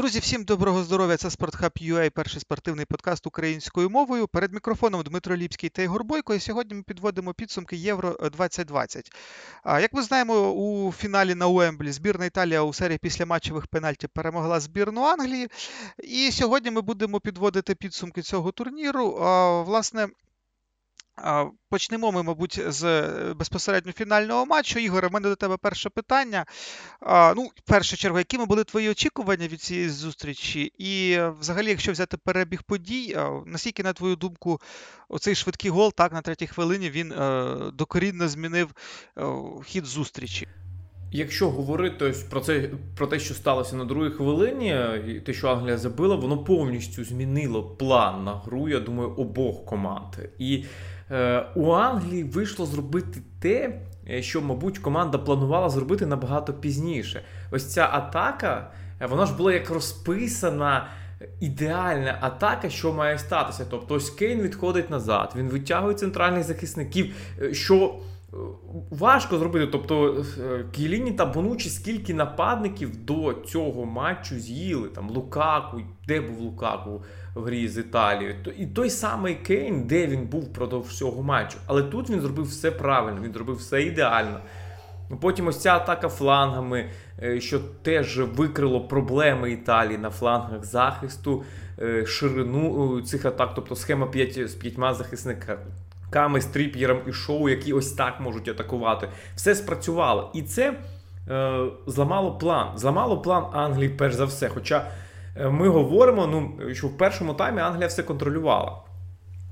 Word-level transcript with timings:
Друзі, 0.00 0.18
всім 0.18 0.44
доброго 0.44 0.84
здоров'я! 0.84 1.16
Це 1.16 1.30
Спортхаб 1.30 1.72
UA, 1.76 2.10
перший 2.10 2.40
спортивний 2.40 2.84
подкаст 2.84 3.26
українською 3.26 3.90
мовою. 3.90 4.28
Перед 4.28 4.52
мікрофоном 4.52 5.02
Дмитро 5.02 5.36
Ліпський 5.36 5.68
та 5.68 5.82
Ігор 5.82 6.04
Бойко. 6.04 6.34
І 6.34 6.40
сьогодні 6.40 6.74
ми 6.74 6.82
підводимо 6.82 7.34
підсумки 7.34 7.76
Євро 7.76 8.16
2020. 8.32 9.10
Як 9.66 9.92
ми 9.92 10.02
знаємо, 10.02 10.52
у 10.52 10.92
фіналі 10.92 11.34
на 11.34 11.46
Уемблі 11.46 11.92
збірна 11.92 12.24
Італія 12.24 12.62
у 12.62 12.72
серії 12.72 12.98
післяматчевих 12.98 13.66
пенальтів 13.66 14.08
перемогла 14.08 14.60
збірну 14.60 15.02
Англії. 15.02 15.48
І 15.98 16.30
сьогодні 16.32 16.70
ми 16.70 16.80
будемо 16.80 17.20
підводити 17.20 17.74
підсумки 17.74 18.22
цього 18.22 18.52
турніру. 18.52 19.10
Власне, 19.66 20.08
Почнемо 21.68 22.12
ми, 22.12 22.22
мабуть, 22.22 22.60
з 22.68 22.84
е, 22.84 23.34
безпосередньо 23.34 23.92
фінального 23.92 24.46
матчу. 24.46 24.78
Ігоре, 24.78 25.08
в 25.08 25.12
мене 25.12 25.28
до 25.28 25.36
тебе 25.36 25.56
перше 25.56 25.90
питання. 25.90 26.46
Ну, 27.36 27.50
в 27.56 27.60
першу 27.66 27.96
чергу, 27.96 28.18
якими 28.18 28.46
були 28.46 28.64
твої 28.64 28.90
очікування 28.90 29.48
від 29.48 29.60
цієї 29.60 29.88
зустрічі? 29.88 30.72
І 30.78 31.18
взагалі, 31.40 31.68
якщо 31.68 31.92
взяти 31.92 32.16
перебіг 32.16 32.62
подій, 32.62 33.18
наскільки, 33.46 33.82
на 33.82 33.92
твою 33.92 34.16
думку, 34.16 34.60
оцей 35.08 35.34
швидкий 35.34 35.70
гол 35.70 35.92
так, 35.92 36.12
на 36.12 36.20
третій 36.20 36.46
хвилині 36.46 36.90
він 36.90 37.12
е, 37.12 37.56
докорінно 37.74 38.28
змінив 38.28 38.70
е, 39.18 39.22
хід 39.66 39.84
зустрічі? 39.84 40.48
Якщо 41.12 41.50
говорити 41.50 42.14
про 42.30 42.40
це 42.40 42.70
про 42.96 43.06
те, 43.06 43.18
що 43.18 43.34
сталося 43.34 43.76
на 43.76 43.84
другій 43.84 44.10
хвилині, 44.10 44.76
і 45.08 45.20
те, 45.20 45.32
що 45.32 45.48
Англія 45.48 45.78
забила, 45.78 46.16
воно 46.16 46.44
повністю 46.44 47.04
змінило 47.04 47.64
план 47.64 48.24
на 48.24 48.34
гру, 48.34 48.68
я 48.68 48.80
думаю, 48.80 49.10
обох 49.10 49.64
команд. 49.64 50.16
І 50.38 50.64
Е, 50.64 50.99
у 51.54 51.72
Англії 51.72 52.24
вийшло 52.24 52.66
зробити 52.66 53.22
те, 53.40 53.80
е, 54.10 54.22
що, 54.22 54.40
мабуть, 54.40 54.78
команда 54.78 55.18
планувала 55.18 55.68
зробити 55.68 56.06
набагато 56.06 56.52
пізніше. 56.52 57.22
Ось 57.50 57.72
ця 57.72 57.88
атака, 57.92 58.70
е, 59.00 59.06
вона 59.06 59.26
ж 59.26 59.36
була 59.36 59.52
як 59.52 59.70
розписана. 59.70 60.86
Ідеальна 61.40 62.18
атака, 62.20 62.70
що 62.70 62.92
має 62.92 63.18
статися. 63.18 63.66
Тобто 63.70 63.94
ось 63.94 64.10
Кейн 64.10 64.40
відходить 64.40 64.90
назад, 64.90 65.32
він 65.36 65.48
витягує 65.48 65.94
центральних 65.94 66.44
захисників, 66.44 67.14
що 67.52 67.94
важко 68.90 69.38
зробити. 69.38 69.66
Тобто 69.66 70.24
Кіліні 70.72 71.12
та 71.12 71.26
Бонучі 71.26 71.70
скільки 71.70 72.14
нападників 72.14 73.04
до 73.04 73.32
цього 73.32 73.84
матчу 73.84 74.38
з'їли. 74.38 74.88
Там 74.88 75.10
Лукаку, 75.10 75.80
де 76.06 76.20
був 76.20 76.38
Лукаку? 76.40 77.02
В 77.34 77.42
грі 77.42 77.68
з 77.68 77.78
Італією. 77.78 78.36
І 78.58 78.66
той 78.66 78.90
самий 78.90 79.34
Кейн, 79.34 79.82
де 79.82 80.06
він 80.06 80.26
був 80.26 80.42
впродовж 80.42 80.88
всього 80.88 81.22
матчу. 81.22 81.58
Але 81.66 81.82
тут 81.82 82.10
він 82.10 82.20
зробив 82.20 82.44
все 82.44 82.70
правильно, 82.70 83.20
він 83.22 83.32
зробив 83.32 83.56
все 83.56 83.82
ідеально. 83.82 84.40
Потім 85.20 85.46
ось 85.46 85.60
ця 85.60 85.76
атака 85.76 86.08
флангами, 86.08 86.90
е, 87.22 87.40
що 87.40 87.60
теж 87.82 88.18
викрило 88.18 88.80
проблеми 88.80 89.52
Італії 89.52 89.98
на 89.98 90.10
флангах 90.10 90.64
захисту, 90.64 91.44
е, 91.78 92.06
ширину 92.06 93.00
цих 93.02 93.24
атак, 93.24 93.52
тобто 93.54 93.76
схема 93.76 94.06
5 94.06 94.48
з 94.48 94.54
п'ятьма 94.54 94.94
захисниками, 94.94 96.40
стріп'єром 96.40 96.98
і 97.06 97.12
шоу, 97.12 97.48
які 97.48 97.72
ось 97.72 97.92
так 97.92 98.20
можуть 98.20 98.48
атакувати. 98.48 99.08
Все 99.34 99.54
спрацювало. 99.54 100.30
І 100.34 100.42
це 100.42 100.74
е, 101.28 101.60
зламало 101.86 102.38
план. 102.38 102.78
Зламало 102.78 103.20
план 103.20 103.44
Англії, 103.52 103.88
перш 103.88 104.14
за 104.14 104.24
все. 104.24 104.48
Хоча 104.48 104.86
Е, 104.86 105.09
ми 105.36 105.68
говоримо, 105.68 106.26
ну, 106.26 106.74
що 106.74 106.86
в 106.86 106.98
першому 106.98 107.34
таймі 107.34 107.60
Англія 107.60 107.86
все 107.86 108.02
контролювала. 108.02 108.82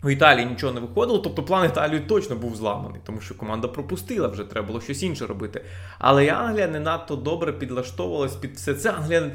У 0.03 0.11
Італії 0.11 0.47
нічого 0.47 0.73
не 0.73 0.81
виходило, 0.81 1.19
тобто 1.19 1.43
план 1.43 1.67
Італії 1.67 2.01
точно 2.01 2.37
був 2.37 2.57
зламаний, 2.57 3.01
тому 3.05 3.21
що 3.21 3.35
команда 3.35 3.69
пропустила, 3.69 4.29
вже 4.29 4.45
треба 4.45 4.67
було 4.67 4.81
щось 4.81 5.03
інше 5.03 5.27
робити. 5.27 5.65
Але 5.99 6.25
і 6.25 6.29
Англія 6.29 6.69
не 6.69 6.81
надто 6.81 7.17
добре 7.17 7.53
підлаштовувалась 7.53 8.37
під 8.37 8.57
все 8.57 8.75
це. 8.75 8.91
Англія 8.91 9.31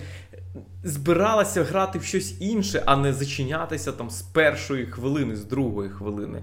збиралася 0.83 1.63
грати 1.63 1.99
в 1.99 2.03
щось 2.03 2.41
інше, 2.41 2.83
а 2.85 2.97
не 2.97 3.13
зачинятися 3.13 3.91
там 3.91 4.09
з 4.09 4.21
першої 4.21 4.85
хвилини, 4.85 5.35
з 5.35 5.45
другої 5.45 5.89
хвилини. 5.89 6.41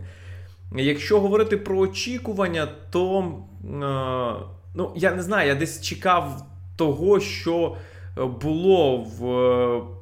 Якщо 0.76 1.20
говорити 1.20 1.56
про 1.56 1.78
очікування, 1.78 2.68
то 2.90 3.20
е, 3.20 4.46
ну, 4.74 4.92
я 4.96 5.14
не 5.14 5.22
знаю, 5.22 5.48
я 5.48 5.54
десь 5.54 5.82
чекав 5.82 6.46
того, 6.76 7.20
що 7.20 7.76
було 8.16 8.96
в. 8.96 10.00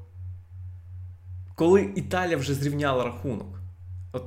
Коли 1.54 1.92
Італія 1.96 2.36
вже 2.36 2.54
зрівняла 2.54 3.04
рахунок. 3.04 3.60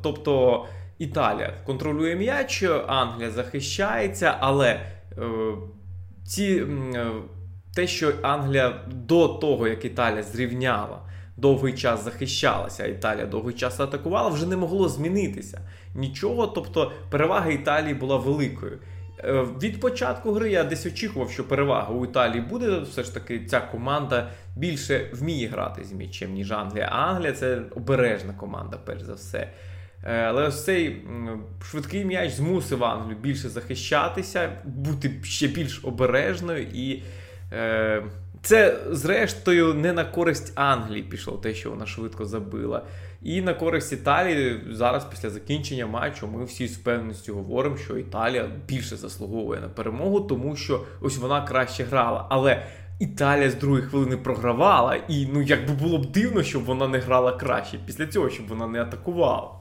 Тобто 0.02 0.66
Італія 0.98 1.54
контролює 1.66 2.16
м'яч, 2.16 2.64
Англія 2.88 3.32
захищається, 3.32 4.38
але 4.40 4.68
е, 4.68 4.84
ці, 6.26 6.66
е, 6.96 7.12
те, 7.76 7.88
що 7.88 8.14
Англія 8.22 8.82
до 8.88 9.28
того, 9.28 9.68
як 9.68 9.86
Італія 9.86 10.24
зрівняла, 10.24 11.02
довгий 11.38 11.74
час 11.74 12.04
захищалася, 12.04 12.88
Італія 12.88 13.26
довгий 13.26 13.56
час 13.56 13.80
атакувала, 13.80 14.30
вже 14.30 14.46
не 14.46 14.58
могло 14.58 14.90
змінитися. 14.90 15.62
Нічого, 15.96 16.48
тобто 16.48 16.92
перевага 17.10 17.52
Італії 17.52 17.94
була 17.94 18.18
великою. 18.18 18.80
Е, 19.24 19.46
від 19.62 19.80
початку 19.80 20.32
гри 20.32 20.52
я 20.52 20.64
десь 20.64 20.86
очікував, 20.86 21.32
що 21.32 21.48
перевага 21.48 21.94
у 21.94 22.06
Італії 22.06 22.42
буде. 22.42 22.80
Все 22.80 23.04
ж 23.04 23.14
таки, 23.14 23.46
ця 23.46 23.60
команда 23.60 24.30
більше 24.56 25.10
вміє 25.14 25.48
грати 25.48 25.84
з 25.84 25.92
м'ячем, 25.92 26.34
ніж 26.34 26.52
Англія. 26.52 26.90
А 26.92 26.96
Англія 26.96 27.32
це 27.32 27.62
обережна 27.76 28.34
команда, 28.34 28.78
перш 28.86 29.02
за 29.02 29.14
все. 29.14 29.48
Е, 30.04 30.24
але 30.24 30.48
ось 30.48 30.66
цей 30.66 31.02
швидкий 31.64 32.06
м'яч 32.06 32.32
змусив 32.32 32.84
Англію 32.84 33.18
більше 33.18 33.50
захищатися, 33.50 34.50
бути 34.66 35.12
ще 35.24 35.48
більш 35.48 35.80
обережною. 35.84 36.68
І 36.74 37.04
е, 37.54 38.04
це, 38.42 38.78
зрештою, 38.90 39.74
не 39.74 39.94
на 39.94 40.06
користь 40.06 40.54
Англії 40.56 41.04
пішло, 41.04 41.38
те, 41.38 41.54
що 41.54 41.70
вона 41.70 41.86
швидко 41.86 42.26
забила. 42.26 42.86
І 43.22 43.42
на 43.42 43.54
користь 43.54 43.92
Італії 43.92 44.62
зараз, 44.72 45.06
після 45.06 45.30
закінчення 45.30 45.88
матчу, 45.88 46.28
ми 46.28 46.46
всі 46.46 46.68
з 46.68 46.78
певністю 46.78 47.36
говоримо, 47.36 47.78
що 47.78 47.98
Італія 47.98 48.52
більше 48.68 48.98
заслуговує 48.98 49.62
на 49.62 49.70
перемогу, 49.70 50.22
тому 50.22 50.56
що 50.56 50.86
ось 51.02 51.18
вона 51.18 51.42
краще 51.46 51.84
грала. 51.84 52.28
Але 52.30 52.66
Італія 53.00 53.50
з 53.50 53.56
другої 53.56 53.84
хвилини 53.84 54.18
програвала, 54.18 54.96
і 54.96 55.26
ну 55.26 55.42
якби 55.42 55.74
було 55.74 55.98
б 55.98 56.12
дивно, 56.12 56.44
щоб 56.44 56.66
вона 56.66 56.88
не 56.88 57.00
грала 57.00 57.32
краще 57.32 57.80
після 57.86 58.08
цього, 58.08 58.30
щоб 58.30 58.48
вона 58.48 58.68
не 58.68 58.82
атакувала. 58.82 59.52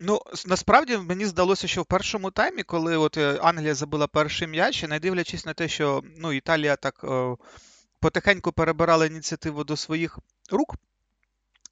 Ну, 0.00 0.20
насправді 0.46 0.96
мені 0.96 1.26
здалося, 1.26 1.68
що 1.68 1.82
в 1.82 1.86
першому 1.86 2.30
таймі, 2.30 2.62
коли 2.62 2.96
от 2.96 3.16
е, 3.16 3.38
Англія 3.42 3.74
забила 3.74 4.06
перший 4.06 4.48
м'яч, 4.48 4.82
і 4.82 4.86
не 4.86 4.98
дивлячись 4.98 5.46
на 5.46 5.54
те, 5.54 5.68
що 5.68 6.02
ну, 6.18 6.32
Італія 6.32 6.76
так 6.76 7.04
о, 7.04 7.36
потихеньку 8.00 8.52
перебирала 8.52 9.06
ініціативу 9.06 9.64
до 9.64 9.76
своїх 9.76 10.18
рук. 10.50 10.74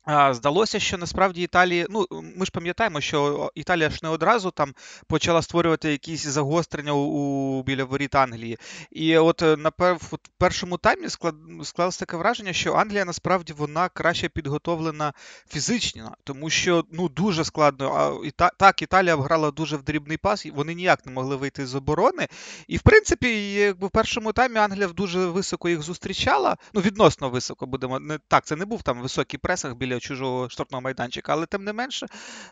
Здалося, 0.07 0.81
що 0.81 0.99
насправді 0.99 1.43
Італії, 1.43 1.87
ну 1.91 2.07
ми 2.37 2.45
ж 2.45 2.51
пам'ятаємо, 2.51 3.01
що 3.01 3.51
Італія 3.55 3.91
ж 3.91 4.01
не 4.03 4.09
одразу 4.09 4.51
там 4.51 4.75
почала 5.07 5.43
створювати 5.43 5.91
якісь 5.91 6.27
загострення 6.27 6.93
у, 6.93 7.63
біля 7.63 7.85
воріт 7.85 8.15
Англії. 8.15 8.59
І 8.91 9.19
от 9.19 9.43
е, 9.43 9.57
на 9.57 9.73
в 9.79 10.19
першому 10.39 10.79
таймі 10.79 11.09
склад, 11.09 11.35
склалось 11.63 11.99
таке 11.99 12.17
враження, 12.17 12.53
що 12.53 12.75
Англія 12.75 13.05
насправді 13.05 13.53
вона 13.53 13.89
краще 13.89 14.29
підготовлена 14.29 15.13
фізично, 15.49 16.15
тому 16.25 16.51
що 16.51 16.85
ну 16.93 17.09
дуже 17.09 17.45
складно. 17.45 17.93
А 17.95 18.27
Іта, 18.27 18.51
так, 18.59 18.83
Італія 18.83 19.17
грала 19.17 19.51
дуже 19.51 19.77
в 19.77 19.83
дрібний 19.83 20.17
пас, 20.17 20.47
і 20.47 20.51
вони 20.51 20.75
ніяк 20.75 21.07
не 21.07 21.13
могли 21.13 21.37
вийти 21.37 21.67
з 21.67 21.75
оборони. 21.75 22.29
І 22.69 22.77
в 22.77 22.83
принципі, 22.83 23.53
якби 23.53 23.87
в 23.87 23.91
першому 23.91 24.33
таймі 24.33 24.57
Англія 24.57 24.89
дуже 24.89 25.19
високо 25.27 25.69
їх 25.69 25.83
зустрічала. 25.83 26.57
Ну 26.75 26.81
відносно 26.81 27.31
високо 27.31 27.67
будемо 27.67 28.01
не 28.01 28.19
так. 28.29 28.45
Це 28.45 28.57
не 28.57 28.65
був 28.65 28.83
там 28.83 29.01
високий 29.01 29.39
пресинг 29.39 29.75
біля 29.75 29.90
біля 29.91 30.01
чужого 30.01 30.49
штрафного 30.49 30.83
майданчика. 30.83 31.33
Але 31.33 31.47
тим 31.47 31.65
не 31.65 31.73
менше, 31.73 32.07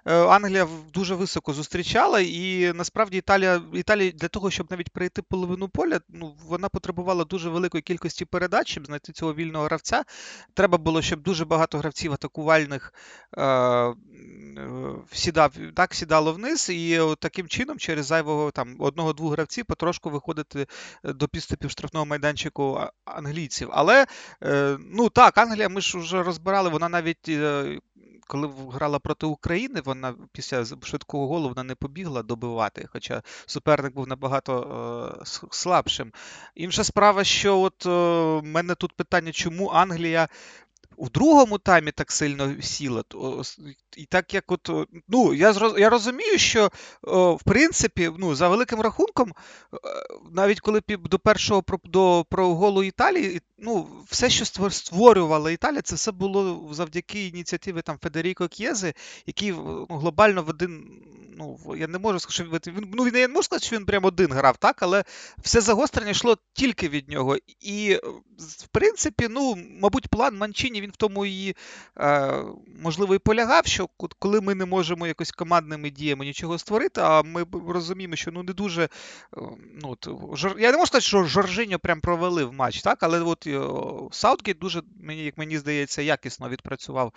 е, 0.06 0.14
Англія 0.14 0.68
дуже 0.94 1.14
високо 1.14 1.52
зустрічала, 1.52 2.20
і 2.20 2.72
насправді 2.74 3.18
Італія 3.18 3.62
Італія 3.72 4.10
для 4.10 4.28
того, 4.28 4.50
щоб 4.50 4.66
навіть 4.70 4.90
пройти 4.90 5.22
половину 5.22 5.68
поля, 5.68 6.00
ну 6.08 6.36
вона 6.48 6.68
потребувала 6.68 7.24
дуже 7.24 7.50
великої 7.50 7.82
кількості 7.82 8.24
передач, 8.24 8.70
щоб 8.70 8.86
знайти 8.86 9.12
цього 9.12 9.34
вільного 9.34 9.64
гравця. 9.64 10.04
Треба 10.54 10.78
було, 10.78 11.02
щоб 11.02 11.22
дуже 11.22 11.44
багато 11.44 11.78
гравців 11.78 12.12
атакувальних 12.12 12.94
е, 13.36 13.44
е 13.44 13.94
сідав, 15.12 15.52
так 15.74 15.94
сідало 15.94 16.32
вниз, 16.32 16.70
і 16.70 16.98
от 16.98 17.20
таким 17.20 17.48
чином, 17.48 17.78
через 17.78 18.06
зайвого 18.06 18.50
там 18.50 18.76
одного-двох 18.78 19.32
гравців, 19.32 19.64
потрошку 19.64 20.10
виходити 20.10 20.66
до 21.04 21.28
підступів 21.28 21.70
штрафного 21.70 22.06
майданчику 22.06 22.80
англійців. 23.04 23.68
Але 23.72 24.06
ну 24.78 25.08
так, 25.08 25.38
Англія, 25.38 25.68
ми 25.68 25.80
ж 25.80 25.98
вже 25.98 26.22
розбирали, 26.22 26.68
вона 26.68 26.88
навіть 26.88 27.27
Е, 27.27 27.27
коли 28.28 28.50
грала 28.72 28.98
проти 28.98 29.26
України, 29.26 29.80
вона 29.84 30.14
після 30.32 30.64
швидкого 30.64 31.26
голу 31.26 31.48
вона 31.48 31.62
не 31.62 31.74
побігла 31.74 32.22
добивати, 32.22 32.88
хоча 32.92 33.22
суперник 33.46 33.94
був 33.94 34.08
набагато 34.08 35.16
е, 35.20 35.24
слабшим. 35.50 36.12
Інша 36.54 36.84
справа, 36.84 37.24
що 37.24 37.58
от 37.60 37.86
е, 37.86 37.90
мене 38.46 38.74
тут 38.74 38.92
питання, 38.92 39.32
чому 39.32 39.68
Англія 39.68 40.28
у 40.98 41.08
другому 41.08 41.58
таймі 41.58 41.92
так 41.92 42.12
сильно 42.12 42.62
сіла. 42.62 43.04
І 43.96 44.04
так 44.04 44.34
як 44.34 44.52
от, 44.52 44.70
ну, 45.08 45.34
я 45.34 45.54
я 45.78 45.90
розумію, 45.90 46.38
що 46.38 46.70
в 47.02 47.42
принципі, 47.44 48.10
ну, 48.18 48.34
за 48.34 48.48
великим 48.48 48.80
рахунком, 48.80 49.32
навіть 50.30 50.60
коли 50.60 50.82
до 50.88 51.18
першого 51.18 51.64
до 51.84 52.26
про 52.30 52.54
голу 52.54 52.82
Італії, 52.82 53.40
ну, 53.58 53.88
все, 54.10 54.30
що 54.30 54.70
створювала 54.70 55.50
Італія, 55.50 55.82
це 55.82 55.94
все 55.94 56.12
було 56.12 56.68
завдяки 56.72 57.26
ініціативі 57.26 57.82
там 57.82 57.98
Федеріко 58.02 58.48
К'єзи, 58.48 58.94
який 59.26 59.52
ну, 59.52 59.86
глобально 59.90 60.42
в 60.42 60.48
один. 60.48 61.02
Ну, 61.38 61.58
я 61.76 61.86
не 61.88 61.98
можу 61.98 62.18
сказати, 62.18 62.70
він 62.70 62.90
ну, 62.94 63.06
я 63.06 63.12
не 63.12 63.28
можу 63.28 63.42
сказати, 63.42 63.66
що 63.66 63.76
він 63.76 63.84
прямо 63.84 64.08
один 64.08 64.32
грав, 64.32 64.56
так, 64.56 64.82
але 64.82 65.04
все 65.38 65.60
загострення 65.60 66.10
йшло 66.10 66.36
тільки 66.52 66.88
від 66.88 67.08
нього. 67.08 67.36
І, 67.60 68.00
в 68.38 68.66
принципі, 68.72 69.26
ну, 69.30 69.58
мабуть, 69.80 70.08
план 70.08 70.36
Манчині 70.36 70.80
він 70.80 70.87
в 70.90 70.96
тому 70.96 71.26
і 71.26 71.56
е, 71.98 72.42
можливо 72.82 73.14
і 73.14 73.18
полягав, 73.18 73.66
що 73.66 73.88
коли 74.18 74.40
ми 74.40 74.54
не 74.54 74.64
можемо 74.64 75.06
якось 75.06 75.30
командними 75.30 75.90
діями 75.90 76.24
нічого 76.24 76.58
створити, 76.58 77.00
а 77.00 77.22
ми 77.22 77.46
розуміємо, 77.68 78.16
що 78.16 78.30
ну 78.30 78.42
не 78.42 78.52
дуже. 78.52 78.82
Е, 78.82 78.88
ну, 79.82 79.90
от, 79.90 80.08
Я 80.58 80.70
не 80.70 80.76
можу 80.76 80.86
сказати, 80.86 81.06
що 81.06 81.24
Жоржиньо 81.24 81.78
прям 81.78 82.00
провалив 82.00 82.52
матч, 82.52 82.82
так, 82.82 83.02
але 83.02 83.20
от 83.20 83.46
е, 83.46 83.60
Саутгейт 84.12 84.58
дуже, 84.58 84.82
мені, 85.00 85.24
як 85.24 85.38
мені 85.38 85.58
здається, 85.58 86.02
якісно 86.02 86.48
відпрацював 86.48 87.12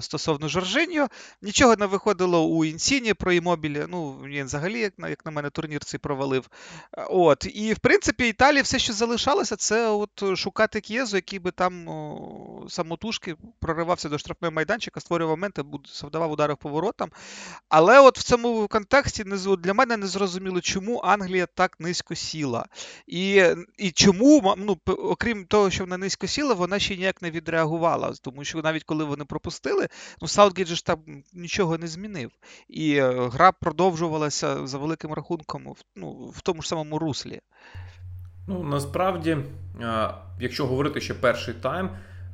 стосовно 0.00 0.48
Жоржиньо. 0.48 1.08
Нічого 1.42 1.76
не 1.76 1.86
виходило 1.86 2.46
у 2.46 2.64
Інсіньє, 2.64 3.14
про 3.14 3.32
Іммобіле. 3.32 3.86
Ну, 3.88 4.12
він 4.24 4.46
взагалі, 4.46 4.80
як 4.80 4.98
на, 4.98 5.08
як 5.08 5.26
на 5.26 5.30
мене, 5.30 5.50
турнір 5.50 5.84
цей 5.84 6.00
провалив. 6.00 6.50
От. 6.92 7.46
І, 7.54 7.72
в 7.72 7.78
принципі, 7.78 8.28
Італії 8.28 8.62
все, 8.62 8.78
що 8.78 8.92
залишалося, 8.92 9.56
це 9.56 9.88
от 9.88 10.36
шукати 10.36 10.80
К'єзу, 10.80 11.16
який 11.16 11.38
би 11.38 11.50
там 11.50 11.88
о, 11.88 12.64
самотужки 13.00 13.36
проривався 13.60 14.08
до 14.08 14.18
штрафного 14.18 14.52
майданчика, 14.52 15.00
створював 15.00 15.36
моменти, 15.36 15.62
завдавав 15.94 16.32
удари 16.32 16.56
по 16.56 16.68
воротам. 16.68 17.10
Але 17.68 18.00
от 18.00 18.18
в 18.18 18.22
цьому 18.22 18.68
контексті 18.68 19.24
для 19.58 19.74
мене 19.74 19.96
не 19.96 20.06
зрозуміло, 20.06 20.60
чому 20.60 21.00
Англія 21.04 21.46
так 21.46 21.80
низько 21.80 22.14
сіла. 22.14 22.66
І 23.06 23.44
і 23.78 23.90
чому, 23.90 24.54
ну, 24.56 24.78
окрім 24.86 25.46
того, 25.46 25.70
що 25.70 25.84
вона 25.84 25.96
низько 25.96 26.26
сіла, 26.26 26.54
вона 26.54 26.78
ще 26.78 26.96
ніяк 26.96 27.22
не 27.22 27.30
відреагувала. 27.30 28.12
Тому 28.22 28.44
що 28.44 28.62
навіть 28.62 28.84
коли 28.84 29.04
вони 29.04 29.24
пропустили, 29.24 29.88
ну 30.20 30.28
Саутгейт 30.28 30.68
же 30.68 30.76
ж 30.76 30.84
там 30.84 30.98
нічого 31.32 31.78
не 31.78 31.86
змінив. 31.86 32.30
І 32.68 32.94
е, 32.94 33.28
гра 33.32 33.52
продовжувалася 33.52 34.66
за 34.66 34.78
великим 34.78 35.12
рахунком 35.12 35.74
ну, 35.96 36.32
в 36.36 36.40
тому 36.40 36.62
ж 36.62 36.68
самому 36.68 36.98
руслі. 36.98 37.40
Ну, 38.48 38.62
насправді, 38.62 39.36
якщо 40.40 40.66
говорити 40.66 41.00
ще 41.00 41.14
перший 41.14 41.54
тайм, 41.54 41.90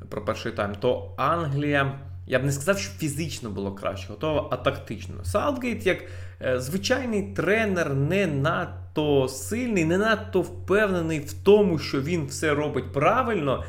про 0.09 0.25
перший 0.25 0.53
тайм, 0.53 0.75
то 0.81 1.15
Англія, 1.17 1.99
я 2.27 2.39
б 2.39 2.45
не 2.45 2.53
сказав, 2.53 2.79
що 2.79 2.99
фізично 2.99 3.51
було 3.51 3.73
краще, 3.73 4.09
готова, 4.09 4.49
а 4.51 4.57
тактично. 4.57 5.25
Саутгейт, 5.25 5.87
як 5.87 6.05
е, 6.43 6.61
звичайний 6.61 7.23
тренер, 7.23 7.95
не 7.95 8.27
надто 8.27 9.29
сильний, 9.29 9.85
не 9.85 9.99
надто 9.99 10.41
впевнений 10.41 11.21
в 11.21 11.33
тому, 11.33 11.79
що 11.79 12.03
він 12.03 12.27
все 12.27 12.55
робить 12.55 12.93
правильно, 12.93 13.65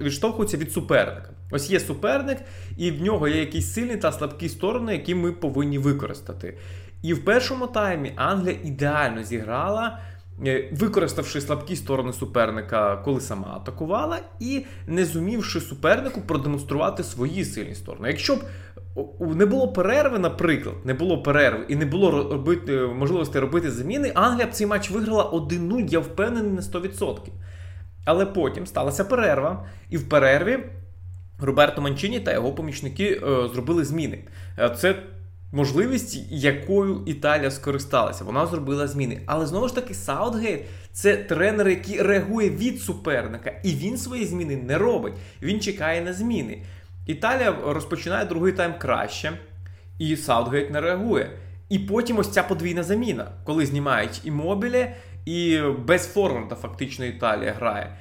відштовхується 0.00 0.56
від 0.56 0.72
суперника. 0.72 1.30
Ось 1.50 1.70
є 1.70 1.80
суперник, 1.80 2.38
і 2.76 2.90
в 2.90 3.02
нього 3.02 3.28
є 3.28 3.40
якісь 3.40 3.72
сильні 3.72 3.96
та 3.96 4.12
слабкі 4.12 4.48
сторони, 4.48 4.92
які 4.92 5.14
ми 5.14 5.32
повинні 5.32 5.78
використати. 5.78 6.58
І 7.02 7.14
в 7.14 7.24
першому 7.24 7.66
таймі 7.66 8.12
Англія 8.16 8.58
ідеально 8.64 9.22
зіграла. 9.22 9.98
Е, 10.46 10.68
використавши 10.72 11.40
слабкі 11.40 11.76
сторони 11.76 12.12
суперника, 12.12 12.96
коли 12.96 13.20
сама 13.20 13.54
атакувала, 13.56 14.20
і 14.40 14.64
не 14.86 15.04
зумівши 15.04 15.60
супернику 15.60 16.20
продемонструвати 16.20 17.02
свої 17.02 17.44
сильні 17.44 17.74
сторони. 17.74 18.08
Якщо 18.08 18.36
б 18.36 18.38
не 19.20 19.46
було 19.46 19.72
перерви, 19.72 20.18
наприклад, 20.18 20.74
не 20.84 20.94
було 20.94 21.22
перерви 21.22 21.64
і 21.68 21.76
не 21.76 21.86
було 21.86 22.10
робити 22.10 22.72
можливості 22.80 23.38
робити 23.38 23.70
заміни, 23.70 24.12
Англія 24.14 24.46
б 24.46 24.50
цей 24.50 24.66
матч 24.66 24.90
виграла 24.90 25.24
1-0, 25.24 25.88
я 25.88 25.98
впевнений 25.98 26.52
на 26.52 26.60
100%. 26.60 27.18
Але 28.04 28.26
потім 28.26 28.66
сталася 28.66 29.04
перерва, 29.04 29.66
і 29.90 29.96
в 29.96 30.08
перерві 30.08 30.58
Роберто 31.38 31.82
Манчині 31.82 32.20
та 32.20 32.32
його 32.32 32.52
помічники 32.52 33.04
е, 33.04 33.48
зробили 33.54 33.84
зміни. 33.84 34.18
Е, 34.58 34.70
це 34.70 35.02
можливість, 35.54 36.18
якою 36.30 37.02
Італія 37.06 37.50
скористалася. 37.50 38.24
Вона 38.24 38.46
зробила 38.46 38.86
зміни. 38.86 39.20
Але 39.26 39.46
знову 39.46 39.68
ж 39.68 39.74
таки, 39.74 39.94
Саутгейт 39.94 40.64
це 40.92 41.16
тренер, 41.16 41.68
який 41.68 42.02
реагує 42.02 42.50
від 42.50 42.80
суперника, 42.80 43.52
і 43.62 43.74
він 43.74 43.98
свої 43.98 44.26
зміни 44.26 44.56
не 44.56 44.78
робить. 44.78 45.14
Він 45.42 45.60
чекає 45.60 46.02
на 46.02 46.12
зміни. 46.12 46.62
Італія 47.06 47.56
розпочинає 47.66 48.24
другий 48.24 48.52
тайм 48.52 48.74
краще, 48.78 49.32
і 49.98 50.16
Саутгейт 50.16 50.70
не 50.70 50.80
реагує. 50.80 51.30
І 51.68 51.78
потім 51.78 52.18
ось 52.18 52.28
ця 52.28 52.42
подвійна 52.42 52.82
заміна, 52.82 53.26
коли 53.44 53.66
знімають 53.66 54.20
Іммобіле, 54.24 54.90
і 55.26 55.60
без 55.86 56.12
форварда 56.12 56.54
фактично 56.54 57.04
Італія 57.04 57.52
грає. 57.52 57.96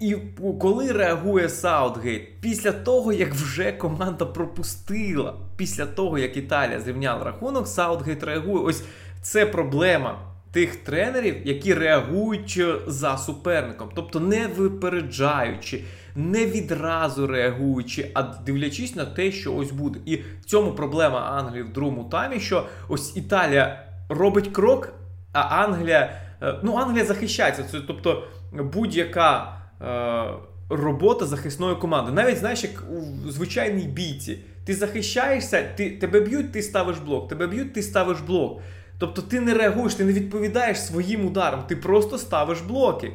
І 0.00 0.16
коли 0.60 0.92
реагує 0.92 1.48
Саутгейт, 1.48 2.40
після 2.40 2.72
того, 2.72 3.12
як 3.12 3.34
вже 3.34 3.72
команда 3.72 4.24
пропустила, 4.24 5.34
після 5.56 5.86
того, 5.86 6.18
як 6.18 6.36
Італія 6.36 6.80
зрівняла 6.80 7.24
рахунок, 7.24 7.68
Саутгейт 7.68 8.22
реагує. 8.22 8.64
Ось 8.64 8.82
це 9.22 9.46
проблема 9.46 10.18
тих 10.52 10.76
тренерів, 10.76 11.36
які 11.44 11.74
реагують 11.74 12.62
за 12.86 13.18
суперником, 13.18 13.90
тобто 13.94 14.20
не 14.20 14.46
випереджаючи, 14.46 15.84
не 16.16 16.46
відразу 16.46 17.26
реагуючи, 17.26 18.10
а 18.14 18.22
дивлячись 18.22 18.96
на 18.96 19.04
те, 19.04 19.32
що 19.32 19.54
ось 19.54 19.70
буде. 19.70 19.98
І 20.04 20.16
в 20.16 20.44
цьому 20.44 20.72
проблема 20.72 21.20
Англії 21.20 21.62
в 21.62 21.72
другому 21.72 22.04
таймі, 22.04 22.40
що 22.40 22.66
ось 22.88 23.16
Італія 23.16 23.84
робить 24.08 24.48
крок, 24.48 24.92
а 25.32 25.40
Англія, 25.40 26.20
е, 26.42 26.54
ну 26.62 26.76
Англія 26.76 27.04
захищається. 27.04 27.62
Це 27.62 27.80
тобто 27.80 28.24
будь-яка. 28.52 29.59
Е, 29.82 30.24
робота 30.68 31.26
захисної 31.26 31.76
команди. 31.76 32.12
Навіть 32.12 32.38
знаєш, 32.38 32.64
як 32.64 32.84
у 33.26 33.30
звичайній 33.30 33.86
бійці. 33.86 34.38
Ти 34.64 34.74
захищаєшся, 34.74 35.62
ти, 35.76 35.90
тебе 35.90 36.20
б'ють, 36.20 36.52
ти 36.52 36.62
ставиш 36.62 36.98
блок, 36.98 37.28
тебе 37.28 37.46
б'ють, 37.46 37.72
ти 37.72 37.82
ставиш 37.82 38.20
блок. 38.20 38.60
Тобто 38.98 39.22
ти 39.22 39.40
не 39.40 39.54
реагуєш, 39.54 39.94
ти 39.94 40.04
не 40.04 40.12
відповідаєш 40.12 40.80
своїм 40.80 41.26
ударам, 41.26 41.62
ти 41.68 41.76
просто 41.76 42.18
ставиш 42.18 42.60
блоки. 42.60 43.12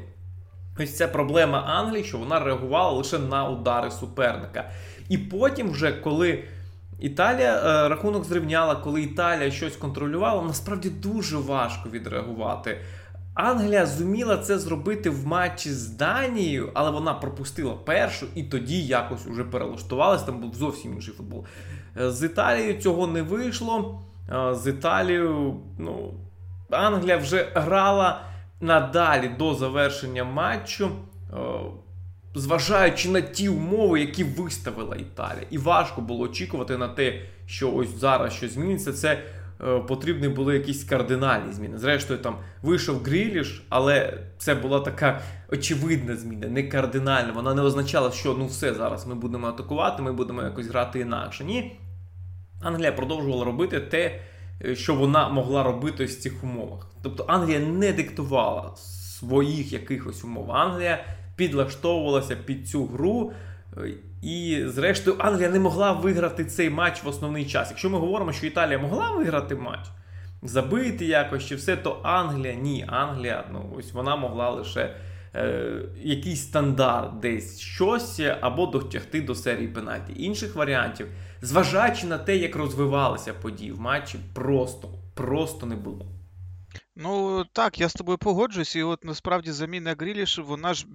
Ось 0.79 0.95
це 0.95 1.07
проблема 1.07 1.59
Англії, 1.59 2.03
що 2.03 2.17
вона 2.17 2.39
реагувала 2.39 2.91
лише 2.91 3.19
на 3.19 3.49
удари 3.49 3.91
суперника. 3.91 4.71
І 5.09 5.17
потім, 5.17 5.71
вже 5.71 5.91
коли 5.91 6.43
Італія 6.99 7.57
е, 7.57 7.89
рахунок 7.89 8.23
зрівняла, 8.23 8.75
коли 8.75 9.01
Італія 9.01 9.51
щось 9.51 9.75
контролювала, 9.75 10.41
насправді 10.41 10.89
дуже 10.89 11.37
важко 11.37 11.89
відреагувати. 11.89 12.77
Англія 13.35 13.85
зуміла 13.85 14.37
це 14.37 14.59
зробити 14.59 15.09
в 15.09 15.27
матчі 15.27 15.69
з 15.69 15.87
Данією, 15.87 16.71
але 16.73 16.91
вона 16.91 17.13
пропустила 17.13 17.73
першу 17.73 18.25
і 18.35 18.43
тоді 18.43 18.81
якось 18.81 19.27
уже 19.27 19.43
перелаштувалася. 19.43 20.25
Там 20.25 20.39
був 20.39 20.55
зовсім 20.55 20.93
інший 20.93 21.13
футбол. 21.13 21.45
Е, 22.01 22.11
з 22.11 22.23
Італією 22.23 22.81
цього 22.81 23.07
не 23.07 23.21
вийшло. 23.21 24.01
Е, 24.29 24.55
з 24.55 24.67
Італією, 24.67 25.59
ну, 25.79 26.13
Англія 26.69 27.17
вже 27.17 27.51
грала 27.55 28.21
надалі 28.61 29.27
до 29.39 29.55
завершення 29.55 30.23
матчу, 30.23 30.85
е, 30.85 31.35
зважаючи 32.35 33.09
на 33.09 33.21
ті 33.21 33.49
умови, 33.49 33.99
які 33.99 34.23
виставила 34.23 34.95
Італія. 34.95 35.45
І 35.49 35.57
важко 35.57 36.01
було 36.01 36.23
очікувати 36.23 36.77
на 36.77 36.87
те, 36.87 37.21
що 37.45 37.71
ось 37.71 37.99
зараз 37.99 38.33
щось 38.33 38.53
зміниться. 38.53 38.93
Це 38.93 39.23
потрібні 39.87 40.29
були 40.29 40.53
якісь 40.53 40.83
кардинальні 40.83 41.53
зміни. 41.53 41.77
Зрештою, 41.77 42.19
там 42.19 42.37
вийшов 42.61 43.03
Гріліш, 43.03 43.65
але 43.69 44.19
це 44.37 44.55
була 44.55 44.79
така 44.79 45.21
очевидна 45.51 46.15
зміна, 46.15 46.47
не 46.47 46.63
кардинальна. 46.63 47.31
Вона 47.31 47.53
не 47.53 47.61
означала, 47.61 48.11
що 48.11 48.35
ну 48.39 48.45
все 48.45 48.73
зараз 48.73 49.07
ми 49.07 49.15
будемо 49.15 49.47
атакувати, 49.47 50.01
ми 50.01 50.13
будемо 50.13 50.43
якось 50.43 50.67
грати 50.67 50.99
інакше. 50.99 51.43
Ні. 51.43 51.79
Англія 52.61 52.91
продовжувала 52.91 53.45
робити 53.45 53.79
те, 53.79 54.19
е, 54.65 54.75
що 54.75 54.95
вона 54.95 55.29
могла 55.29 55.63
робити 55.63 56.05
в 56.05 56.15
цих 56.15 56.43
умовах. 56.43 56.87
Тобто 57.01 57.25
Англія 57.27 57.59
не 57.59 57.93
диктувала 57.93 58.71
своїх 58.75 59.73
якихось 59.73 60.23
умов. 60.23 60.51
Англія 60.51 61.05
підлаштовувалася 61.35 62.35
під 62.35 62.69
цю 62.69 62.85
гру. 62.85 63.31
І, 64.25 64.63
зрештою, 64.67 65.17
Англія 65.19 65.49
не 65.49 65.59
могла 65.59 65.91
виграти 65.91 66.45
цей 66.45 66.69
матч 66.69 67.03
в 67.03 67.07
основний 67.07 67.45
час. 67.45 67.69
Якщо 67.69 67.89
ми 67.89 67.99
говоримо, 67.99 68.33
що 68.33 68.47
Італія 68.47 68.77
могла 68.77 69.11
виграти 69.11 69.55
матч, 69.55 69.85
забити 70.41 71.05
якось 71.05 71.45
чи 71.45 71.55
все, 71.55 71.77
то 71.77 71.99
Англія 72.03 72.53
ні. 72.53 72.85
Англія, 72.87 73.43
ну 73.51 73.73
ось 73.77 73.93
вона 73.93 74.15
могла 74.15 74.49
лише 74.49 74.95
е, 75.35 75.71
якийсь 75.97 76.41
стандарт 76.41 77.19
десь 77.19 77.59
щось 77.59 78.21
або 78.41 78.65
дотягти 78.65 79.21
до 79.21 79.35
серії 79.35 79.67
пенальті. 79.67 80.13
Інших 80.15 80.55
варіантів, 80.55 81.07
зважаючи 81.41 82.07
на 82.07 82.17
те, 82.17 82.37
як 82.37 82.55
розвивалися 82.55 83.33
події 83.33 83.71
в 83.71 83.79
матчі, 83.79 84.19
просто, 84.33 84.89
просто 85.13 85.65
не 85.65 85.75
було. 85.75 86.14
Ну 86.97 87.45
так, 87.53 87.79
я 87.79 87.89
з 87.89 87.93
тобою 87.93 88.17
погоджуюсь, 88.17 88.75
і 88.75 88.83
от 88.83 89.03
насправді 89.03 89.51
заміна 89.51 89.95
Гріліш, 89.99 90.37
вона 90.37 90.73
ж 90.73 90.85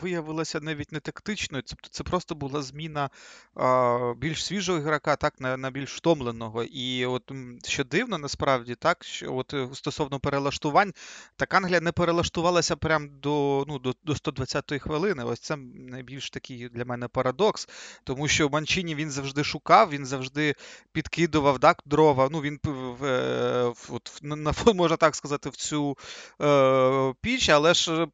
виявилася 0.00 0.60
навіть 0.60 0.92
не 0.92 1.00
тактичною, 1.00 1.62
тобто 1.66 1.88
це 1.90 2.04
просто 2.04 2.34
була 2.34 2.62
зміна 2.62 3.10
а, 3.54 4.14
більш 4.18 4.44
свіжого 4.44 4.78
ігрока, 4.78 5.16
так, 5.16 5.40
на 5.40 5.56
на 5.56 5.70
більш 5.70 5.96
втомленого. 5.96 6.64
І 6.64 7.06
от 7.06 7.32
що 7.64 7.84
дивно, 7.84 8.18
насправді, 8.18 8.74
так, 8.74 9.04
що 9.04 9.34
от 9.34 9.54
е, 9.54 9.68
стосовно 9.72 10.20
перелаштувань, 10.20 10.92
так 11.36 11.54
Англія 11.54 11.80
не 11.80 11.92
перелаштувалася 11.92 12.76
прямо 12.76 13.08
до 13.22 13.64
ну, 13.68 13.78
до, 13.78 13.94
до 14.04 14.12
120-ї 14.12 14.78
хвилини. 14.78 15.24
Ось 15.24 15.40
це 15.40 15.56
найбільш 15.74 16.30
такий 16.30 16.68
для 16.68 16.84
мене 16.84 17.08
парадокс, 17.08 17.68
тому 18.04 18.28
що 18.28 18.48
Манчині 18.48 18.94
він 18.94 19.10
завжди 19.10 19.44
шукав, 19.44 19.90
він 19.90 20.06
завжди 20.06 20.54
підкидував 20.92 21.58
так, 21.58 21.82
дрова. 21.86 22.28
Ну, 22.32 22.40
він 22.40 22.60
е, 23.02 23.72
от, 23.88 24.18
на, 24.22 24.54
можна 24.74 24.96
так 24.96 25.14
сказати, 25.14 25.43
в 25.50 25.56
цю 25.56 25.96
е, 26.42 27.14
піч, 27.20 27.48
але 27.48 27.74
ж 27.74 28.06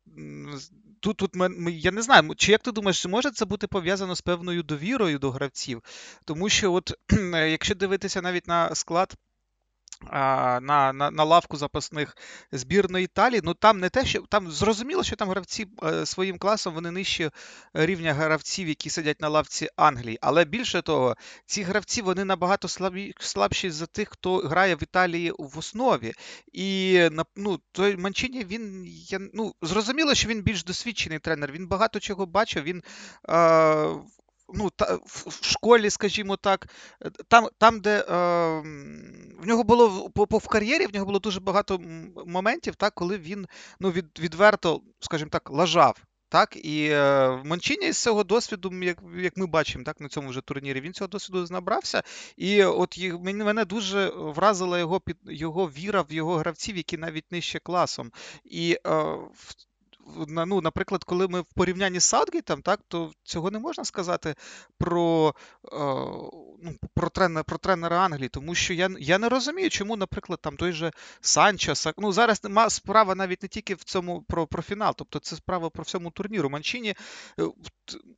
тут 1.01 1.17
тут 1.17 1.35
ми, 1.35 1.73
я 1.73 1.91
не 1.91 2.03
знаю, 2.03 2.35
чи 2.37 2.53
як 2.53 2.63
ти 2.63 2.73
думаєш, 2.73 3.07
може 3.07 3.31
це 3.31 3.45
бути 3.45 3.67
пов'язано 3.67 4.15
з 4.15 4.21
певною 4.21 4.63
довірою 4.63 5.19
до 5.19 5.31
гравців? 5.31 5.83
Тому 6.25 6.49
що, 6.49 6.73
от 6.73 6.93
якщо 7.33 7.75
дивитися 7.75 8.23
навіть 8.23 8.47
на 8.47 8.75
склад 8.75 9.15
на 10.12 10.92
на, 10.92 11.11
на 11.11 11.25
лавку 11.25 11.57
запасних 11.57 12.16
збірної 12.52 13.04
Італії. 13.04 13.40
Ну 13.45 13.54
там 13.54 13.80
не 13.80 13.88
те, 13.88 14.04
що 14.04 14.21
там 14.21 14.50
зрозуміло, 14.50 15.02
що 15.02 15.16
там 15.16 15.28
гравці 15.28 15.66
е, 15.85 16.07
своїм 16.07 16.38
класом 16.38 16.75
вони 16.75 16.90
нижче 16.90 17.30
рівня 17.75 18.14
гравців, 18.14 18.69
які 18.69 18.90
сидять 18.90 19.21
на 19.21 19.28
лавці 19.28 19.69
Англії. 19.76 20.19
Але 20.21 20.45
більше 20.45 20.83
того, 20.83 21.16
ці 21.47 21.62
гравці 21.62 22.02
вони 22.02 22.25
набагато 22.25 22.69
слабі, 22.69 23.14
слабші 23.21 23.71
за 23.71 23.87
тих, 23.87 24.09
хто 24.09 24.38
грає 24.38 24.75
в 24.75 24.83
Італії 24.83 25.33
в 25.38 25.59
основі. 25.59 26.12
І 26.52 27.00
ну, 27.37 27.61
той 27.73 27.97
Манчині 27.97 28.45
він 28.45 28.85
я, 28.87 29.19
ну, 29.35 29.54
зрозуміло, 29.62 30.14
що 30.14 30.28
він 30.28 30.42
більш 30.42 30.64
досвідчений 30.64 31.19
тренер. 31.19 31.52
Він 31.52 31.66
багато 31.66 32.00
чого 32.00 32.26
бачив. 32.26 32.62
Він 32.62 32.83
е, 33.28 33.88
ну, 34.54 34.71
та, 34.71 34.99
в 35.04 35.38
школі, 35.45 35.90
скажімо 35.90 36.37
так, 36.37 36.69
е, 37.04 37.11
там, 37.28 37.49
там 37.59 37.80
де 37.80 37.99
е, 37.99 38.04
в 39.40 39.47
нього 39.47 39.64
було 39.64 40.11
по, 40.11 40.26
по 40.26 40.38
в 40.38 40.49
кар'єрі, 40.49 40.87
в 40.87 40.95
нього 40.95 41.07
було 41.07 41.19
дуже 41.19 41.40
багато 41.40 41.78
моментів, 42.26 42.75
так, 42.75 42.95
коли 42.95 43.19
він 43.19 43.47
ну, 43.80 43.90
від, 43.90 44.19
відверто, 44.19 44.80
скажімо 45.00 45.30
так, 45.30 45.50
лажав. 45.50 45.97
Так, 46.30 46.57
і 46.57 46.88
е, 46.92 47.42
Манчині 47.45 47.92
з 47.92 48.02
цього 48.02 48.25
досвіду, 48.25 48.83
як 48.83 48.99
як 49.16 49.37
ми 49.37 49.47
бачимо, 49.47 49.85
так 49.85 50.00
на 50.00 50.09
цьому 50.09 50.28
вже 50.28 50.40
турнірі, 50.40 50.80
він 50.80 50.92
цього 50.92 51.09
досвіду 51.09 51.47
набрався. 51.50 52.02
І 52.37 52.64
от 52.64 52.99
мене 53.45 53.64
дуже 53.64 54.09
вразила 54.09 54.78
його 54.78 55.00
під 55.00 55.16
його 55.25 55.66
віра 55.66 56.02
в 56.02 56.12
його 56.12 56.37
гравців, 56.37 56.76
які 56.76 56.97
навіть 56.97 57.33
нижче 57.33 57.59
класом. 57.59 58.12
І 58.45 58.78
е, 58.87 59.16
ну, 60.47 60.61
наприклад, 60.61 61.05
коли 61.05 61.29
ми 61.29 61.40
в 61.40 61.45
порівнянні 61.45 62.00
з 62.00 62.05
Саутгейтом, 62.05 62.62
так, 62.62 62.81
то 62.88 63.12
цього 63.23 63.50
не 63.50 63.59
можна 63.59 63.85
сказати 63.85 64.35
про 64.79 65.35
е, 65.64 65.69
ну, 66.62 66.75
про, 66.95 67.09
тренера, 67.09 67.43
про 67.43 67.59
тренера 67.59 67.97
Англії, 67.97 68.29
тому 68.29 68.55
що 68.55 68.75
я 68.75 68.90
я 68.99 69.19
не 69.19 69.29
розумію, 69.29 69.71
чому, 69.71 69.97
наприклад, 69.97 70.38
там 70.43 70.57
той 70.57 70.73
же 70.73 70.93
Санчо, 71.21 71.73
ну 71.99 72.12
зараз 72.12 72.45
нема 72.45 72.71
справа 72.71 73.14
навіть 73.14 73.43
не 73.43 73.49
тільки 73.49 73.75
в 73.75 73.85
цьому 73.85 74.23
про 74.23 74.47
про 74.47 74.62
фінал, 74.62 74.95
тобто 74.97 75.19
це 75.19 75.37
справа 75.37 75.71
про 75.71 75.83
всьому 75.83 76.11
турніру. 76.11 76.50
Манчині 76.50 76.95
е, 77.40 77.43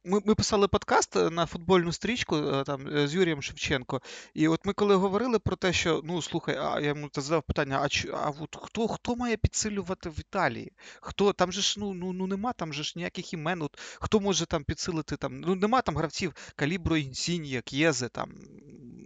ми 0.04 0.20
ми 0.24 0.34
писали 0.34 0.68
подкаст 0.68 1.14
на 1.14 1.46
футбольну 1.46 1.92
стрічку 1.92 2.36
е, 2.36 2.64
там 2.64 3.06
з 3.06 3.14
Юрієм 3.14 3.42
Шевченко, 3.42 4.00
і 4.34 4.48
от 4.48 4.66
ми 4.66 4.72
коли 4.72 4.94
говорили 4.94 5.38
про 5.38 5.56
те, 5.56 5.72
що 5.72 6.00
ну 6.04 6.22
слухай, 6.22 6.56
а 6.56 6.80
я 6.80 6.88
йому 6.88 7.10
задав 7.14 7.42
питання: 7.42 7.78
а 7.82 7.88
а 8.16 8.32
от 8.40 8.56
хто 8.62 8.88
хто 8.88 9.16
має 9.16 9.36
підсилювати 9.36 10.08
в 10.08 10.20
Італії? 10.20 10.72
Хто 11.00 11.32
там 11.32 11.52
же 11.52 11.60
ж 11.60 11.80
ну 11.82 11.94
ну 11.94 12.12
ну 12.12 12.26
нема 12.26 12.52
там 12.52 12.72
же 12.72 12.82
ж 12.82 12.92
ніяких 12.96 13.32
імен. 13.32 13.62
От, 13.62 13.78
Хто 14.00 14.20
може 14.20 14.46
там 14.46 14.64
підсилити 14.64 15.16
там? 15.16 15.40
Ну 15.40 15.54
нема 15.54 15.82
там 15.82 15.96
гравців 15.96 16.34
Калібро, 16.56 16.96
Інсінья, 16.96 17.60
К'єзе, 17.60 18.08
там 18.08 18.30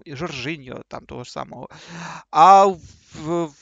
Жоржиньо, 0.07 0.83
там 0.89 1.07
того 1.07 1.25
ж 1.25 1.33
самого. 1.33 1.69
А 2.31 2.75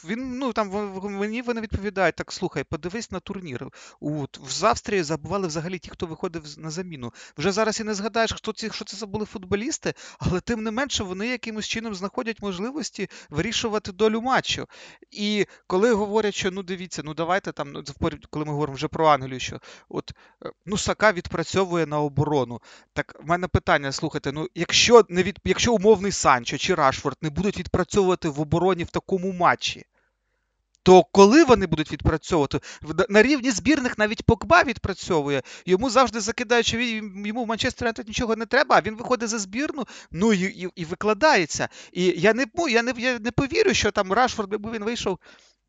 він 0.05 0.39
ну 0.39 0.53
там 0.53 0.71
мені 1.03 1.43
вони 1.43 1.61
відповідають: 1.61 2.17
так 2.17 2.33
слухай, 2.33 2.65
подивись 2.65 3.11
на 3.11 3.21
турнір. 3.21 3.69
От, 4.01 4.39
в 4.61 4.67
Австрії 4.67 5.03
забували 5.03 5.47
взагалі 5.47 5.79
ті, 5.79 5.91
хто 5.91 6.07
виходив 6.07 6.45
на 6.59 6.71
заміну. 6.71 7.13
Вже 7.39 7.53
зараз 7.53 7.81
і 7.81 7.85
не 7.85 7.95
згадаєш, 7.95 8.33
хто 8.33 8.53
ці, 8.53 8.71
що 8.71 8.85
це 8.85 9.07
були 9.07 9.25
футболісти, 9.25 9.95
але 10.19 10.41
тим 10.41 10.63
не 10.63 10.71
менше 10.71 11.05
вони 11.05 11.27
якимось 11.27 11.67
чином 11.67 11.95
знаходять 11.95 12.43
можливості 12.43 13.09
вирішувати 13.31 13.93
долю 13.93 14.21
матчу. 14.21 14.67
І 15.11 15.47
коли 15.67 15.93
говорять, 15.93 16.35
що 16.35 16.51
ну 16.51 16.63
дивіться, 16.63 17.03
ну 17.05 17.15
давайте 17.15 17.53
там, 17.53 17.73
ну, 17.73 17.83
коли 18.31 18.45
ми 18.45 18.53
говоримо 18.53 18.75
вже 18.75 18.89
про 18.89 19.07
Англію, 19.07 19.41
що 19.41 19.61
от 19.89 20.13
е, 20.45 20.51
ну 20.67 20.79
Сака 20.79 21.13
відпрацьовує 21.13 21.87
на 21.87 22.01
оборону. 22.01 22.61
Так 22.93 23.15
в 23.25 23.29
мене 23.29 23.49
питання: 23.49 23.93
слухайте, 23.93 24.33
ну 24.33 24.49
якщо 24.55 25.05
не 25.09 25.23
від 25.23 25.39
якщо 25.45 25.75
умовний 25.75 26.13
Санчо 26.13 26.59
чи 26.59 26.75
Рашфорд 26.75 27.17
не 27.23 27.31
будуть 27.31 27.59
відпрацьовувати 27.59 28.29
в 28.29 28.41
обороні 28.41 28.85
в 28.85 28.91
такому 28.91 29.33
матчі. 29.37 29.85
То 30.85 31.05
коли 31.05 31.45
вони 31.45 31.67
будуть 31.67 31.93
відпрацьовувати? 31.93 32.61
На 33.09 33.23
рівні 33.23 33.50
збірних 33.50 33.99
навіть 33.99 34.23
Покба 34.23 34.62
відпрацьовує. 34.62 35.43
Йому 35.67 35.91
завжди 35.91 36.21
закидають, 36.21 36.67
що 36.67 36.79
він, 36.79 37.26
йому 37.26 37.45
в 37.45 37.47
Манчестер 37.47 37.87
Юнайтед 37.87 38.09
нічого 38.09 38.37
не 38.37 38.47
треба, 38.47 38.76
а 38.76 38.81
він 38.81 38.97
виходить 38.97 39.29
за 39.29 39.38
збірну, 39.38 39.87
ну 40.11 40.33
і 40.33 40.41
і, 40.41 40.69
і 40.75 40.85
викладається. 40.85 41.69
І 41.93 42.05
я 42.05 42.35
не 42.35 42.47
я 42.69 42.83
не, 42.83 42.93
я 42.97 43.19
не 43.19 43.31
повірю, 43.31 43.75
що 43.75 43.91
там 43.91 44.12
Рашфорд, 44.12 44.53
якби 44.53 44.71
він 44.71 44.85
вийшов 44.85 45.19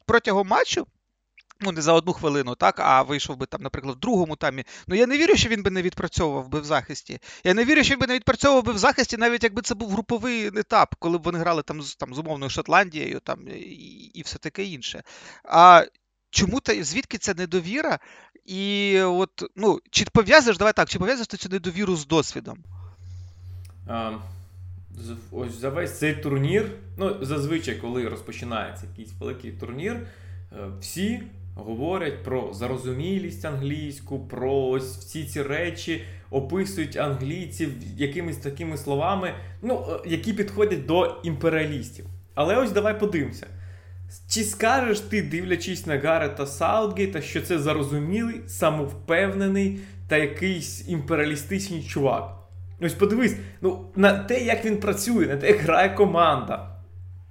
протягом 0.05 0.47
матчу, 0.47 0.87
Ну, 1.61 1.71
не 1.71 1.81
за 1.81 1.93
одну 1.93 2.13
хвилину, 2.13 2.55
так, 2.55 2.79
а 2.79 3.01
вийшов 3.01 3.37
би 3.37 3.45
там, 3.45 3.61
наприклад, 3.61 3.95
в 3.95 3.99
другому 3.99 4.35
таймі. 4.35 4.63
Ну 4.87 4.95
я 4.95 5.07
не 5.07 5.17
вірю, 5.17 5.35
що 5.35 5.49
він 5.49 5.63
би 5.63 5.71
не 5.71 5.81
відпрацьовував 5.81 6.49
би 6.49 6.59
в 6.59 6.65
захисті. 6.65 7.19
Я 7.43 7.53
не 7.53 7.65
вірю, 7.65 7.83
що 7.83 7.93
він 7.93 7.99
би 7.99 8.07
не 8.07 8.15
відпрацьовував 8.15 8.63
би 8.63 8.73
в 8.73 8.77
захисті, 8.77 9.17
навіть 9.17 9.43
якби 9.43 9.61
це 9.61 9.75
був 9.75 9.91
груповий 9.91 10.47
етап, 10.47 10.95
коли 10.99 11.17
б 11.17 11.23
вони 11.23 11.39
грали 11.39 11.63
там 11.63 11.81
з 11.81 11.95
там, 11.95 12.13
з 12.13 12.19
умовною 12.19 12.49
Шотландією 12.49 13.19
там, 13.19 13.47
і, 13.47 14.11
і 14.13 14.21
все 14.21 14.37
таке 14.37 14.63
інше. 14.63 15.03
А 15.43 15.85
чому 16.29 16.59
та 16.59 16.83
звідки 16.83 17.17
ця 17.17 17.33
недовіра? 17.33 17.99
І 18.45 19.01
от, 19.01 19.43
ну, 19.55 19.79
чи 19.91 20.05
пов'язуєш, 20.13 20.57
давай 20.57 20.73
так, 20.73 20.89
чи 20.89 20.99
пов'язуєш 20.99 21.27
ти 21.27 21.37
цю 21.37 21.49
недовіру 21.49 21.95
з 21.95 22.07
досвідом? 22.07 22.63
А, 23.87 24.11
ось 25.31 25.53
за 25.53 25.69
весь 25.69 25.99
цей 25.99 26.15
турнір. 26.15 26.71
Ну, 26.97 27.25
зазвичай, 27.25 27.75
коли 27.75 28.09
розпочинається 28.09 28.85
якийсь 28.85 29.13
великий 29.19 29.51
турнір, 29.51 30.07
е, 30.51 30.67
всі 30.79 31.23
говорять 31.55 32.23
про 32.23 32.53
зарозумілість 32.53 33.45
англійську, 33.45 34.19
про 34.19 34.55
ось 34.55 34.97
всі 34.97 35.23
ці 35.23 35.41
речі, 35.41 36.03
описують 36.29 36.97
англійців 36.97 37.69
якимись 37.97 38.37
такими 38.37 38.77
словами, 38.77 39.33
ну, 39.61 39.85
е, 39.89 40.09
які 40.09 40.33
підходять 40.33 40.85
до 40.85 41.21
імперіалістів. 41.23 42.05
Але 42.35 42.57
ось 42.57 42.71
давай 42.71 42.99
подивимося. 42.99 43.47
Чи 44.29 44.43
скажеш 44.43 44.99
ти, 44.99 45.21
дивлячись 45.21 45.85
на 45.85 45.97
Гарета 45.97 46.45
Саутгейта, 46.45 47.21
що 47.21 47.41
це 47.41 47.59
зарозумілий, 47.59 48.41
самовпевнений 48.47 49.79
та 50.07 50.17
якийсь 50.17 50.89
імперіалістичний 50.89 51.83
чувак? 51.83 52.31
Ось 52.81 52.93
подивись, 52.93 53.35
ну, 53.61 53.85
на 53.95 54.13
те, 54.13 54.39
як 54.39 54.65
він 54.65 54.77
працює, 54.77 55.27
на 55.27 55.37
те, 55.37 55.47
як 55.47 55.57
грає 55.59 55.89
команда, 55.89 56.75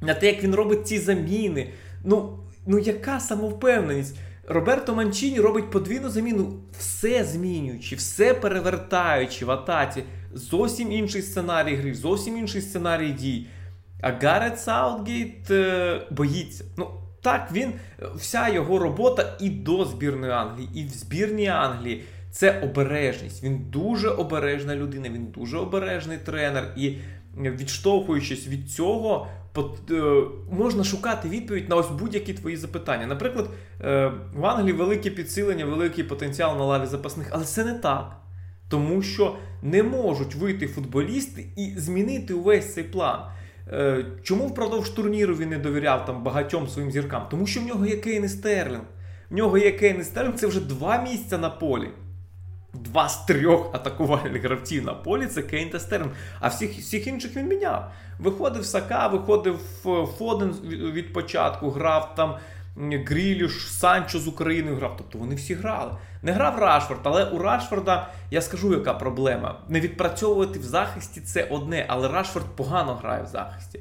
на 0.01 0.15
те, 0.15 0.27
як 0.27 0.45
він 0.45 0.55
робить 0.55 0.87
ці 0.87 0.99
заміни. 0.99 1.71
Ну, 2.05 2.44
Ну, 2.67 2.79
яка 2.79 3.21
самовпевненість? 3.21 4.17
Роберто 4.49 4.95
Манчіні 4.95 5.41
робить 5.41 5.71
подвійну 5.71 6.09
заміну, 6.09 6.61
все 6.79 7.25
змінюючи, 7.25 7.97
все 7.97 8.35
перевертаючи 8.35 9.45
в 9.45 9.51
атаці. 9.51 10.03
Зовсім 10.33 10.93
інший 10.93 11.23
сценарій 11.23 11.75
гри, 11.75 11.95
зовсім 11.95 12.37
інший 12.37 12.61
сценарій 12.61 13.11
дій. 13.11 13.47
А 14.01 14.13
Гарет 14.13 14.61
Саутгейт 14.61 15.51
е, 15.51 16.01
боїться. 16.11 16.65
Ну, 16.77 16.91
так, 17.23 17.49
він, 17.53 17.73
вся 18.15 18.49
його 18.49 18.79
робота 18.79 19.37
і 19.41 19.51
до 19.51 19.85
збірної 19.85 20.33
Англії, 20.33 20.69
і 20.75 20.85
в 20.85 20.89
збірній 20.89 21.49
Англії 21.49 22.05
це 22.31 22.61
обережність. 22.61 23.43
Він 23.43 23.59
дуже 23.71 24.09
обережна 24.09 24.77
людина, 24.77 25.09
він 25.09 25.27
дуже 25.27 25.59
обережний 25.59 26.19
тренер. 26.19 26.73
І 26.77 26.97
відштовхуючись 27.37 28.49
від 28.49 28.71
цього, 28.71 29.27
Е, 29.27 29.44
можна 30.51 30.85
шукати 30.85 31.29
відповідь 31.29 31.69
на 31.69 31.77
ось 31.77 31.91
будь-які 31.91 32.35
твої 32.35 32.57
запитання. 32.57 33.07
Наприклад, 33.07 33.51
е, 33.81 34.13
в 34.35 34.47
Англії 34.47 34.73
велике 34.73 35.11
підсилення, 35.11 35.65
великий 35.65 36.05
потенціал 36.05 36.59
на 36.59 36.65
лаві 36.65 36.87
запасних, 36.87 37.29
але 37.31 37.45
це 37.45 37.65
не 37.65 37.75
так. 37.75 38.17
Тому 38.69 39.03
що 39.03 39.37
не 39.63 39.83
можуть 39.83 40.35
вийти 40.35 40.67
футболісти 40.67 41.47
і 41.57 41.75
змінити 41.77 42.35
увесь 42.35 42.75
цей 42.75 42.85
план. 42.85 43.21
Е, 43.73 44.07
чому 44.23 44.47
впродовж 44.47 44.89
турніру 44.89 45.35
він 45.35 45.49
не 45.49 45.59
довіряв 45.59 46.07
там 46.07 46.23
багатьом 46.23 46.69
своїм 46.69 46.91
зіркам? 46.91 47.27
Тому 47.31 47.47
що 47.47 47.61
в 47.61 47.65
нього 47.65 47.87
є 47.87 47.97
Кейн 47.97 48.25
і 48.25 48.29
Стерлінг. 48.29 48.85
В 49.31 49.35
нього 49.35 49.59
є 49.59 49.73
Кейн 49.73 50.01
і 50.01 50.05
Стерлінг, 50.05 50.35
це 50.35 50.47
вже 50.47 50.61
два 50.61 51.03
місця 51.03 51.39
на 51.39 51.51
полі. 51.51 51.89
Два 52.75 53.09
з 53.09 53.25
трьох 53.25 53.75
атакувальних 53.75 54.43
гравців 54.43 54.85
на 54.85 54.95
полі 54.95 55.27
це 55.27 55.43
Кейн 55.43 55.71
та 55.71 55.81
Стерлінг. 55.81 56.11
А 56.41 56.49
всіх 56.49 56.79
всіх 56.79 57.07
інших 57.07 57.37
він 57.37 57.49
міняв. 57.49 57.91
Виходив 58.19 58.65
Сака, 58.65 59.07
виходив 59.07 59.59
Фоден 60.19 60.51
від 60.71 61.13
початку, 61.13 61.71
грав 61.71 62.15
там 62.15 62.35
Гріліш, 62.77 63.73
Санчо 63.73 64.19
з 64.19 64.29
Україною 64.29 64.77
грав. 64.77 64.95
Тобто 64.99 65.19
вони 65.19 65.35
всі 65.35 65.55
грали. 65.55 65.93
Не 66.23 66.33
грав 66.33 66.59
Рашфорд, 66.59 67.01
але 67.03 67.25
у 67.25 67.39
Рашфорда 67.39 68.09
я 68.31 68.41
скажу, 68.41 68.73
яка 68.73 68.95
проблема. 68.95 69.59
Не 69.69 69.81
відпрацьовувати 69.81 70.59
в 70.59 70.63
захисті 70.63 71.21
це 71.21 71.45
одне, 71.45 71.85
але 71.89 72.09
Рашфорд 72.09 72.47
погано 72.57 72.95
грає 72.95 73.23
в 73.23 73.27
захисті. 73.27 73.81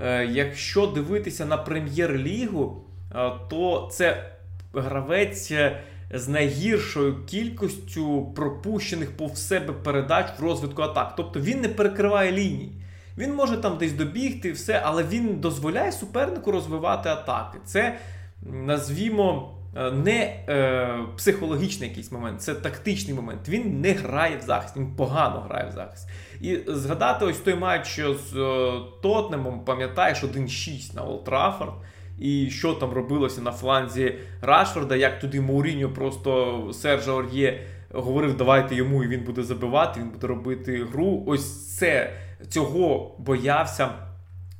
Е, 0.00 0.26
Якщо 0.26 0.86
дивитися 0.86 1.46
на 1.46 1.56
прем'єр-лігу, 1.56 2.84
е, 3.14 3.32
то 3.50 3.88
це 3.92 4.30
гравець 4.74 5.50
е, 5.50 5.80
з 6.10 6.28
найгіршою 6.28 7.24
кількістю 7.26 8.32
пропущених 8.36 9.16
повз 9.16 9.46
себе 9.46 9.72
передач 9.72 10.26
в 10.38 10.42
розвитку 10.42 10.82
атак. 10.82 11.14
Тобто 11.16 11.40
він 11.40 11.60
не 11.60 11.68
перекриває 11.68 12.32
лінії. 12.32 12.72
Він 13.18 13.34
може 13.34 13.56
там 13.56 13.78
десь 13.78 13.92
добігти, 13.92 14.52
все, 14.52 14.80
але 14.84 15.02
він 15.02 15.40
дозволяє 15.40 15.92
супернику 15.92 16.52
розвивати 16.52 17.08
атаки. 17.08 17.58
Це 17.64 17.98
назвімо 18.42 19.54
е, 19.76 19.90
не 19.90 20.44
е, 20.48 20.98
психологічний 21.16 21.88
якийсь 21.88 22.12
момент, 22.12 22.42
це 22.42 22.54
тактичний 22.54 23.14
момент. 23.14 23.48
Він 23.48 23.80
не 23.80 23.92
грає 23.92 24.36
в 24.36 24.42
захист, 24.42 24.76
він 24.76 24.96
погано 24.96 25.40
грає 25.40 25.68
в 25.68 25.72
захист. 25.72 26.08
І 26.40 26.58
згадати 26.66 27.24
ось 27.24 27.38
той 27.38 27.54
матч 27.54 28.00
з 28.00 28.36
е, 28.36 28.72
Тотнемом, 29.02 29.64
пам'ятаєш, 29.64 30.24
1-6 30.24 30.96
на 30.96 31.02
Олд 31.02 31.24
Траффорд, 31.24 31.72
І 32.18 32.50
що 32.50 32.74
там 32.74 32.92
робилося 32.92 33.40
на 33.40 33.52
фланзі 33.52 34.14
Рашфорда, 34.42 34.96
як 34.96 35.20
туди 35.20 35.40
Мауріньо 35.40 35.90
просто 35.90 36.70
Сержа 36.72 37.12
Ор'є 37.12 37.60
говорив, 37.90 38.36
давайте 38.36 38.74
йому, 38.74 39.04
і 39.04 39.08
він 39.08 39.20
буде 39.20 39.42
забивати, 39.42 40.00
він 40.00 40.08
буде 40.08 40.26
робити 40.26 40.84
гру. 40.92 41.24
Ось 41.26 41.76
це 41.76 42.12
цього 42.48 43.16
боявся 43.18 43.88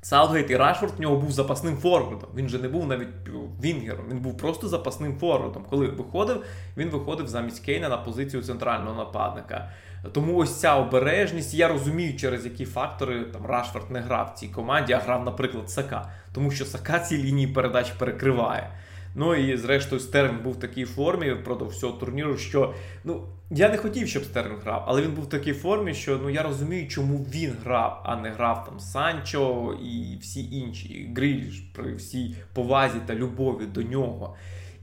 Саутгейт 0.04 0.50
і 0.50 0.56
Рашфорд 0.56 0.92
в 0.96 1.00
нього 1.00 1.16
був 1.16 1.32
запасним 1.32 1.76
форвардом. 1.76 2.28
Він 2.36 2.48
же 2.48 2.58
не 2.58 2.68
був 2.68 2.86
навіть 2.86 3.08
Вінгером, 3.64 4.04
він 4.10 4.18
був 4.18 4.36
просто 4.36 4.68
запасним 4.68 5.16
форвардом. 5.16 5.64
Коли 5.70 5.86
виходив, 5.86 6.44
він 6.76 6.88
виходив 6.88 7.28
замість 7.28 7.64
Кейна 7.64 7.88
на 7.88 7.96
позицію 7.96 8.42
центрального 8.42 8.96
нападника. 8.96 9.70
Тому 10.12 10.36
ось 10.36 10.60
ця 10.60 10.76
обережність, 10.76 11.54
я 11.54 11.68
розумію, 11.68 12.16
через 12.16 12.44
які 12.44 12.64
фактори 12.64 13.24
там 13.24 13.46
Рашфорд 13.46 13.90
не 13.90 14.00
грав 14.00 14.32
в 14.34 14.38
цій 14.38 14.48
команді, 14.48 14.92
а 14.92 14.98
грав, 14.98 15.24
наприклад, 15.24 15.70
Сака. 15.70 16.10
Тому 16.32 16.50
що 16.50 16.64
Сака 16.64 16.98
ці 16.98 17.18
лінії 17.18 17.46
передач 17.46 17.90
перекриває. 17.90 18.70
Ну 19.14 19.34
і 19.34 19.56
зрештою 19.56 20.00
Стерлінг 20.00 20.42
був 20.42 20.52
в 20.52 20.60
такій 20.60 20.84
формі 20.84 21.32
впродовж 21.32 21.74
всього 21.74 21.92
турніру, 21.92 22.36
що 22.36 22.74
ну 23.04 23.24
я 23.56 23.68
не 23.68 23.76
хотів, 23.76 24.08
щоб 24.08 24.24
Стерлінг 24.24 24.60
грав, 24.64 24.84
але 24.86 25.02
він 25.02 25.12
був 25.12 25.24
в 25.24 25.28
такій 25.28 25.52
формі, 25.52 25.94
що 25.94 26.18
ну 26.22 26.30
я 26.30 26.42
розумію, 26.42 26.88
чому 26.88 27.18
він 27.18 27.52
грав, 27.64 28.02
а 28.04 28.16
не 28.16 28.30
грав 28.30 28.64
там 28.64 28.80
Санчо 28.80 29.74
і 29.82 30.18
всі 30.20 30.56
інші 30.56 31.12
Гріліш 31.16 31.60
при 31.74 31.94
всій 31.94 32.34
повазі 32.52 32.98
та 33.06 33.14
любові 33.14 33.66
до 33.66 33.82
нього. 33.82 34.36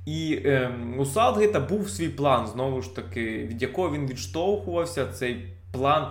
І 0.05 0.41
е, 0.45 0.71
у 0.97 1.05
Саутгейта 1.05 1.59
був 1.59 1.89
свій 1.89 2.09
план, 2.09 2.47
знову 2.47 2.81
ж 2.81 2.95
таки, 2.95 3.47
від 3.51 3.61
якого 3.61 3.91
він 3.91 4.07
відштовхувався. 4.07 5.05
Цей 5.05 5.53
план 5.71 6.07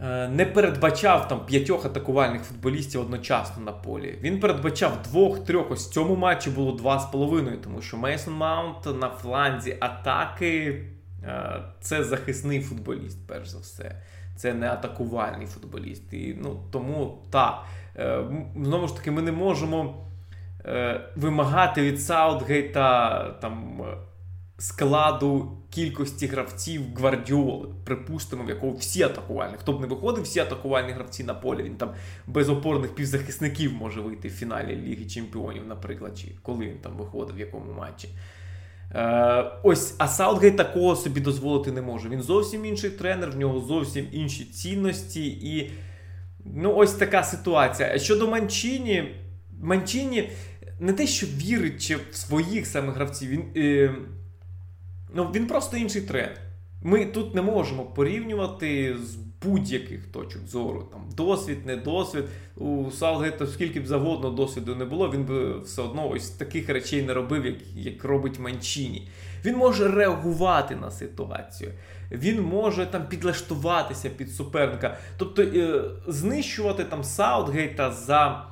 е, 0.00 0.28
не 0.28 0.46
передбачав 0.46 1.28
там 1.28 1.46
п'ятьох 1.46 1.86
атакувальних 1.86 2.42
футболістів 2.42 3.00
одночасно 3.00 3.64
на 3.64 3.72
полі. 3.72 4.18
Він 4.22 4.40
передбачав 4.40 5.02
двох-трьох. 5.02 5.70
Ось 5.70 5.88
в 5.88 5.92
цьому 5.92 6.16
матчі 6.16 6.50
було 6.50 6.72
два 6.72 6.98
з 6.98 7.10
половиною, 7.10 7.58
тому 7.64 7.82
що 7.82 7.96
Мейсон 7.96 8.34
Маунт 8.34 9.00
на 9.00 9.08
фланзі 9.08 9.76
атаки 9.80 10.84
це 11.80 12.04
захисний 12.04 12.60
футболіст, 12.60 13.26
перш 13.26 13.48
за 13.48 13.58
все. 13.58 14.02
Це 14.36 14.54
не 14.54 14.70
атакувальний 14.70 15.46
футболіст. 15.46 16.12
І 16.12 16.36
ну, 16.42 16.60
тому 16.70 17.22
так. 17.30 17.64
Е, 17.96 18.24
знову 18.56 18.88
ж 18.88 18.96
таки, 18.96 19.10
ми 19.10 19.22
не 19.22 19.32
можемо. 19.32 20.06
Е, 20.64 21.00
вимагати 21.16 21.82
від 21.82 22.02
Саутгейта 22.02 23.24
там 23.40 23.82
складу 24.60 25.58
кількості 25.70 26.26
гравців 26.26 26.82
Гвардіоли, 26.96 27.68
припустимо, 27.84 28.44
в 28.44 28.48
якого 28.48 28.72
всі 28.72 29.02
атакувальні. 29.02 29.54
Хто 29.58 29.72
б 29.72 29.80
не 29.80 29.86
виходив, 29.86 30.24
всі 30.24 30.40
атакувальні 30.40 30.92
гравці 30.92 31.24
на 31.24 31.34
полі. 31.34 31.62
Він 31.62 31.76
там 31.76 31.90
без 32.26 32.48
опорних 32.48 32.94
півзахисників 32.94 33.72
може 33.72 34.00
вийти 34.00 34.28
в 34.28 34.32
фіналі 34.32 34.76
Ліги 34.76 35.04
Чемпіонів, 35.04 35.66
наприклад, 35.66 36.18
чи 36.18 36.28
коли 36.42 36.66
він 36.66 36.78
там 36.78 36.92
виходив, 36.92 37.36
в 37.36 37.40
якому 37.40 37.72
матчі. 37.72 38.08
Е, 38.94 39.52
Ось, 39.62 39.94
а 39.98 40.08
Саутгейт 40.08 40.56
такого 40.56 40.96
собі 40.96 41.20
дозволити 41.20 41.72
не 41.72 41.82
може. 41.82 42.08
Він 42.08 42.22
зовсім 42.22 42.64
інший 42.64 42.90
тренер, 42.90 43.30
в 43.30 43.38
нього 43.38 43.60
зовсім 43.60 44.06
інші 44.12 44.44
цінності. 44.44 45.26
І 45.26 45.70
ну, 46.44 46.74
ось 46.74 46.92
така 46.92 47.22
ситуація. 47.22 47.98
Щодо 47.98 48.28
Манчині, 48.28 49.14
Манчині 49.62 50.30
не 50.80 50.92
те, 50.92 51.06
що 51.06 51.26
вірить 51.26 51.82
чи 51.82 51.96
в 51.96 52.16
своїх 52.16 52.66
самих 52.66 52.94
гравців, 52.94 53.30
він 53.30 53.44
е, 53.56 53.94
ну, 55.14 55.30
він 55.34 55.46
просто 55.46 55.76
інший 55.76 56.02
тренер. 56.02 56.36
Ми 56.82 57.06
тут 57.06 57.34
не 57.34 57.42
можемо 57.42 57.84
порівнювати 57.84 58.96
з 58.96 59.29
будь-яких 59.42 60.06
точок 60.06 60.46
зору. 60.46 60.88
Там 60.92 61.00
Досвід, 61.16 61.66
не 61.66 61.76
досвід. 61.76 62.24
У 62.56 62.90
Саутгейта 62.90 63.46
скільки 63.46 63.80
б 63.80 63.86
завгодно 63.86 64.30
досвіду 64.30 64.76
не 64.76 64.84
було, 64.84 65.10
він 65.10 65.24
би 65.24 65.60
все 65.60 65.82
одно 65.82 66.10
ось 66.10 66.30
таких 66.30 66.68
речей 66.68 67.02
не 67.02 67.14
робив, 67.14 67.46
як, 67.46 67.56
як 67.74 68.04
робить 68.04 68.38
Манчині. 68.38 69.08
Він 69.44 69.56
може 69.56 69.88
реагувати 69.88 70.76
на 70.76 70.90
ситуацію. 70.90 71.72
Він 72.12 72.42
може 72.42 72.86
там 72.86 73.08
підлаштуватися 73.08 74.10
під 74.10 74.32
суперника. 74.32 74.96
Тобто 75.16 75.42
е, 75.42 75.82
знищувати 76.06 76.84
там 76.84 77.04
Саутгейта 77.04 77.92
за 77.92 78.46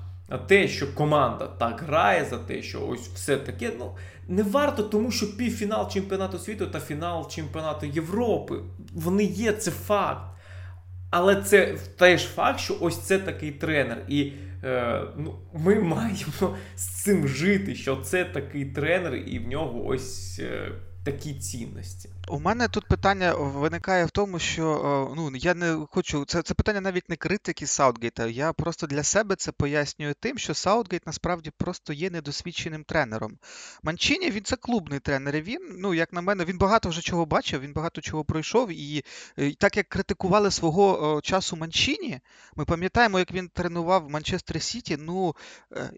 те, 0.47 0.69
що 0.69 0.95
команда 0.95 1.47
так 1.47 1.83
грає, 1.87 2.25
за 2.25 2.39
те, 2.39 2.63
що 2.63 2.87
ось 2.87 3.09
все 3.09 3.37
таке, 3.37 3.73
ну 3.79 3.95
не 4.29 4.43
варто, 4.43 4.83
тому 4.83 5.11
що 5.11 5.37
півфінал 5.37 5.91
чемпіонату 5.91 6.39
світу 6.39 6.67
та 6.67 6.81
фінал 6.81 7.31
чемпіонату 7.31 7.87
Європи. 7.87 8.55
Вони 8.95 9.25
є, 9.25 9.53
це 9.53 9.71
факт. 9.71 10.38
Але 11.11 11.43
це 11.43 11.77
теж 11.97 12.25
факт, 12.27 12.61
що 12.61 12.77
ось 12.81 12.99
це 12.99 13.19
такий 13.19 13.51
тренер. 13.51 14.05
І 14.09 14.33
е, 14.65 15.03
ну, 15.17 15.39
ми 15.55 15.75
маємо 15.75 16.57
з 16.77 16.87
цим 16.87 17.29
жити, 17.29 17.75
що 17.75 17.97
це 17.97 18.25
такий 18.25 18.65
тренер, 18.65 19.15
і 19.15 19.39
в 19.39 19.49
нього 19.49 19.87
ось 19.87 20.41
е, 20.43 20.73
такі 21.05 21.35
цінності. 21.35 22.09
У 22.31 22.41
мене 22.41 22.69
тут 22.69 22.89
питання 22.89 23.35
виникає 23.35 24.05
в 24.05 24.11
тому, 24.11 24.39
що 24.39 24.73
е, 25.11 25.15
ну 25.17 25.37
я 25.37 25.55
не 25.55 25.87
хочу. 25.91 26.25
Це 26.25 26.43
це 26.43 26.55
питання 26.55 26.81
навіть 26.81 27.09
не 27.09 27.17
критики 27.17 27.67
Саутгейта. 27.67 28.27
Я 28.27 28.53
просто 28.53 28.87
для 28.87 29.03
себе 29.03 29.37
це 29.37 29.53
пояснюю 29.53 30.15
тим, 30.21 30.39
що 30.39 30.55
Саутгейт 30.55 31.07
насправді 31.07 31.51
просто 31.57 31.93
є 31.93 32.11
недосвідченим 32.11 32.85
тренером. 32.85 33.39
Манчині 33.83 34.31
він 34.31 34.45
це 34.45 34.57
клубний 34.57 35.01
тренер. 35.01 35.37
і 35.37 35.41
Він, 35.41 35.77
ну 35.79 35.95
як 35.95 36.13
на 36.13 36.21
мене, 36.21 36.45
він 36.45 36.59
багато 36.59 36.89
вже 36.89 37.01
чого 37.01 37.27
бачив, 37.27 37.61
він 37.61 37.73
багато 37.73 38.01
чого 38.01 38.25
пройшов. 38.25 38.71
І, 38.71 39.05
і 39.37 39.53
так 39.53 39.77
як 39.77 39.89
критикували 39.89 40.51
свого, 40.51 41.15
о, 41.15 41.21
часу 41.21 41.57
Манчині, 41.57 42.21
ми 42.57 42.65
пам'ятаємо, 42.65 43.19
як 43.19 43.33
він 43.33 43.49
тренував 43.49 44.11
Манчестер 44.11 44.63
Сіті. 44.63 44.97
Ну 45.01 45.37
е, 45.73 45.91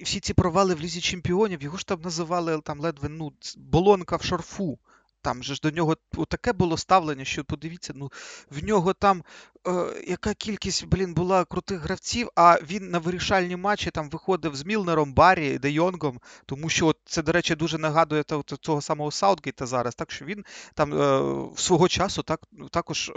всі 0.00 0.20
ці 0.20 0.34
провали 0.34 0.74
в 0.74 0.80
лізі 0.80 1.00
чемпіонів, 1.00 1.62
його 1.62 1.76
ж 1.76 1.86
там 1.86 2.00
називали 2.00 2.60
там 2.60 2.80
ледве 2.80 3.08
ну 3.08 3.32
болонка 3.56 4.16
в 4.16 4.22
шарфу. 4.22 4.78
Там 5.24 5.42
же 5.42 5.54
ж 5.54 5.60
до 5.62 5.70
нього 5.70 5.96
таке 6.28 6.52
було 6.52 6.76
ставлення, 6.76 7.24
що 7.24 7.44
подивіться, 7.44 7.92
ну 7.96 8.12
в 8.50 8.64
нього 8.64 8.92
там 8.92 9.24
е, 9.66 9.86
яка 10.08 10.34
кількість 10.34 10.86
блін, 10.86 11.14
була 11.14 11.44
крутих 11.44 11.80
гравців, 11.80 12.28
а 12.36 12.58
він 12.62 12.90
на 12.90 12.98
вирішальні 12.98 13.56
матчі 13.56 13.90
там 13.90 14.10
виходив 14.10 14.56
з 14.56 14.64
Мілнером, 14.64 15.14
Баррі, 15.14 15.58
Де 15.58 15.70
Йонгом, 15.70 16.20
тому 16.46 16.68
що 16.68 16.86
от, 16.86 16.96
це, 17.04 17.22
до 17.22 17.32
речі, 17.32 17.54
дуже 17.54 17.78
нагадує 17.78 18.22
того 18.60 18.80
самого 18.80 19.10
Саутгейта 19.10 19.66
зараз. 19.66 19.94
Так 19.94 20.10
що 20.10 20.24
він 20.24 20.44
там 20.74 20.94
е, 20.94 21.34
свого 21.56 21.88
часу 21.88 22.22
так, 22.22 22.40
також 22.70 23.08
е, 23.08 23.12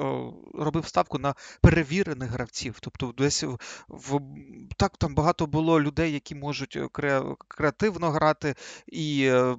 робив 0.54 0.88
ставку 0.88 1.17
на 1.20 1.36
перевірених 1.62 2.30
гравців. 2.30 2.76
Тобто, 2.80 3.13
десь 3.17 3.43
в, 3.43 3.58
в 3.88 4.22
так 4.78 4.98
там 4.98 5.15
багато 5.15 5.46
було 5.46 5.82
людей, 5.82 6.13
які 6.13 6.36
можуть 6.36 6.80
кре, 6.91 7.22
креативно 7.48 8.10
грати 8.10 8.56
і 8.88 9.24
е, 9.24 9.56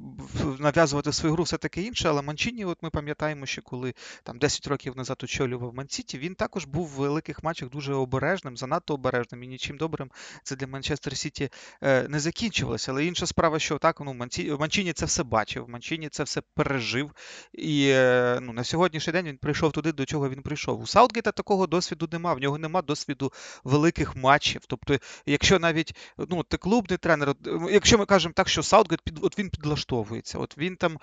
нав'язувати 0.59 1.13
свою 1.13 1.35
гру, 1.35 1.45
все 1.45 1.57
таке 1.57 1.83
інше, 1.83 2.09
але 2.09 2.23
Манчині, 2.39 2.65
от 2.65 2.83
ми 2.83 2.91
пам'ятаємо, 2.91 3.47
що 3.47 3.63
коли 3.63 3.95
там 4.23 4.39
10 4.39 4.67
років 4.67 4.97
назад 4.97 5.21
очолював 5.25 5.75
Мансіті, 5.75 6.19
він 6.19 6.35
також 6.35 6.65
був 6.65 6.87
в 6.87 6.91
великих 6.91 7.45
матчах 7.45 7.71
дуже 7.71 7.95
обережним, 7.95 8.57
занадто 8.57 8.95
обережним 8.95 9.43
і 9.43 9.47
нічим 9.47 9.77
добрим 9.77 10.11
це 10.43 10.57
для 10.57 10.67
Манчестер 10.67 11.17
Сіті 11.17 11.51
е, 11.83 12.09
не 12.09 12.21
закінчилося. 12.21 12.93
Але 12.93 13.05
інша 13.05 13.27
справа, 13.27 13.59
що 13.59 13.79
так, 13.79 14.01
ну. 14.01 14.15
Манчині 14.59 14.93
це 14.93 15.07
все 15.07 15.23
бачив, 15.23 15.69
Манчині 15.69 16.09
це 16.09 16.23
все 16.23 16.43
пережив. 16.55 17.11
І 17.53 17.89
е, 17.89 18.39
ну, 18.43 18.53
на 18.53 18.65
сьогоднішній 18.65 19.13
день 19.13 19.27
він 19.27 19.37
прийшов 19.37 19.73
туди, 19.73 19.93
до 19.93 20.07
чого 20.07 20.31
він 20.31 20.43
прийшов. 20.43 20.81
У 20.81 20.87
Саутгейта 20.87 21.33
такого 21.33 21.67
досвіду 21.67 22.09
нема, 22.13 22.35
в 22.35 22.39
нього 22.39 22.59
нема 22.59 22.83
досвіду 22.83 23.33
великих 23.65 24.17
матчів. 24.17 24.63
Тобто, 24.67 24.99
якщо 25.27 25.59
навіть 25.59 25.97
ну, 26.29 26.43
ти 26.43 26.57
клубний 26.57 26.99
тренер, 26.99 27.35
якщо 27.71 27.99
ми 27.99 28.07
кажемо 28.07 28.33
так, 28.37 28.49
що 28.49 28.63
Саутгейт 28.63 29.01
під 29.03 29.19
от 29.23 29.39
він 29.39 29.51
підлаштовується, 29.51 30.39
от 30.39 30.59
він 30.59 30.77
там. 30.77 30.99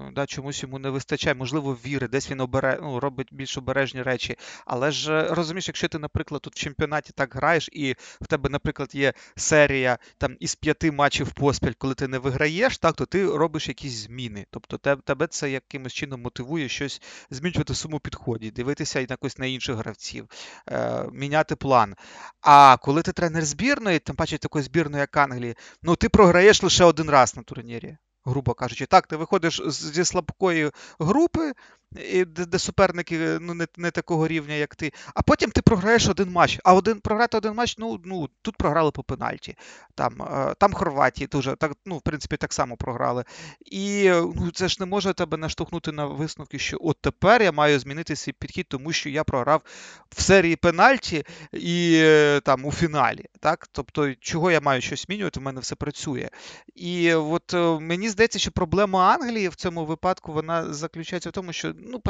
Е, 0.00 0.10
да, 0.14 0.26
чомусь 0.26 0.62
йому 0.62 0.78
не 0.78 0.90
вистачає, 0.90 1.34
можливо, 1.34 1.78
віри, 1.86 2.08
десь 2.08 2.30
він 2.30 2.40
обере, 2.40 2.78
ну, 2.82 3.00
робить 3.00 3.28
більш 3.32 3.58
обережні 3.58 4.02
речі. 4.02 4.36
Але 4.66 4.90
ж 4.90 5.28
розумієш, 5.34 5.68
якщо 5.68 5.88
ти, 5.88 5.98
наприклад, 5.98 6.40
тут 6.42 6.54
в 6.54 6.58
чемпіонаті 6.58 7.12
так 7.14 7.34
граєш, 7.34 7.68
і 7.72 7.96
в 8.20 8.26
тебе, 8.26 8.50
наприклад, 8.50 8.94
є 8.94 9.12
серія 9.36 9.98
там 10.18 10.36
із 10.40 10.54
п'яти 10.54 10.92
матчів 10.92 11.32
поспіль, 11.32 11.72
коли 11.78 11.94
ти 11.94 12.08
не 12.08 12.18
виграєш, 12.18 12.78
так 12.78 12.94
то 12.94 13.06
ти 13.06 13.26
робиш 13.26 13.68
якісь 13.68 13.92
зміни. 13.92 14.46
Тобто 14.50 14.78
тебе 14.78 15.26
це 15.26 15.50
якимось 15.50 15.92
чином 15.92 16.22
мотивує 16.22 16.68
щось 16.68 17.02
змінювати 17.30 17.72
в 17.72 17.76
своєму 17.76 18.00
підході, 18.00 18.50
дивитися 18.50 19.00
якось 19.00 19.38
на 19.38 19.46
інших 19.46 19.76
гравців, 19.76 20.28
е, 20.68 21.06
міняти 21.12 21.56
план. 21.56 21.94
А 22.40 22.76
коли 22.82 23.02
ти 23.02 23.12
тренер 23.12 23.44
збірної, 23.44 23.98
тим 23.98 24.16
паче 24.16 24.38
такої 24.38 24.64
збірної, 24.64 25.00
як 25.00 25.16
Англії, 25.16 25.54
ну 25.82 25.96
ти 25.96 26.08
програєш 26.08 26.62
лише 26.62 26.84
один 26.84 27.10
раз 27.10 27.36
на 27.36 27.42
турнірі 27.42 27.96
грубо 28.30 28.54
кажучи. 28.54 28.86
Так, 28.86 29.06
ти 29.06 29.16
виходиш 29.16 29.62
зі 29.66 30.04
слабкої 30.04 30.70
групи, 30.98 31.52
і 31.96 32.24
де, 32.24 32.58
суперники 32.58 33.38
ну, 33.40 33.54
не 33.54 33.66
не 33.76 33.90
такого 33.90 34.28
рівня, 34.28 34.54
як 34.54 34.76
ти. 34.76 34.92
А 35.14 35.22
потім 35.22 35.50
ти 35.50 35.62
програєш 35.62 36.08
один 36.08 36.30
матч. 36.30 36.58
А 36.64 36.74
один 36.74 37.00
програти 37.00 37.36
один 37.36 37.54
матч, 37.54 37.78
ну 37.78 38.00
ну 38.04 38.28
тут 38.42 38.56
програли 38.56 38.90
по 38.90 39.02
пенальті. 39.02 39.56
Там 39.94 40.22
е, 40.22 40.54
там 40.58 40.72
Хорватії 40.72 41.26
дуже 41.26 41.56
так, 41.56 41.72
ну, 41.86 41.96
в 41.96 42.02
принципі, 42.02 42.36
так 42.36 42.52
само 42.52 42.76
програли. 42.76 43.24
І 43.60 44.10
ну, 44.10 44.50
це 44.54 44.68
ж 44.68 44.76
не 44.80 44.86
може 44.86 45.12
тебе 45.12 45.36
наштовхнути 45.36 45.92
на 45.92 46.06
висновки, 46.06 46.58
що 46.58 46.78
от 46.80 46.96
тепер 47.00 47.42
я 47.42 47.52
маю 47.52 47.78
змінити 47.78 48.16
свій 48.16 48.32
підхід, 48.32 48.66
тому 48.68 48.92
що 48.92 49.08
я 49.08 49.24
програв 49.24 49.62
в 50.10 50.22
серії 50.22 50.56
пенальті 50.56 51.24
і 51.52 52.00
е, 52.04 52.40
там 52.40 52.64
у 52.64 52.72
фіналі. 52.72 53.24
Так? 53.40 53.68
Тобто, 53.72 54.14
чого 54.14 54.50
я 54.50 54.60
маю 54.60 54.80
щось 54.80 55.06
змінювати, 55.06 55.40
в 55.40 55.42
мене 55.42 55.60
все 55.60 55.74
працює. 55.74 56.28
І 56.74 57.14
от 57.14 57.54
е, 57.54 57.80
мені 57.80 58.08
здається, 58.08 58.38
що 58.38 58.50
проблема 58.50 59.14
Англії 59.14 59.48
в 59.48 59.54
цьому 59.54 59.84
випадку 59.84 60.32
вона 60.32 60.72
заключається 60.72 61.28
в 61.28 61.32
тому, 61.32 61.52
що 61.52 61.74
ну, 61.86 62.02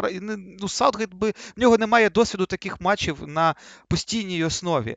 ну 0.61 0.69
Саутгейт 0.69 1.15
би 1.15 1.31
в 1.31 1.61
нього 1.61 1.79
немає 1.79 2.11
досвіду 2.11 2.47
таких 2.47 2.81
матчів 2.81 3.29
на 3.29 3.55
постійній 3.89 4.45
основі. 4.45 4.97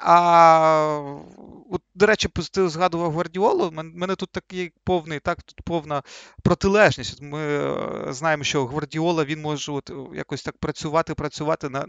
А 0.00 1.16
от, 1.70 1.82
до 1.94 2.06
речі, 2.06 2.28
ти 2.52 2.68
згадував 2.68 3.12
Гвардіолу. 3.12 3.70
мене 3.70 4.16
тут 4.16 4.30
такий 4.30 4.72
повний, 4.84 5.20
так, 5.20 5.42
тут 5.42 5.62
повна 5.62 6.02
протилежність. 6.42 7.22
Ми 7.22 7.40
е, 7.40 8.12
знаємо, 8.12 8.44
що 8.44 8.66
Гвардіола 8.66 9.24
він 9.24 9.40
може 9.40 9.72
от 9.72 9.90
якось 10.14 10.42
так 10.42 10.58
працювати, 10.58 11.14
працювати 11.14 11.68
на 11.68 11.86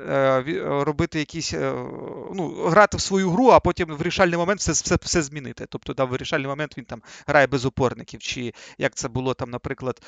е, 0.00 0.42
робити 0.84 1.18
якісь, 1.18 1.54
е, 1.54 1.72
ну, 2.34 2.64
грати 2.66 2.96
в 2.96 3.00
свою 3.00 3.30
гру, 3.30 3.48
а 3.48 3.60
потім 3.60 3.96
в 3.96 4.02
рішальний 4.02 4.38
момент 4.38 4.60
все 4.60 4.72
все, 4.72 4.96
все 5.02 5.22
змінити. 5.22 5.66
Тобто, 5.68 5.94
да, 5.94 6.04
в 6.04 6.08
вирішальний 6.08 6.46
момент 6.46 6.78
він 6.78 6.84
там 6.84 7.02
грає 7.26 7.46
без 7.46 7.64
опорників, 7.64 8.20
чи 8.20 8.52
як 8.78 8.94
це 8.94 9.08
було 9.08 9.34
там, 9.34 9.50
наприклад, 9.50 10.02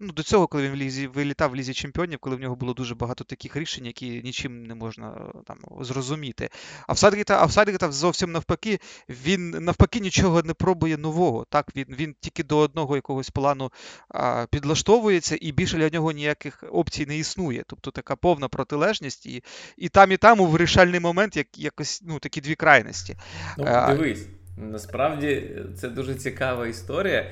ну, 0.00 0.12
до 0.12 0.22
цього, 0.22 0.46
коли 0.46 0.62
він 0.62 0.72
лізі 0.80 1.06
вилітав 1.06 1.50
в 1.50 1.56
лізі 1.56 1.74
чемпіонів, 1.74 2.18
коли 2.18 2.36
в 2.36 2.40
нього 2.40 2.56
було 2.56 2.74
дуже 2.74 2.94
багато 2.94 3.24
таких 3.24 3.56
рішень, 3.56 3.86
які 3.86 4.22
нічим 4.24 4.66
не 4.66 4.74
можна 4.74 5.32
там 5.46 5.58
зрозуміти. 5.80 6.48
А 6.86 6.92
в 6.92 6.98
Садгіта, 6.98 7.38
а 7.40 7.44
в 7.44 7.52
Садгіта 7.52 7.92
зовсім 7.92 8.32
навпаки, 8.32 8.78
він 9.08 9.50
навпаки 9.50 10.00
нічого 10.00 10.42
не 10.42 10.54
пробує 10.54 10.96
нового. 10.96 11.46
Так, 11.48 11.66
Він 11.76 11.86
він 11.88 12.14
тільки 12.20 12.44
до 12.44 12.58
одного 12.58 12.96
якогось 12.96 13.30
плану 13.30 13.72
а, 14.08 14.46
підлаштовується, 14.50 15.38
і 15.40 15.52
більше 15.52 15.76
для 15.76 15.88
нього 15.88 16.12
ніяких 16.12 16.64
опцій 16.72 17.06
не 17.06 17.18
існує. 17.18 17.64
Тобто 17.66 17.90
така 17.90 18.16
повна 18.16 18.48
протилежність, 18.48 19.26
і 19.26 19.44
і 19.76 19.88
там, 19.88 20.12
і 20.12 20.16
там 20.16 20.40
у 20.40 20.46
вирішальний 20.46 21.00
момент 21.00 21.36
як, 21.36 21.58
якось 21.58 22.02
ну, 22.06 22.18
такі 22.18 22.40
дві 22.40 22.54
крайності. 22.54 23.16
Ну, 23.58 23.86
Дивись, 23.88 24.26
насправді 24.56 25.56
це 25.76 25.88
дуже 25.88 26.14
цікава 26.14 26.66
історія 26.66 27.30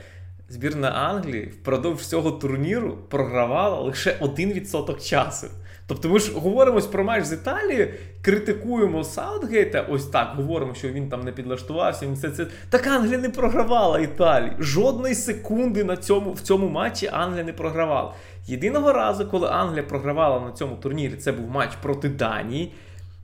збірна 0.49 0.89
Англії 0.89 1.47
впродовж 1.47 2.07
цього 2.07 2.31
турніру 2.31 2.99
програвала 3.09 3.81
лише 3.81 4.17
1% 4.21 5.09
часу. 5.09 5.47
Тобто 5.87 6.09
ми 6.09 6.19
ж 6.19 6.33
говоримо 6.33 6.81
про 6.81 7.05
матч 7.05 7.25
з 7.25 7.33
Італією, 7.33 7.95
критикуємо 8.23 9.05
Саутгейта, 9.05 9.81
ось 9.81 10.07
так 10.07 10.33
говоримо, 10.37 10.75
що 10.75 10.89
він 10.89 11.09
там 11.09 11.21
не 11.25 11.33
підлаштувався. 11.33 12.07
Він 12.07 12.15
все 12.15 12.31
це 12.31 12.47
так 12.71 12.87
Англія 12.87 13.19
не 13.19 13.31
програвала 13.31 14.01
Італії. 14.01 14.53
Жодної 14.59 15.15
секунди 15.15 15.85
на 15.85 15.97
цьому 15.97 16.33
в 16.33 16.41
цьому 16.41 16.69
матчі 16.69 17.11
Англія 17.13 17.45
не 17.45 17.53
програвала. 17.53 18.15
Єдиного 18.47 18.93
разу, 18.93 19.27
коли 19.27 19.49
Англія 19.49 19.83
програвала 19.83 20.41
на 20.41 20.53
цьому 20.53 20.77
турнірі, 20.77 21.15
це 21.17 21.33
був 21.33 21.51
матч 21.51 21.71
проти 21.83 22.09
Данії. 22.09 22.73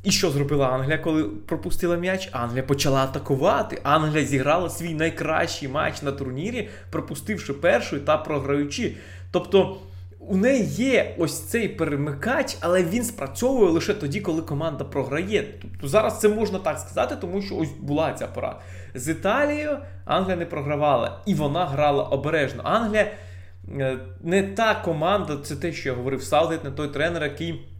І 0.04 0.10
що 0.10 0.30
зробила 0.30 0.68
Англія, 0.68 0.98
коли 0.98 1.24
пропустила 1.24 1.96
м'яч? 1.96 2.28
Англія 2.32 2.62
почала 2.62 3.04
атакувати. 3.04 3.80
Англія 3.82 4.26
зіграла 4.26 4.70
свій 4.70 4.94
найкращий 4.94 5.68
матч 5.68 6.02
на 6.02 6.12
турнірі, 6.12 6.68
пропустивши 6.90 7.52
перший 7.52 8.00
та 8.00 8.16
програючи. 8.16 8.96
Тобто 9.30 9.76
у 10.18 10.36
неї 10.36 10.64
є 10.64 11.14
ось 11.18 11.40
цей 11.40 11.68
перемикач, 11.68 12.56
але 12.60 12.82
він 12.82 13.04
спрацьовує 13.04 13.70
лише 13.70 13.94
тоді, 13.94 14.20
коли 14.20 14.42
команда 14.42 14.84
програє. 14.84 15.44
Тобто 15.62 15.88
зараз 15.88 16.20
це 16.20 16.28
можна 16.28 16.58
так 16.58 16.78
сказати, 16.78 17.16
тому 17.20 17.42
що 17.42 17.56
ось 17.56 17.72
була 17.80 18.12
ця 18.12 18.26
пара. 18.26 18.60
З 18.94 19.08
Італією 19.08 19.78
Англія 20.04 20.36
не 20.36 20.46
програвала, 20.46 21.20
і 21.26 21.34
вона 21.34 21.66
грала 21.66 22.04
обережно. 22.04 22.62
Англія 22.64 23.10
е, 23.78 23.98
не 24.20 24.42
та 24.42 24.74
команда, 24.74 25.36
це 25.36 25.56
те, 25.56 25.72
що 25.72 25.88
я 25.88 25.94
говорив, 25.94 26.22
Саутгейт, 26.22 26.64
не 26.64 26.70
той 26.70 26.88
тренер, 26.88 27.22
який 27.22 27.73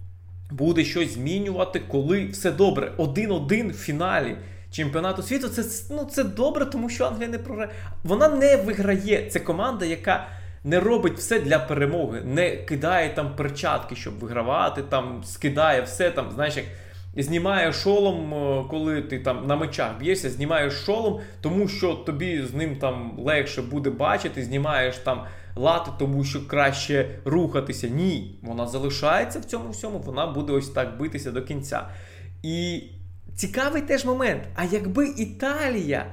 буде 0.59 0.85
щось 0.85 1.15
змінювати, 1.15 1.83
коли 1.89 2.27
все 2.27 2.51
добре. 2.51 2.93
Один-один 2.97 3.71
в 3.71 3.75
фіналі 3.75 4.37
чемпіонату 4.71 5.23
світу. 5.23 5.49
Це 5.49 5.63
ну, 5.91 6.05
це 6.05 6.25
добре, 6.25 6.65
тому 6.67 6.89
що 6.89 7.05
Англія 7.05 7.29
не 7.29 7.39
програє. 7.39 7.71
Вона 8.05 8.29
не 8.29 8.57
виграє. 8.57 9.31
Це 9.31 9.41
команда, 9.41 9.85
яка 9.85 10.27
не 10.65 10.81
робить 10.81 11.19
все 11.19 11.41
для 11.41 11.59
перемоги, 11.59 12.21
не 12.21 12.57
кидає 12.57 13.15
там 13.15 13.37
перчатки, 13.37 13.97
щоб 13.97 14.19
вигравати, 14.19 14.83
там 14.83 15.23
скидає 15.25 15.83
все 15.83 16.11
там, 16.11 16.31
знаєш, 16.35 16.57
як. 16.57 16.67
Знімає 17.17 17.73
шолом, 17.73 18.35
е, 18.35 18.65
коли 18.71 19.03
ти 19.03 19.19
там 19.19 19.47
на 19.47 19.57
мечах 19.57 19.99
б'єшся, 19.99 20.31
знімаєш 20.31 20.73
шолом, 20.73 21.21
тому 21.41 21.69
що 21.69 21.95
тобі 21.95 22.43
з 22.43 22.55
ним 22.55 22.77
там 22.77 23.15
легше 23.19 23.63
буде 23.63 23.91
бачити, 23.91 24.45
знімаєш 24.45 24.97
там 24.97 25.25
лати, 25.57 25.91
тому 25.99 26.25
що 26.25 26.49
краще 26.49 27.19
рухатися. 27.25 27.89
Ні, 27.89 28.39
вона 28.43 28.67
залишається 28.67 29.39
в 29.39 29.45
цьому 29.45 29.71
всьому, 29.71 29.99
вона 29.99 30.27
буде 30.27 30.53
ось 30.53 30.69
так 30.69 30.99
битися 30.99 31.31
до 31.31 31.43
кінця. 31.43 31.89
І 32.43 32.83
цікавий 33.35 33.83
теж 33.83 34.05
момент. 34.05 34.43
А 34.55 34.65
якби 34.65 35.09
Італія 35.09 36.07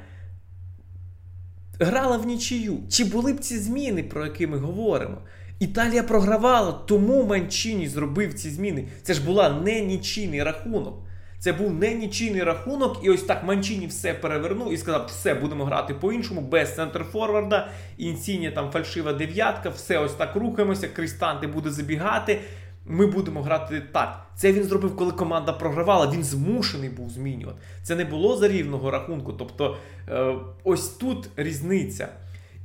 грала 1.79 2.17
в 2.17 2.25
нічию, 2.25 2.77
чи 2.89 3.03
були 3.03 3.33
б 3.33 3.39
ці 3.39 3.57
зміни, 3.57 4.03
про 4.03 4.25
які 4.25 4.47
ми 4.47 4.57
говоримо? 4.57 5.17
Італія 5.61 6.03
програвала, 6.03 6.71
тому 6.71 7.23
Манчині 7.23 7.87
зробив 7.87 8.33
ці 8.33 8.49
зміни. 8.49 8.87
Це 9.03 9.13
ж 9.13 9.25
була 9.25 9.49
не 9.49 9.81
нічийний 9.81 10.43
рахунок. 10.43 10.93
Це 11.39 11.53
був 11.53 11.73
не 11.73 11.93
нічийний 11.93 12.43
рахунок, 12.43 12.99
і 13.03 13.09
ось 13.09 13.23
так 13.23 13.43
Манчині 13.43 13.87
все 13.87 14.13
перевернув 14.13 14.73
і 14.73 14.77
сказав, 14.77 15.05
все, 15.07 15.33
будемо 15.35 15.65
грати 15.65 15.93
по-іншому, 15.93 16.41
без 16.41 16.75
центр-форварда, 16.75 17.67
інсіні 17.97 18.51
там 18.51 18.71
фальшива 18.71 19.13
дев'ятка, 19.13 19.69
все 19.69 19.97
ось 19.97 20.13
так 20.13 20.35
рухаємося, 20.35 20.87
Крістанти 20.87 21.47
буде 21.47 21.69
забігати. 21.69 22.39
Ми 22.85 23.07
будемо 23.07 23.41
грати 23.41 23.81
так. 23.91 24.25
Це 24.35 24.51
він 24.51 24.63
зробив, 24.63 24.95
коли 24.95 25.11
команда 25.11 25.53
програвала. 25.53 26.11
Він 26.11 26.23
змушений 26.23 26.89
був 26.89 27.09
змінювати. 27.09 27.59
Це 27.83 27.95
не 27.95 28.05
було 28.05 28.37
за 28.37 28.47
рівного 28.47 28.91
рахунку. 28.91 29.33
Тобто 29.33 29.77
е, 30.09 30.35
ось 30.63 30.87
тут 30.89 31.29
різниця. 31.35 32.07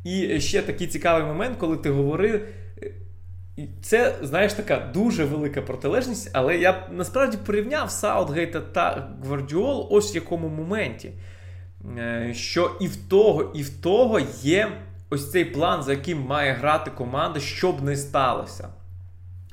І 0.05 0.41
ще 0.41 0.63
такий 0.63 0.87
цікавий 0.87 1.25
момент, 1.25 1.57
коли 1.59 1.77
ти 1.77 1.91
говорив. 1.91 2.41
І 3.57 3.69
це, 3.83 4.15
знаєш, 4.23 4.53
така 4.53 4.91
дуже 4.95 5.25
велика 5.25 5.63
протилежність, 5.63 6.31
але 6.33 6.57
я 6.57 6.89
насправді 6.91 7.37
порівняв 7.37 7.91
Саутгейта 7.91 8.61
та 8.61 9.09
Гвардіол 9.25 9.89
ось 9.91 10.15
в 10.15 10.17
якому 10.17 10.49
моменті. 10.49 11.11
Е, 11.99 12.35
що 12.35 12.77
і 12.81 12.87
в 12.87 12.97
того, 12.97 13.53
і 13.55 13.63
в 13.63 13.81
того 13.81 14.21
є 14.43 14.73
ось 15.11 15.31
цей 15.31 15.45
план, 15.45 15.83
за 15.83 15.93
яким 15.93 16.21
має 16.21 16.53
грати 16.53 16.91
команда, 16.91 17.41
щоб 17.41 17.83
не 17.83 17.97
сталося. 17.97 18.69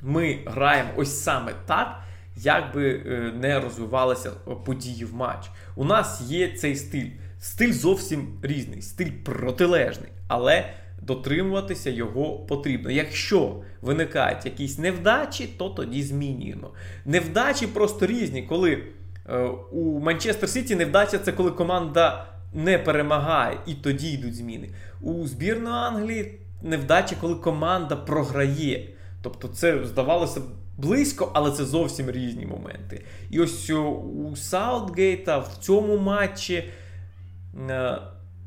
Ми 0.02 0.38
граємо 0.46 0.90
ось 0.96 1.22
саме 1.22 1.52
так, 1.66 2.00
як 2.36 2.74
би 2.74 3.02
е, 3.06 3.32
не 3.34 3.60
розвивалися 3.60 4.30
події 4.64 5.04
в 5.04 5.14
матч. 5.14 5.50
У 5.76 5.84
нас 5.84 6.20
є 6.20 6.52
цей 6.52 6.76
стиль. 6.76 7.10
Стиль 7.40 7.72
зовсім 7.72 8.38
різний, 8.42 8.82
стиль 8.82 9.10
протилежний. 9.24 10.08
Але 10.28 10.74
дотримуватися 11.06 11.90
його 11.90 12.38
потрібно. 12.38 12.90
Якщо 12.90 13.56
виникають 13.82 14.44
якісь 14.44 14.78
невдачі, 14.78 15.48
то 15.58 15.68
тоді 15.68 16.02
змінюємо. 16.02 16.70
Невдачі 17.04 17.66
просто 17.66 18.06
різні, 18.06 18.42
коли 18.42 18.82
е, 19.28 19.38
у 19.72 20.00
Манчестер 20.00 20.48
Сіті 20.48 20.76
невдача 20.76 21.18
це 21.18 21.32
коли 21.32 21.50
команда 21.50 22.26
не 22.54 22.78
перемагає, 22.78 23.58
і 23.66 23.74
тоді 23.74 24.12
йдуть 24.12 24.36
зміни. 24.36 24.68
У 25.00 25.26
збірної 25.26 25.74
Англії 25.74 26.38
невдача, 26.62 27.16
коли 27.20 27.34
команда 27.34 27.96
програє. 27.96 28.88
Тобто, 29.22 29.48
це 29.48 29.84
здавалося 29.84 30.40
близько, 30.76 31.30
але 31.34 31.50
це 31.50 31.64
зовсім 31.64 32.10
різні 32.10 32.46
моменти. 32.46 33.04
І 33.30 33.40
ось 33.40 33.70
у 33.70 34.36
Саутгейта 34.36 35.38
в 35.38 35.56
цьому 35.60 35.98
матчі. 35.98 36.64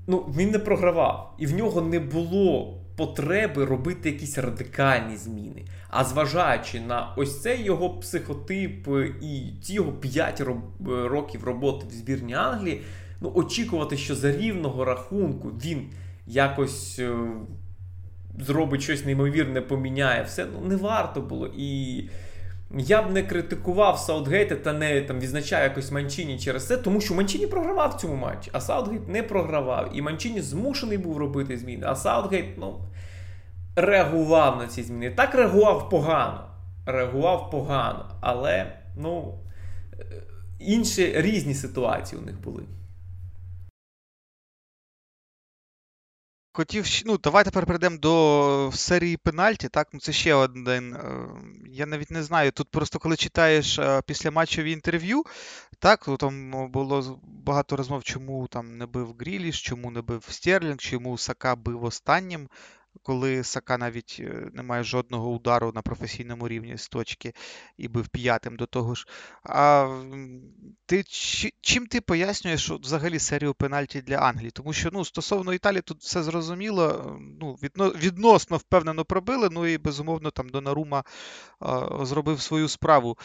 Е, 0.08 0.12
ну, 0.12 0.34
він 0.38 0.52
не 0.52 0.60
програвав, 0.60 1.36
і 1.38 1.46
в 1.46 1.56
нього 1.56 1.82
не 1.82 2.00
було 2.00 2.78
потреби 2.96 3.66
робити 3.66 4.10
якісь 4.10 4.38
радикальні 4.38 5.18
зміни. 5.18 5.66
А 5.90 6.04
зважаючи 6.04 6.80
на 6.80 7.14
ось 7.18 7.42
цей 7.42 7.64
його 7.64 7.90
психотип 7.90 8.88
і 9.22 9.52
ті 9.62 9.74
його 9.74 9.92
5 9.92 10.44
років 10.88 11.44
роботи 11.44 11.86
в 11.90 11.92
збірні 11.92 12.34
Англії, 12.34 12.82
ну 13.22 13.32
очікувати, 13.36 13.98
що 13.98 14.16
за 14.16 14.32
рівного 14.32 14.86
рахунку 14.86 15.50
він 15.50 15.90
якось 16.28 17.00
е, 17.00 17.16
зробить 18.40 18.82
щось 18.82 19.06
неймовірне, 19.06 19.62
поміняє 19.62 20.24
все, 20.24 20.46
ну 20.54 20.68
не 20.68 20.76
варто 20.76 21.22
було. 21.22 21.48
І 21.58 22.04
я 22.72 23.02
б 23.02 23.12
не 23.12 23.24
критикував 23.24 24.00
Саутгейта 24.00 24.56
та 24.56 24.74
не 24.74 25.02
там 25.02 25.20
відзначав 25.20 25.64
якось 25.64 25.92
Манчині 25.92 26.40
через 26.40 26.68
це, 26.68 26.78
тому 26.78 27.02
що 27.02 27.16
Манчині 27.16 27.48
програвав 27.48 27.94
цьому 27.94 28.16
матчі, 28.16 28.50
а 28.54 28.62
Саутгейт 28.62 29.08
не 29.08 29.24
програвав. 29.24 29.90
І 29.94 30.02
Манчині 30.02 30.42
змушений 30.42 30.98
був 30.98 31.18
робити 31.18 31.58
зміни. 31.58 31.86
А 31.90 31.96
Саутгейт 31.96 32.58
ну, 32.58 32.80
реагував 33.76 34.58
на 34.58 34.68
ці 34.68 34.84
зміни. 34.84 35.12
Так 35.12 35.36
реагував 35.36 35.90
погано. 35.90 36.44
Реагував 36.86 37.52
погано, 37.52 38.06
але 38.22 38.80
ну, 38.96 39.40
е, 40.00 40.06
інші 40.60 41.14
різні 41.16 41.54
ситуації 41.54 42.22
у 42.22 42.26
них 42.26 42.42
були. 42.42 42.64
Хотів, 46.58 46.86
ну, 47.06 47.18
давай 47.18 47.44
тепер 47.44 47.66
перейдемо 47.66 47.98
до 47.98 48.72
серії 48.74 49.18
пенальті. 49.18 49.70
Так, 49.70 49.88
ну 49.94 50.00
це 50.00 50.12
ще 50.12 50.34
один. 50.34 50.94
Е, 50.94 51.28
я 51.72 51.86
навіть 51.86 52.12
не 52.12 52.24
знаю. 52.24 52.52
Тут 52.52 52.70
просто 52.72 53.00
коли 53.00 53.16
читаєш 53.16 53.80
е, 53.80 54.02
після 54.06 54.32
матчові 54.32 54.72
інтерв'ю, 54.72 55.24
так, 55.80 56.10
там 56.20 56.52
було 56.72 57.20
багато 57.24 57.76
розмов, 57.76 58.04
чому 58.04 58.48
там 58.48 58.78
не 58.78 58.86
бив 58.86 59.16
Гріліш, 59.20 59.62
чому 59.62 59.92
не 59.92 60.02
бив 60.02 60.24
Стерлінг, 60.30 60.78
чому 60.78 61.18
Сака 61.18 61.56
бив 61.56 61.84
останнім 61.84 62.50
коли 63.04 63.44
Сака 63.44 63.78
навіть 63.78 64.18
е, 64.20 64.50
не 64.54 64.64
має 64.64 64.84
жодного 64.84 65.30
удару 65.30 65.72
на 65.76 65.82
професійному 65.82 66.48
рівні 66.48 66.78
з 66.78 66.88
точки 66.88 67.34
і 67.78 67.88
бив 67.88 68.08
п'ятим 68.08 68.56
до 68.56 68.66
того 68.66 68.96
ж. 68.96 69.08
А 69.44 69.90
ти 70.86 71.04
чим 71.62 71.88
ти 71.88 72.02
пояснюєш 72.02 72.70
взагалі 72.70 73.20
серію 73.20 73.54
пенальті 73.54 74.02
для 74.02 74.16
Англії? 74.16 74.52
Тому 74.52 74.74
що 74.74 74.90
ну, 74.94 75.06
стосовно 75.06 75.54
Італії 75.54 75.82
тут 75.82 76.02
все 76.02 76.24
зрозуміло, 76.24 77.18
ну, 77.42 77.54
відносно 77.96 78.58
впевнено 78.58 79.06
пробили, 79.06 79.50
ну 79.52 79.66
і 79.66 79.78
безумовно 79.78 80.32
там 80.32 80.50
Донарума 80.50 81.04
зробив 82.02 82.42
свою 82.42 82.68
справу. 82.68 83.18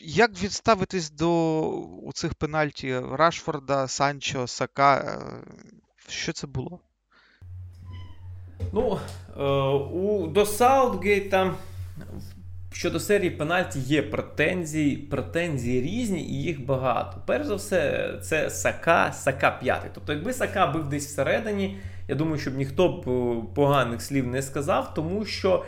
Як 0.00 0.42
відставитись 0.42 1.10
до 1.10 2.10
цих 2.14 2.34
пенальті 2.34 2.98
Рашфорда, 2.98 3.88
Санчо, 3.88 4.46
Сака? 4.46 4.96
Е, 4.96 5.44
що 6.08 6.32
це 6.32 6.46
було? 6.46 6.80
Ну, 8.72 8.98
е, 9.38 9.42
у, 9.98 10.26
до 10.26 10.46
Саутгейта 10.46 11.54
щодо 12.72 13.00
серії 13.00 13.30
пенальті 13.30 13.78
є 13.78 14.02
претензії, 14.02 14.96
претензії 14.96 15.82
різні 15.82 16.22
і 16.22 16.42
їх 16.42 16.66
багато. 16.66 17.22
Перш 17.26 17.46
за 17.46 17.54
все, 17.54 18.10
це 18.22 18.50
Сака, 18.50 19.12
Сака 19.12 19.50
п'ятий. 19.50 19.90
Тобто, 19.94 20.12
якби 20.12 20.32
Сака 20.32 20.66
бив 20.66 20.88
десь 20.88 21.06
всередині, 21.06 21.76
я 22.08 22.14
думаю, 22.14 22.38
щоб 22.38 22.56
ніхто 22.56 22.88
б 22.88 23.08
е, 23.08 23.42
поганих 23.54 24.02
слів 24.02 24.26
не 24.26 24.42
сказав, 24.42 24.94
тому 24.94 25.24
що. 25.24 25.64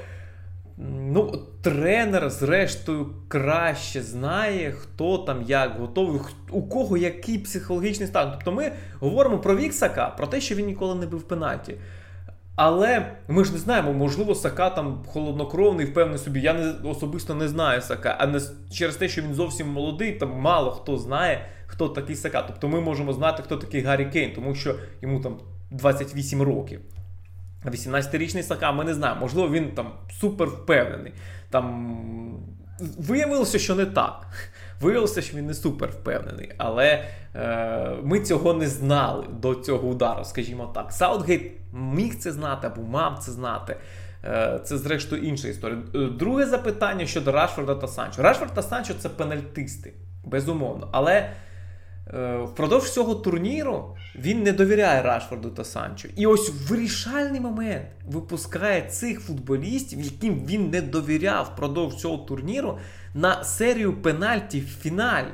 Ну, 1.12 1.42
тренер, 1.62 2.30
зрештою, 2.30 3.14
краще 3.28 4.02
знає, 4.02 4.72
хто 4.72 5.18
там 5.18 5.42
як 5.42 5.78
готовий, 5.78 6.20
у 6.50 6.62
кого 6.62 6.96
який 6.96 7.38
психологічний 7.38 8.08
стан. 8.08 8.30
Тобто 8.32 8.52
ми 8.52 8.72
говоримо 9.00 9.38
про 9.38 9.56
вік 9.56 9.75
Сака, 9.75 10.06
про 10.06 10.26
те, 10.26 10.40
що 10.40 10.54
він 10.54 10.66
ніколи 10.66 10.94
не 10.94 11.06
бив 11.06 11.22
пенальті. 11.22 11.74
Але 12.62 13.16
ми 13.28 13.44
ж 13.44 13.52
не 13.52 13.58
знаємо, 13.58 13.92
можливо, 13.92 14.34
Сака 14.34 14.70
там 14.70 15.04
холоднокровний, 15.06 15.86
впевнений 15.86 16.18
собі. 16.18 16.40
Я 16.40 16.52
не 16.52 16.90
особисто 16.90 17.34
не 17.34 17.48
знаю 17.48 17.80
Сака, 17.82 18.16
а 18.18 18.26
не 18.26 18.40
через 18.72 18.96
те, 18.96 19.08
що 19.08 19.22
він 19.22 19.34
зовсім 19.34 19.68
молодий, 19.68 20.12
там 20.12 20.30
мало 20.30 20.70
хто 20.70 20.96
знає, 20.96 21.46
хто 21.66 21.88
такий 21.88 22.16
Сака. 22.16 22.42
Тобто 22.42 22.68
ми 22.68 22.80
можемо 22.80 23.12
знати, 23.12 23.42
хто 23.42 23.56
такий 23.56 23.80
Гаррі 23.80 24.06
Кейн, 24.06 24.32
тому 24.34 24.54
що 24.54 24.74
йому 25.02 25.20
там 25.20 25.38
28 25.70 26.42
років. 26.42 26.80
18-річний 27.64 28.42
Сака, 28.42 28.72
ми 28.72 28.84
не 28.84 28.94
знаємо. 28.94 29.20
Можливо, 29.20 29.48
він 29.48 29.70
там 29.70 29.92
супер 30.20 30.48
впевнений. 30.48 31.12
Там 31.50 31.96
виявилося, 32.98 33.58
що 33.58 33.74
не 33.74 33.86
так. 33.86 34.26
Виявилося, 34.80 35.22
що 35.22 35.36
він 35.36 35.46
не 35.46 35.54
супер 35.54 35.90
впевнений, 35.90 36.52
але 36.58 37.04
е, 37.34 37.96
ми 38.02 38.20
цього 38.20 38.54
не 38.54 38.68
знали 38.68 39.26
до 39.40 39.54
цього 39.54 39.88
удару, 39.88 40.24
скажімо 40.24 40.70
так. 40.74 40.92
Саутгейт 40.92 41.52
міг 41.72 42.18
це 42.18 42.32
знати 42.32 42.66
або 42.66 42.82
мав 42.82 43.18
це 43.18 43.32
знати. 43.32 43.76
Е, 44.24 44.60
це, 44.64 44.78
зрештою, 44.78 45.22
інша 45.22 45.48
історія. 45.48 45.78
Е, 45.94 45.98
друге 45.98 46.46
запитання 46.46 47.06
щодо 47.06 47.32
Рашфорда 47.32 47.74
та 47.74 47.88
Санчо. 47.88 48.22
Рашфорд 48.22 48.54
та 48.54 48.62
Санчо 48.62 48.94
це 48.94 49.08
пенальтисти, 49.08 49.92
безумовно. 50.24 50.88
Але 50.92 51.32
е, 52.14 52.36
впродовж 52.36 52.90
цього 52.90 53.14
турніру 53.14 53.96
він 54.14 54.42
не 54.42 54.52
довіряє 54.52 55.02
Рашфорду 55.02 55.50
та 55.50 55.64
Санчо. 55.64 56.08
І 56.16 56.26
ось 56.26 56.50
в 56.50 56.70
вирішальний 56.70 57.40
момент 57.40 57.86
випускає 58.06 58.82
цих 58.82 59.20
футболістів, 59.20 60.00
яким 60.00 60.46
він 60.46 60.70
не 60.70 60.82
довіряв 60.82 61.50
впродовж 61.54 61.94
цього 61.94 62.18
турніру, 62.18 62.78
на 63.14 63.44
серію 63.44 63.92
пенальті 63.92 64.60
в 64.60 64.82
фіналі. 64.82 65.32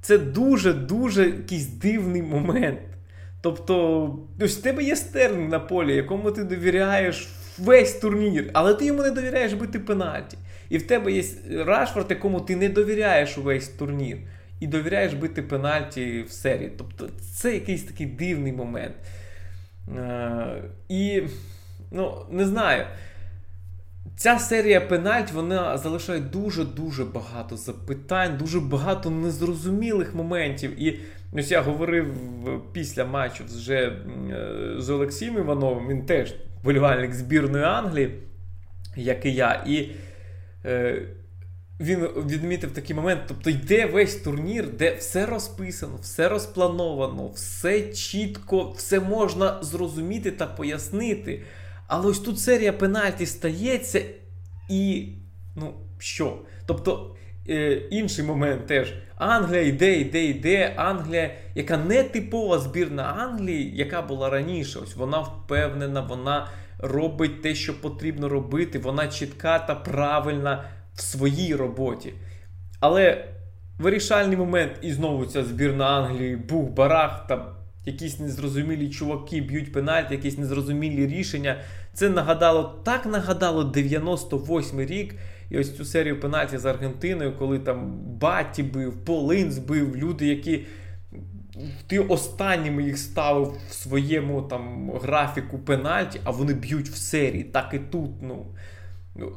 Це 0.00 0.18
дуже-дуже 0.18 1.26
якийсь 1.26 1.66
дивний 1.66 2.22
момент. 2.22 2.78
Тобто, 3.40 4.18
ось 4.40 4.58
в 4.58 4.62
тебе 4.62 4.82
є 4.82 4.96
стерлінг 4.96 5.48
на 5.48 5.60
полі, 5.60 5.96
якому 5.96 6.30
ти 6.30 6.44
довіряєш 6.44 7.28
весь 7.58 7.94
турнір, 7.94 8.50
але 8.52 8.74
ти 8.74 8.86
йому 8.86 9.02
не 9.02 9.10
довіряєш 9.10 9.52
бити 9.52 9.78
пенальті. 9.78 10.38
І 10.68 10.78
в 10.78 10.86
тебе 10.86 11.12
є 11.12 11.24
Рашфорд, 11.64 12.06
якому 12.10 12.40
ти 12.40 12.56
не 12.56 12.68
довіряєш 12.68 13.38
увесь 13.38 13.68
турнір. 13.68 14.18
І 14.60 14.66
довіряєш 14.66 15.14
бити 15.14 15.42
пенальті 15.42 16.24
в 16.28 16.32
серії. 16.32 16.72
Тобто 16.78 17.08
це 17.34 17.54
якийсь 17.54 17.82
такий 17.82 18.06
дивний 18.06 18.52
момент. 18.52 18.94
Е, 19.96 20.62
І, 20.88 21.22
ну, 21.90 22.26
не 22.30 22.46
знаю. 22.46 22.86
Ця 24.16 24.38
серія 24.38 24.80
пенальт 24.80 25.32
вона 25.32 25.78
залишає 25.78 26.20
дуже-дуже 26.20 27.04
багато 27.04 27.56
запитань, 27.56 28.36
дуже 28.36 28.60
багато 28.60 29.10
незрозумілих 29.10 30.14
моментів. 30.14 30.82
І 30.82 31.00
ось 31.32 31.50
я 31.50 31.60
говорив 31.60 32.06
після 32.72 33.04
матчу 33.04 33.44
вже 33.44 33.74
е, 33.76 33.94
з 34.78 34.90
Олексієм 34.90 35.38
Івановим, 35.38 35.88
він 35.88 36.06
теж 36.06 36.34
болівальник 36.64 37.14
збірної 37.14 37.64
Англії, 37.64 38.14
як 38.96 39.26
і 39.26 39.34
я. 39.34 39.64
І 39.66 39.90
е, 40.64 41.02
він 41.80 42.00
відмітив 42.00 42.70
такий 42.72 42.96
момент: 42.96 43.20
тобто 43.28 43.50
йде 43.50 43.86
весь 43.86 44.16
турнір, 44.16 44.68
де 44.78 44.94
все 44.94 45.26
розписано, 45.26 45.98
все 46.02 46.28
розплановано, 46.28 47.28
все 47.28 47.80
чітко, 47.80 48.74
все 48.76 49.00
можна 49.00 49.62
зрозуміти 49.62 50.30
та 50.30 50.46
пояснити. 50.46 51.42
Але 51.88 52.06
ось 52.06 52.20
тут 52.20 52.40
серія 52.40 52.72
пенальті 52.72 53.26
стається, 53.26 54.02
і 54.68 55.08
ну 55.56 55.74
що? 55.98 56.38
Тобто 56.66 57.16
е, 57.48 57.72
інший 57.72 58.24
момент 58.24 58.66
теж. 58.66 58.94
Англія 59.16 59.62
йде, 59.62 60.00
йде, 60.00 60.24
йде. 60.24 60.72
Англія, 60.76 61.30
яка 61.54 61.76
не 61.76 62.02
типова 62.02 62.58
збірна 62.58 63.02
Англії, 63.02 63.76
яка 63.76 64.02
була 64.02 64.30
раніше. 64.30 64.78
Ось 64.78 64.96
вона 64.96 65.18
впевнена, 65.20 66.00
вона 66.00 66.48
робить 66.78 67.42
те, 67.42 67.54
що 67.54 67.80
потрібно 67.80 68.28
робити. 68.28 68.78
Вона 68.78 69.08
чітка 69.08 69.58
та 69.58 69.74
правильна 69.74 70.64
в 70.94 71.00
своїй 71.00 71.54
роботі. 71.54 72.14
Але 72.80 73.28
вирішальний 73.78 74.36
момент, 74.36 74.72
і 74.82 74.92
знову 74.92 75.26
ця 75.26 75.44
збірна 75.44 75.86
Англії 75.86 76.36
бух 76.36 76.70
барах 76.70 77.26
та 77.26 77.57
якісь 77.84 78.18
незрозумілі 78.18 78.90
чуваки 78.90 79.40
б'ють 79.40 79.72
пенальті, 79.72 80.14
якісь 80.14 80.38
незрозумілі 80.38 81.06
рішення. 81.06 81.60
Це 81.92 82.08
нагадало, 82.08 82.80
так 82.84 83.06
нагадало 83.06 83.64
98 83.64 84.80
й 84.80 84.86
рік. 84.86 85.14
І 85.50 85.58
ось 85.58 85.76
цю 85.76 85.84
серію 85.84 86.20
пенальті 86.20 86.58
з 86.58 86.64
Аргентиною, 86.66 87.36
коли 87.38 87.58
там 87.58 88.00
Баті 88.20 88.62
бив, 88.62 89.04
Полин 89.04 89.52
збив, 89.52 89.96
люди, 89.96 90.26
які 90.26 90.66
ти 91.86 91.98
останніми 91.98 92.82
їх 92.82 92.98
ставив 92.98 93.54
в 93.70 93.72
своєму 93.72 94.42
там 94.42 94.90
графіку 94.90 95.58
пенальті, 95.58 96.20
а 96.24 96.30
вони 96.30 96.54
б'ють 96.54 96.88
в 96.88 96.96
серії. 96.96 97.44
Так 97.44 97.70
і 97.74 97.78
тут. 97.78 98.10
ну. 98.22 98.46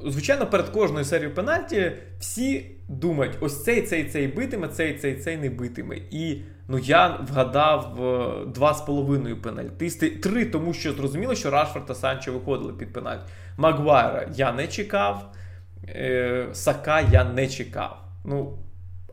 Звичайно, 0.05 0.47
перед 0.47 0.69
кожною 0.69 1.05
серією 1.05 1.35
пенальті 1.35 1.91
всі 2.19 2.65
думають, 2.87 3.37
ось 3.39 3.63
цей 3.63 3.81
цей 3.81 4.05
цей 4.05 4.27
битиме, 4.27 4.67
цей 4.67 4.97
цей 4.97 5.15
цей 5.15 5.37
не 5.37 5.49
битиме. 5.49 5.97
І 6.11 6.41
ну 6.71 6.79
я 6.79 7.19
вгадав 7.29 8.03
е, 8.03 8.45
два 8.45 8.73
з 8.73 8.81
половиною 8.81 9.41
пенальтисти. 9.41 10.09
Три, 10.09 10.45
тому 10.45 10.73
що 10.73 10.93
зрозуміло, 10.93 11.35
що 11.35 11.49
Рашфорд 11.49 11.85
та 11.85 11.95
Санчо 11.95 12.33
виходили 12.33 12.73
під 12.73 12.93
пенальті. 12.93 13.23
Магуайра 13.57 14.27
я 14.35 14.51
не 14.51 14.67
чекав, 14.67 15.31
е, 15.87 16.47
Сака 16.53 17.01
я 17.01 17.23
не 17.23 17.47
чекав. 17.47 17.97
Ну, 18.25 18.57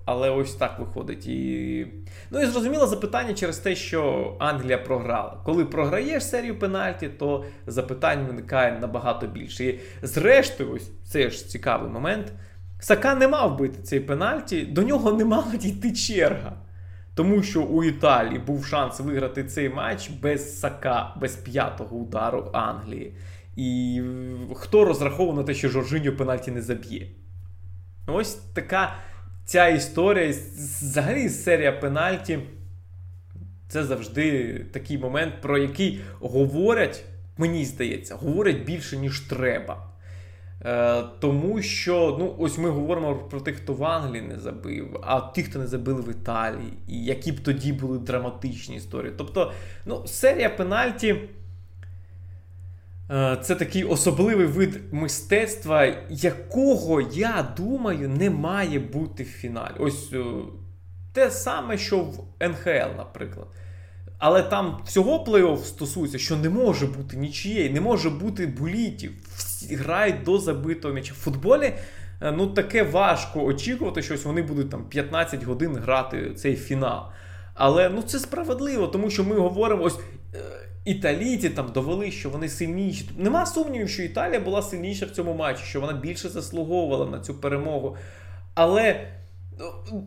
Але 0.05 0.31
ось 0.31 0.55
так 0.55 0.79
виходить. 0.79 1.27
І... 1.27 1.87
Ну 2.31 2.41
і 2.41 2.47
зрозуміло 2.47 2.87
запитання 2.87 3.35
через 3.35 3.59
те, 3.59 3.75
що 3.75 4.35
Англія 4.39 4.79
програла. 4.79 5.37
Коли 5.45 5.65
програєш 5.65 6.25
серію 6.25 6.59
пенальті, 6.59 7.09
то 7.09 7.45
запитань 7.67 8.27
виникає 8.27 8.79
набагато 8.81 9.27
більше. 9.27 9.65
І 9.65 9.81
зрештою, 10.03 10.73
ось 10.73 10.91
це 11.05 11.31
ж 11.31 11.49
цікавий 11.49 11.91
момент. 11.91 12.33
Сака 12.81 13.15
не 13.15 13.29
мав 13.29 13.59
бити 13.59 13.83
цей 13.83 14.01
пенальті, 14.01 14.63
до 14.63 14.83
нього 14.83 15.13
не 15.13 15.25
мала 15.25 15.57
дійти 15.57 15.93
черга. 15.93 16.53
Тому 17.19 17.43
що 17.43 17.63
у 17.63 17.85
Італії 17.85 18.39
був 18.39 18.67
шанс 18.67 19.01
виграти 19.01 19.45
цей 19.45 19.69
матч 19.69 20.11
без 20.11 20.61
Сака, 20.61 21.15
без 21.21 21.37
п'ятого 21.37 21.97
удару 21.97 22.51
Англії. 22.53 23.15
І 23.57 24.03
хто 24.55 24.85
розраховував 24.85 25.37
на 25.37 25.43
те, 25.43 25.55
що 25.55 25.69
Жоржиньо 25.69 26.17
пенальті 26.17 26.51
не 26.51 26.63
заб'є? 26.63 27.09
Ось 28.07 28.35
така 28.35 28.95
ця 29.45 29.69
історія, 29.69 30.35
взагалі 30.83 31.29
серія 31.29 31.73
пенальті. 31.73 32.39
Це 33.69 33.85
завжди 33.85 34.55
такий 34.73 34.99
момент, 34.99 35.35
про 35.41 35.59
який 35.59 36.01
говорять, 36.21 37.05
мені 37.39 37.65
здається, 37.65 38.15
говорять 38.15 38.65
більше, 38.65 38.97
ніж 38.97 39.21
треба. 39.21 39.88
Е, 40.65 41.03
Тому 41.21 41.63
що, 41.63 42.17
ну, 42.19 42.35
ось 42.39 42.59
ми 42.59 42.71
говоримо 42.71 43.15
про 43.15 43.41
тих, 43.41 43.57
хто 43.57 43.73
в 43.73 43.85
Англії 43.85 44.23
не 44.23 44.39
забив, 44.39 45.01
а 45.03 45.21
тих, 45.21 45.49
хто 45.49 45.59
не 45.59 45.67
забили 45.67 46.03
в 46.03 46.11
Італії, 46.11 46.73
і 46.89 47.05
які 47.05 47.33
б 47.33 47.41
тоді 47.41 47.73
були 47.73 47.99
драматичні 47.99 48.77
історії. 48.77 49.13
Тобто, 49.19 49.53
ну, 49.87 50.07
серія 50.07 50.51
пенальті. 50.51 51.17
Е, 53.11 53.37
це 53.43 53.55
такий 53.55 53.85
особливий 53.85 54.47
вид 54.47 54.81
мистецтва, 54.93 55.95
якого, 56.11 57.01
я 57.01 57.55
думаю, 57.57 58.09
не 58.09 58.31
має 58.31 58.79
бути 58.79 59.23
в 59.23 59.27
фіналі. 59.27 59.75
Ось 59.79 60.13
е, 60.13 60.25
те 61.13 61.31
саме, 61.31 61.79
що 61.79 61.99
в 61.99 62.25
НХЛ, 62.41 62.97
наприклад. 62.97 63.47
Але 64.19 64.43
там 64.43 64.79
всього 64.85 65.25
плей-офф 65.25 65.65
стосується, 65.65 66.19
що 66.19 66.37
не 66.37 66.49
може 66.49 66.87
бути 66.87 67.17
нічієї, 67.17 67.71
не 67.71 67.81
може 67.81 68.11
бути 68.11 68.47
булітів. 68.47 69.13
Всі 69.37 69.75
грають 69.75 70.23
до 70.23 70.39
забитого 70.39 70.95
м'яча. 70.95 71.13
В 71.13 71.17
футболі 71.17 71.75
е, 72.21 72.33
ну 72.33 72.47
таке 72.47 72.83
важко 72.83 73.45
очікувати, 73.45 74.03
що 74.03 74.15
ось 74.15 74.25
вони 74.25 74.43
будуть 74.43 74.71
там 74.71 74.85
15 74.85 75.45
годин 75.45 75.77
грати 75.77 76.35
цей 76.35 76.57
фінал. 76.57 77.03
Але 77.55 77.89
ну 77.89 78.03
це 78.03 78.19
справедливо, 78.19 78.87
тому 78.87 79.11
що 79.11 79.25
ми 79.25 79.39
говоримо 79.39 79.83
ось 79.83 79.99
італійці 80.89 81.51
там 81.51 81.73
довели, 81.75 82.11
що 82.11 82.31
вони 82.31 82.49
сильніші. 82.49 83.11
Нема 83.17 83.47
сумнівів, 83.47 83.89
що 83.89 84.03
Італія 84.03 84.41
була 84.41 84.63
сильніша 84.63 85.07
в 85.07 85.11
цьому 85.11 85.35
матчі, 85.35 85.63
що 85.65 85.81
вона 85.81 85.93
більше 85.93 86.29
заслуговувала 86.29 87.07
на 87.07 87.21
цю 87.21 87.35
перемогу. 87.35 87.97
Але 88.55 89.09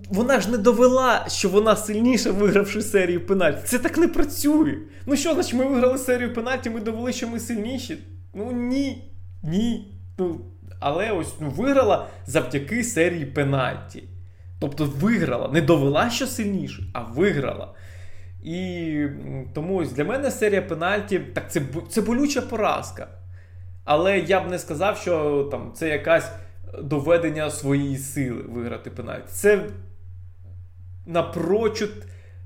вона 0.10 0.40
ж 0.40 0.52
не 0.52 0.58
довела, 0.58 1.26
що 1.28 1.50
вона 1.50 1.76
сильніша, 1.76 2.32
вигравши 2.32 2.82
серію 2.82 3.26
пенальті. 3.26 3.62
Це 3.66 3.80
так 3.80 3.98
не 3.98 4.08
працює. 4.08 4.78
Ну 5.06 5.16
що, 5.16 5.34
значить, 5.34 5.54
ми 5.54 5.66
виграли 5.66 5.98
серію 5.98 6.34
пенальті, 6.34 6.70
ми 6.70 6.80
довели, 6.80 7.14
що 7.14 7.28
ми 7.28 7.40
сильніші? 7.40 7.98
Ну 8.34 8.52
ні. 8.52 9.12
Ні. 9.44 9.96
Ну, 10.18 10.42
Але 10.80 11.12
ось 11.12 11.34
ну, 11.40 11.50
виграла 11.50 12.08
завдяки 12.28 12.84
серії 12.84 13.26
пенальті. 13.26 14.04
Тобто 14.60 14.86
виграла, 14.86 15.48
не 15.48 15.62
довела, 15.62 16.10
що 16.10 16.28
сильніше, 16.28 16.84
а 16.94 17.02
виграла. 17.02 17.74
І 18.44 19.06
тому 19.54 19.76
ось 19.76 19.92
для 19.92 20.04
мене 20.04 20.32
серія 20.32 20.62
пенальті 20.62 21.20
так 21.20 21.52
це 21.52 21.62
це 21.90 22.02
болюча 22.02 22.42
поразка. 22.42 23.08
Але 23.84 24.20
я 24.20 24.40
б 24.40 24.50
не 24.50 24.60
сказав, 24.60 24.98
що 24.98 25.44
там 25.52 25.72
це 25.76 25.90
якась 25.90 26.32
доведення 26.84 27.50
своєї 27.50 27.98
сили 27.98 28.42
виграти 28.42 28.90
пенальті. 28.90 29.28
Це 29.28 29.66
напрочуд 31.06 31.92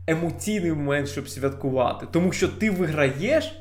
емоційний 0.07 0.73
момент, 0.73 1.07
щоб 1.07 1.29
святкувати. 1.29 2.07
Тому 2.11 2.31
що 2.31 2.47
ти 2.47 2.71
виграєш, 2.71 3.59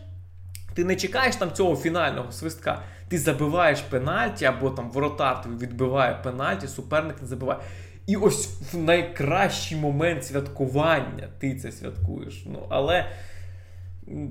ти 0.75 0.85
не 0.85 0.97
чекаєш 0.97 1.37
там 1.37 1.53
цього 1.53 1.77
фінального 1.77 2.33
свистка. 2.33 2.83
Ти 3.09 3.19
забиваєш 3.19 3.81
пенальті, 3.81 4.45
або 4.45 4.71
там 4.71 4.91
воротар 4.91 5.43
тобі 5.43 5.67
відбиває 5.67 6.15
пенальті, 6.15 6.69
суперник 6.69 7.23
не 7.23 7.29
забиває. 7.29 7.61
І 8.07 8.17
ось 8.17 8.47
в 8.73 8.79
найкращий 8.79 9.79
момент 9.79 10.25
святкування 10.25 11.29
ти 11.39 11.57
це 11.57 11.73
святкуєш. 11.73 12.43
Ну, 12.47 12.67
Але 12.69 13.07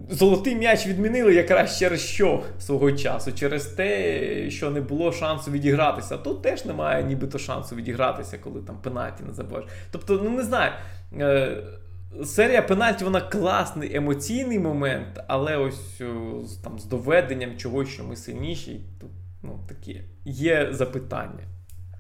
золотий 0.10 0.56
м'яч 0.56 0.88
відмінили 0.88 1.34
якраз 1.34 1.80
через 1.80 2.02
що 2.02 2.44
свого 2.60 2.92
часу? 2.92 3.32
Через 3.32 3.66
те, 3.66 4.50
що 4.50 4.72
не 4.72 4.82
було 4.82 5.12
шансу 5.12 5.52
відігратися. 5.52 6.18
Тут 6.18 6.42
теж 6.42 6.66
немає 6.66 7.04
нібито 7.04 7.38
шансу 7.38 7.76
відігратися, 7.76 8.38
коли 8.38 8.62
там 8.62 8.82
пенальті 8.82 9.24
не 9.24 9.34
забуваєш. 9.34 9.70
Тобто, 9.92 10.22
ну 10.24 10.30
не 10.30 10.44
знаю. 10.44 10.72
Е, 11.20 11.58
серія 12.26 12.62
пенальті, 12.62 13.04
вона 13.04 13.22
класний 13.22 13.96
емоційний 13.96 14.60
момент, 14.60 15.24
але 15.28 15.58
ось 15.58 16.02
там 16.64 16.80
з 16.80 16.86
доведенням 16.86 17.58
чогось, 17.58 17.90
що 17.90 18.04
ми 18.04 18.16
сильніші, 18.16 18.82
тут 19.02 19.12
ну, 19.44 19.60
такі 19.68 20.02
є 20.26 20.68
запитання. 20.72 21.44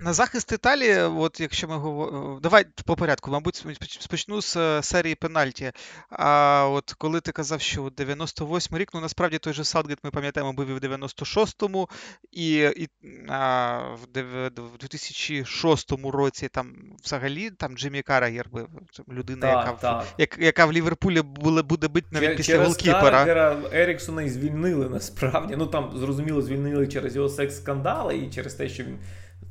На 0.03 0.13
захист 0.13 0.51
Італії, 0.51 0.97
от 1.01 1.39
якщо 1.39 1.67
ми 1.67 1.77
говоримо. 1.77 2.39
Давай 2.43 2.65
по 2.85 2.95
порядку, 2.95 3.31
мабуть, 3.31 3.65
почну 3.99 4.41
з 4.41 4.57
е, 4.57 4.83
серії 4.83 5.15
пенальті. 5.15 5.71
А 6.09 6.67
от 6.71 6.93
коли 6.97 7.21
ти 7.21 7.31
казав, 7.31 7.61
що 7.61 7.91
98 7.97 8.77
рік, 8.77 8.89
ну 8.93 9.01
насправді 9.01 9.37
той 9.37 9.53
же 9.53 9.63
Саутгейт, 9.63 9.99
ми 10.03 10.11
пам'ятаємо, 10.11 10.53
був 10.53 10.67
і 10.67 10.73
в 10.73 10.77
96-му, 10.77 11.89
і 12.31 12.55
і 12.55 12.89
а, 13.29 13.79
в 14.13 14.49
2006 14.79 15.91
році 16.03 16.47
там 16.47 16.73
взагалі 17.03 17.51
там 17.51 17.77
Джеймі 17.77 18.01
Карагер 18.01 18.49
був 18.51 18.67
людина, 19.09 19.41
так, 19.41 19.65
яка 19.65 20.03
так. 20.17 20.37
В, 20.37 20.43
яка 20.43 20.65
в 20.65 20.73
Ліверпулі 20.73 21.21
буде 21.21 21.61
буде 21.61 21.87
бити 21.87 22.07
навіть 22.11 22.27
Через 22.27 22.37
після 22.37 22.63
голкіпера. 22.63 23.01
Карагера 23.01 23.57
Еріксона 23.73 24.21
і 24.23 24.29
звільнили 24.29 24.89
насправді. 24.91 25.55
Ну 25.57 25.67
там 25.67 25.91
зрозуміло 25.95 26.41
звільнили 26.41 26.87
через 26.87 27.15
його 27.15 27.29
секс-скандали 27.29 28.17
і 28.17 28.29
через 28.29 28.53
те, 28.53 28.69
що 28.69 28.83
він 28.83 28.97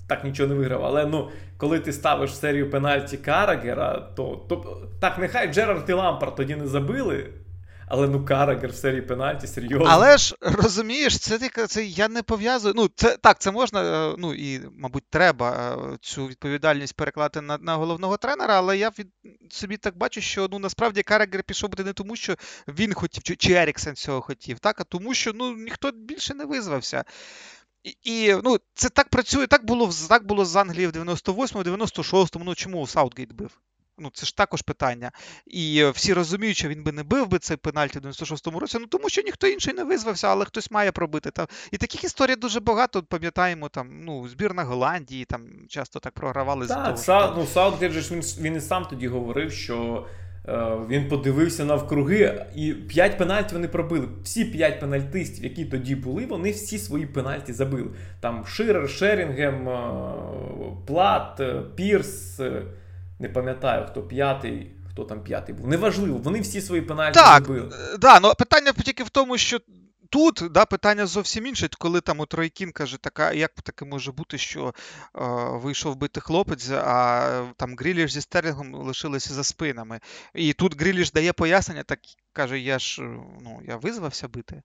так 0.08 0.24
нічого 0.24 0.48
не 0.48 0.54
виграв. 0.54 0.84
Але 0.84 1.06
ну, 1.06 1.30
коли 1.56 1.80
ти 1.80 1.92
ставиш 1.92 2.36
серію 2.36 2.70
пенальті 2.70 3.16
Карагера, 3.16 4.08
то, 4.16 4.46
то 4.48 4.82
так, 5.00 5.18
нехай 5.18 5.52
Джерард 5.52 5.90
і 5.90 5.92
Лампард 5.92 6.34
тоді 6.34 6.56
не 6.56 6.66
забили. 6.66 7.30
Але 7.94 8.08
ну 8.08 8.24
Карагер 8.24 8.70
в 8.70 8.74
серії 8.74 9.02
пенальті 9.02 9.46
серйозно. 9.46 9.86
Але 9.88 10.16
ж 10.16 10.36
розумієш, 10.40 11.18
це 11.18 11.66
це 11.66 11.84
я 11.84 12.08
не 12.08 12.22
пов'язую. 12.22 12.74
Ну, 12.76 12.88
це 12.94 13.16
так, 13.16 13.38
це 13.38 13.50
можна, 13.50 14.10
е, 14.10 14.14
ну 14.18 14.34
і, 14.34 14.60
мабуть, 14.78 15.04
треба 15.10 15.76
е, 15.92 15.96
цю 16.00 16.26
відповідальність 16.26 16.96
перекладати 16.96 17.40
на 17.40 17.58
на 17.58 17.74
головного 17.74 18.16
тренера, 18.16 18.58
але 18.58 18.78
я 18.78 18.88
від 18.88 19.08
собі 19.50 19.76
так 19.76 19.96
бачу, 19.96 20.20
що 20.20 20.48
ну 20.50 20.58
насправді 20.58 21.02
Карагер 21.02 21.42
пішов 21.42 21.70
бути 21.70 21.84
не 21.84 21.92
тому, 21.92 22.16
що 22.16 22.36
він 22.68 22.94
хотів, 22.94 23.36
чи 23.36 23.52
Ерікссон 23.52 23.94
цього 23.94 24.20
хотів, 24.20 24.58
так, 24.58 24.80
а 24.80 24.84
тому, 24.84 25.14
що 25.14 25.32
ну 25.34 25.56
ніхто 25.56 25.92
більше 25.92 26.34
не 26.34 26.44
визвався. 26.44 27.04
І, 27.84 27.96
і 28.02 28.36
ну, 28.44 28.56
це 28.74 28.88
так 28.88 29.08
працює, 29.08 29.46
так 29.46 29.64
було 29.64 29.90
так 30.08 30.26
було 30.26 30.44
з 30.44 30.56
Англії 30.56 30.86
в 30.86 30.90
98-му, 30.90 31.62
96-му. 31.62 32.44
Ну 32.44 32.54
чому 32.54 32.86
Саутгейт 32.86 33.32
бив? 33.32 33.50
Ну, 33.98 34.10
це 34.14 34.26
ж 34.26 34.36
також 34.36 34.62
питання. 34.62 35.10
І 35.46 35.84
всі 35.84 36.12
розуміють, 36.12 36.56
що 36.56 36.68
він 36.68 36.82
би 36.82 36.92
не 36.92 37.02
бив 37.02 37.28
би 37.28 37.38
цей 37.38 37.56
пенальті 37.56 37.98
в 37.98 38.02
96-му 38.02 38.58
році, 38.60 38.78
ну 38.80 38.86
тому 38.86 39.08
що 39.08 39.22
ніхто 39.22 39.46
інший 39.46 39.74
не 39.74 39.84
визвався, 39.84 40.28
але 40.28 40.44
хтось 40.44 40.70
має 40.70 40.92
пробити. 40.92 41.30
Та... 41.30 41.46
І 41.70 41.78
таких 41.78 42.04
історій 42.04 42.36
дуже 42.36 42.60
багато. 42.60 43.02
Пам'ятаємо, 43.02 43.68
там, 43.68 44.04
ну, 44.04 44.28
збірна 44.28 44.64
Голландії 44.64 45.24
там 45.24 45.42
часто 45.68 46.00
так 46.00 46.12
програвали 46.12 46.66
Так, 46.66 46.78
за 46.78 46.84
того. 46.84 46.96
Са... 46.96 47.34
Ну, 47.36 47.46
Саутгейт 47.46 47.92
же 47.92 48.00
ж 48.00 48.14
він, 48.14 48.22
він 48.40 48.56
і 48.56 48.60
сам 48.60 48.84
тоді 48.84 49.08
говорив, 49.08 49.52
що 49.52 50.06
Е, 50.06 50.31
він 50.88 51.08
подивився 51.08 51.64
навкруги, 51.64 52.46
і 52.54 52.72
п'ять 52.72 53.18
пенальтів 53.18 53.52
вони 53.52 53.68
пробили. 53.68 54.08
Всі 54.24 54.44
п'ять 54.44 54.80
пенальтистів, 54.80 55.44
які 55.44 55.64
тоді 55.64 55.94
були, 55.94 56.26
вони 56.26 56.50
всі 56.50 56.78
свої 56.78 57.06
пенальті 57.06 57.52
забили. 57.52 57.90
Там 58.20 58.46
Ширер, 58.46 58.90
Шерінгем, 58.90 59.68
е, 59.68 59.92
Плат, 60.86 61.40
е, 61.40 61.62
Пірс. 61.74 62.40
Не 63.18 63.28
пам'ятаю, 63.28 63.86
хто 63.90 64.02
п'ятий. 64.02 64.70
Хто 64.90 65.04
там 65.04 65.20
п'ятий 65.20 65.54
був? 65.54 65.68
Неважливо, 65.68 66.18
вони 66.18 66.40
всі 66.40 66.60
свої 66.60 66.82
пенальті 66.82 67.14
так, 67.20 67.44
забили. 67.44 67.68
Так, 67.68 67.98
да, 68.00 68.20
ну 68.20 68.32
питання 68.38 68.72
тільки 68.72 69.04
в 69.04 69.08
тому, 69.08 69.38
що 69.38 69.58
тут 70.12 70.42
да, 70.50 70.64
питання 70.64 71.06
зовсім 71.06 71.46
інше, 71.46 71.68
коли 71.78 72.00
там 72.00 72.20
Утройкін 72.20 72.72
каже, 72.72 72.96
така, 72.98 73.32
як 73.32 73.52
таке 73.52 73.84
може 73.84 74.12
бути, 74.12 74.38
що 74.38 74.68
е, 74.68 74.72
вийшов 75.52 75.96
бити 75.96 76.20
хлопець, 76.20 76.70
а 76.70 77.52
там 77.56 77.76
Гріліш 77.76 78.12
зі 78.12 78.20
Стерлінгом 78.20 78.74
лишилися 78.74 79.34
за 79.34 79.44
спинами. 79.44 80.00
І 80.34 80.52
тут 80.52 80.80
Гріліш 80.80 81.12
дає 81.12 81.32
пояснення, 81.32 81.82
так 81.82 81.98
каже, 82.32 82.58
я 82.58 82.78
ж 82.78 83.02
ну, 83.42 83.60
я 83.64 83.76
визвався 83.76 84.28
бити. 84.28 84.62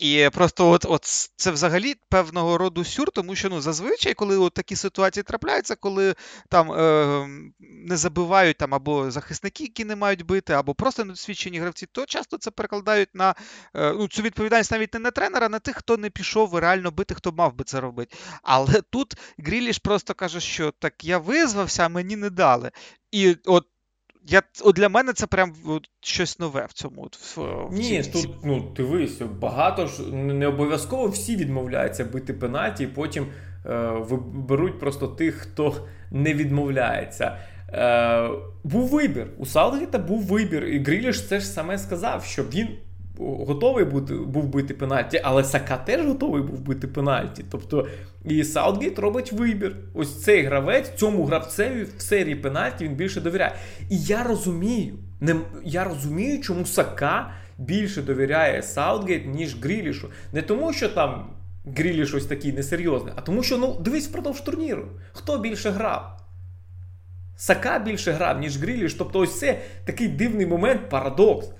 І 0.00 0.28
просто 0.32 0.70
от 0.70 0.84
от 0.88 1.04
це 1.36 1.50
взагалі 1.50 1.94
певного 2.08 2.58
роду 2.58 2.84
сюр, 2.84 3.10
тому 3.10 3.34
що 3.34 3.48
ну, 3.48 3.60
зазвичай, 3.60 4.14
коли 4.14 4.38
от 4.38 4.54
такі 4.54 4.76
ситуації 4.76 5.22
трапляються, 5.22 5.76
коли 5.76 6.14
там 6.48 6.72
е, 6.72 7.26
не 7.60 7.96
забивають 7.96 8.56
там 8.56 8.74
або 8.74 9.10
захисники, 9.10 9.62
які 9.62 9.84
не 9.84 9.96
мають 9.96 10.26
бити, 10.26 10.52
або 10.52 10.74
просто 10.74 11.04
недосвідчені 11.04 11.58
гравці, 11.58 11.86
то 11.92 12.06
часто 12.06 12.38
це 12.38 12.50
перекладають 12.50 13.08
на 13.14 13.34
е, 13.74 13.92
ну, 13.92 14.08
цю 14.08 14.22
відповідальність 14.22 14.72
навіть 14.72 14.94
не 14.94 15.00
на 15.00 15.10
тренера, 15.10 15.46
а 15.46 15.48
на 15.48 15.58
тих, 15.58 15.76
хто 15.76 15.96
не 15.96 16.10
пішов 16.10 16.58
реально 16.58 16.90
бити, 16.90 17.14
хто 17.14 17.32
мав 17.32 17.54
би 17.54 17.64
це 17.64 17.80
робити. 17.80 18.16
Але 18.42 18.82
тут 18.90 19.14
Гріліш 19.38 19.78
просто 19.78 20.14
каже, 20.14 20.40
що 20.40 20.72
так 20.78 21.04
я 21.04 21.18
визвався, 21.18 21.84
а 21.84 21.88
мені 21.88 22.16
не 22.16 22.30
дали. 22.30 22.70
І 23.10 23.36
от 23.44 23.66
я, 24.26 24.42
от 24.64 24.76
Для 24.76 24.88
мене 24.88 25.12
це 25.12 25.26
прям 25.26 25.52
от, 25.64 25.90
щось 26.00 26.38
нове 26.38 26.66
в 26.68 26.72
цьому. 26.72 27.02
От, 27.02 27.16
в, 27.16 27.40
в 27.40 27.72
Ні, 27.72 28.02
цій- 28.02 28.10
тут 28.10 28.28
ну 28.44 28.72
дивись, 28.76 29.20
багато 29.40 29.86
ж 29.86 30.02
не 30.12 30.46
обов'язково 30.46 31.06
всі 31.06 31.36
відмовляються 31.36 32.04
бити 32.04 32.32
пенальті, 32.34 32.84
і 32.84 32.86
потім 32.86 33.26
е, 33.66 33.90
виберуть 33.90 34.80
просто 34.80 35.08
тих, 35.08 35.34
хто 35.34 35.86
не 36.10 36.34
відмовляється. 36.34 37.38
Е, 37.72 38.28
був 38.64 38.88
вибір. 38.88 39.26
У 39.38 39.46
Саутгейта 39.46 39.98
був 39.98 40.22
вибір, 40.22 40.64
і 40.64 40.82
Гріліш 40.82 41.28
це 41.28 41.40
ж 41.40 41.46
саме 41.46 41.78
сказав, 41.78 42.24
що 42.24 42.42
він 42.42 42.68
готовий 43.20 43.84
бути, 43.84 44.14
був 44.14 44.44
бити 44.44 44.74
пенальті, 44.74 45.20
але 45.24 45.44
Сака 45.44 45.76
теж 45.76 46.06
готовий 46.06 46.42
був 46.42 46.60
бити 46.60 46.86
пенальті. 46.88 47.44
Тобто 47.50 47.86
і 48.24 48.44
Саутгейт 48.44 48.98
робить 48.98 49.32
вибір. 49.32 49.76
Ось 49.94 50.22
цей 50.22 50.42
гравець, 50.42 50.92
цьому 50.96 51.24
гравцеві 51.24 51.86
в 51.96 52.02
серії 52.02 52.34
пенальті 52.34 52.84
він 52.84 52.94
більше 52.94 53.20
довіряє. 53.20 53.54
І 53.90 53.98
я 53.98 54.22
розумію, 54.22 54.94
не, 55.20 55.36
я 55.64 55.84
розумію, 55.84 56.40
чому 56.40 56.66
Сака 56.66 57.30
більше 57.58 58.02
довіряє 58.02 58.62
Саутгейт, 58.62 59.26
ніж 59.26 59.62
Грілішу. 59.62 60.08
Не 60.32 60.42
тому, 60.42 60.72
що 60.72 60.88
там 60.88 61.26
Гріліш 61.76 62.14
ось 62.14 62.26
такий 62.26 62.52
несерйозний, 62.52 63.12
а 63.16 63.20
тому, 63.20 63.42
що 63.42 63.58
ну 63.58 63.80
дивись 63.80 64.08
впродовж 64.08 64.40
турніру. 64.40 64.88
Хто 65.12 65.38
більше 65.38 65.70
грав? 65.70 66.16
Сака 67.40 67.78
більше 67.78 68.12
грав, 68.12 68.38
ніж 68.38 68.58
Гріліш. 68.58 68.94
Тобто, 68.94 69.18
ось 69.18 69.38
це 69.38 69.58
такий 69.84 70.08
дивний 70.08 70.46
момент, 70.46 70.88
парадокс, 70.88 71.50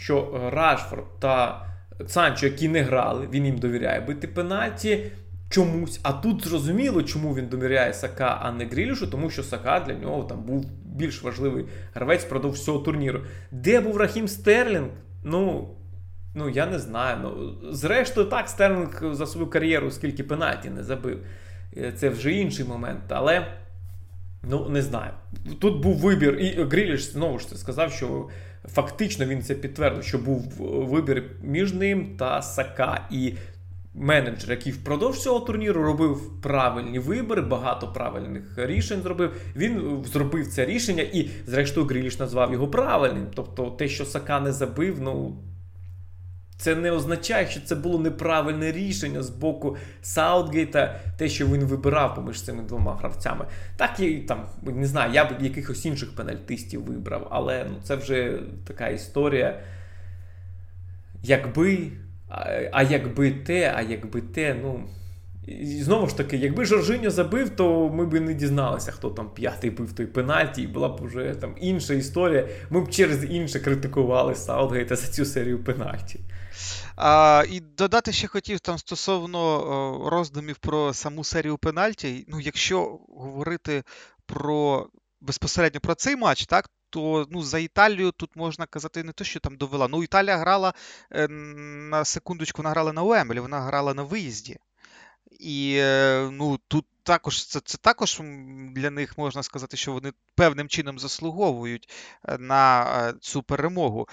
що 0.00 0.42
е, 0.46 0.50
Рашфорд 0.50 1.04
та 1.18 1.66
Санчо, 2.06 2.46
які 2.46 2.68
не 2.68 2.82
грали, 2.82 3.28
він 3.32 3.46
їм 3.46 3.58
довіряє 3.58 4.00
бити 4.00 4.28
пенальті 4.28 5.12
чомусь. 5.50 6.00
А 6.02 6.12
тут 6.12 6.44
зрозуміло, 6.44 7.02
чому 7.02 7.34
він 7.34 7.46
довіряє 7.46 7.92
Сака, 7.92 8.38
а 8.42 8.52
не 8.52 8.64
Грілішу, 8.64 9.06
тому 9.06 9.30
що 9.30 9.42
Сака 9.42 9.80
для 9.80 9.94
нього 9.94 10.24
там 10.24 10.42
був 10.42 10.66
більш 10.84 11.22
важливий 11.22 11.64
гравець 11.94 12.24
впродовж 12.24 12.58
всього 12.58 12.78
турніру. 12.78 13.20
Де 13.50 13.80
був 13.80 13.96
Рахім 13.96 14.28
Стерлінг? 14.28 14.88
Ну. 15.24 15.68
Ну, 16.34 16.48
я 16.48 16.66
не 16.66 16.78
знаю. 16.78 17.18
Ну, 17.22 17.54
Зрештою, 17.72 18.26
так, 18.26 18.48
Стерлінг 18.48 19.14
за 19.14 19.26
свою 19.26 19.46
кар'єру 19.46 19.90
скільки 19.90 20.24
пенальті 20.24 20.70
не 20.70 20.84
забив. 20.84 21.18
Е, 21.76 21.92
Це 21.92 22.08
вже 22.08 22.32
інший 22.32 22.64
момент. 22.64 23.00
Але 23.08 23.46
ну, 24.42 24.68
не 24.68 24.82
знаю. 24.82 25.12
Тут 25.60 25.82
був 25.82 25.96
вибір, 25.96 26.34
і 26.34 26.64
Гріліш 26.64 27.12
знову 27.12 27.38
ж 27.38 27.48
це 27.48 27.56
сказав, 27.56 27.92
що 27.92 28.28
фактично 28.68 29.26
він 29.26 29.42
це 29.42 29.54
підтвердив, 29.54 30.04
що 30.04 30.18
був 30.18 30.44
вибір 30.88 31.24
між 31.42 31.72
ним 31.72 32.16
та 32.18 32.42
Сака. 32.42 33.08
І 33.10 33.34
менеджер, 33.94 34.50
який 34.50 34.72
впродовж 34.72 35.18
цього 35.18 35.40
турніру 35.40 35.82
робив 35.82 36.40
правильні 36.42 36.98
вибори, 36.98 37.42
багато 37.42 37.92
правильних 37.92 38.42
рішень 38.56 39.02
зробив. 39.02 39.32
Він 39.56 40.04
зробив 40.12 40.46
це 40.46 40.64
рішення, 40.64 41.02
і, 41.02 41.30
зрештою, 41.46 41.86
Гріліш 41.86 42.18
назвав 42.18 42.52
його 42.52 42.68
правильним. 42.68 43.26
Тобто, 43.34 43.70
те, 43.70 43.88
що 43.88 44.04
Сака 44.04 44.40
не 44.40 44.52
забив, 44.52 45.00
ну. 45.00 45.36
Це 46.60 46.74
не 46.74 46.90
означає, 46.90 47.46
що 47.46 47.60
це 47.60 47.74
було 47.74 47.98
неправильне 47.98 48.72
рішення 48.72 49.22
з 49.22 49.30
боку 49.30 49.76
Саутгейта, 50.02 51.00
те, 51.16 51.28
що 51.28 51.46
він 51.46 51.64
вибирав 51.64 52.14
поміж 52.14 52.42
цими 52.42 52.62
двома 52.62 52.94
гравцями. 52.94 53.46
Так 53.76 54.00
і 54.00 54.18
там, 54.18 54.46
не 54.62 54.86
знаю, 54.86 55.12
я 55.12 55.24
б 55.24 55.28
якихось 55.40 55.86
інших 55.86 56.14
пенальтистів 56.14 56.84
вибрав, 56.84 57.28
але 57.30 57.66
ну, 57.70 57.76
це 57.82 57.96
вже 57.96 58.38
така 58.66 58.88
історія. 58.88 59.60
Якби, 61.22 61.78
а, 62.72 62.82
якби 62.82 63.30
те, 63.30 63.72
а 63.76 63.82
якби 63.82 64.20
те, 64.20 64.56
ну. 64.62 64.88
І 65.46 65.66
знову 65.66 66.06
ж 66.06 66.16
таки, 66.16 66.36
якби 66.36 66.64
Жоржиньо 66.64 67.10
забив, 67.10 67.50
то 67.50 67.88
ми 67.88 68.06
б 68.06 68.20
не 68.20 68.34
дізналися, 68.34 68.92
хто 68.92 69.10
там 69.10 69.30
п'ятий 69.34 69.70
бив 69.70 69.92
той 69.92 70.06
пенальті, 70.06 70.62
і 70.62 70.66
була 70.66 70.88
б 70.88 71.00
вже 71.04 71.34
там 71.40 71.54
інша 71.60 71.94
історія. 71.94 72.48
Ми 72.70 72.80
б 72.80 72.88
через 72.88 73.24
інше 73.24 73.60
критикували 73.60 74.34
Саутгейта 74.34 74.96
за 74.96 75.06
цю 75.06 75.24
серію 75.24 75.64
пенальті. 75.64 76.20
А, 77.02 77.44
І 77.48 77.60
додати 77.60 78.12
ще 78.12 78.26
хотів 78.26 78.60
там 78.60 78.78
стосовно 78.78 80.08
роздумів 80.10 80.58
про 80.58 80.94
саму 80.94 81.24
серію 81.24 81.58
пенальті. 81.58 82.24
Ну, 82.28 82.40
якщо 82.40 83.00
говорити 83.08 83.84
про 84.26 84.86
безпосередньо 85.20 85.80
про 85.80 85.94
цей 85.94 86.16
матч, 86.16 86.46
так. 86.46 86.70
То 86.90 87.26
ну, 87.30 87.42
за 87.42 87.58
Італію 87.58 88.12
тут 88.12 88.36
можна 88.36 88.66
казати 88.66 89.02
не 89.02 89.12
те, 89.12 89.24
що 89.24 89.40
там 89.40 89.56
довела. 89.56 89.88
Ну, 89.88 90.02
Італія 90.02 90.36
грала 90.36 90.74
е, 91.12 91.28
на 91.28 92.04
секундочку, 92.04 92.62
вона 92.62 92.70
грала 92.70 92.92
на 92.92 93.02
Уемелі, 93.02 93.40
вона 93.40 93.60
грала 93.60 93.94
на 93.94 94.02
виїзді. 94.02 94.58
І 95.40 95.76
е, 95.78 96.28
ну, 96.32 96.58
тут 96.68 96.84
також 97.02 97.46
це, 97.46 97.60
це 97.64 97.78
також 97.78 98.20
для 98.74 98.90
них 98.90 99.18
можна 99.18 99.42
сказати, 99.42 99.76
що 99.76 99.92
вони 99.92 100.12
певним 100.34 100.68
чином 100.68 100.98
заслуговують 100.98 101.88
е, 102.28 102.38
на 102.38 102.82
е, 103.08 103.14
цю 103.20 103.42
перемогу. 103.42 104.08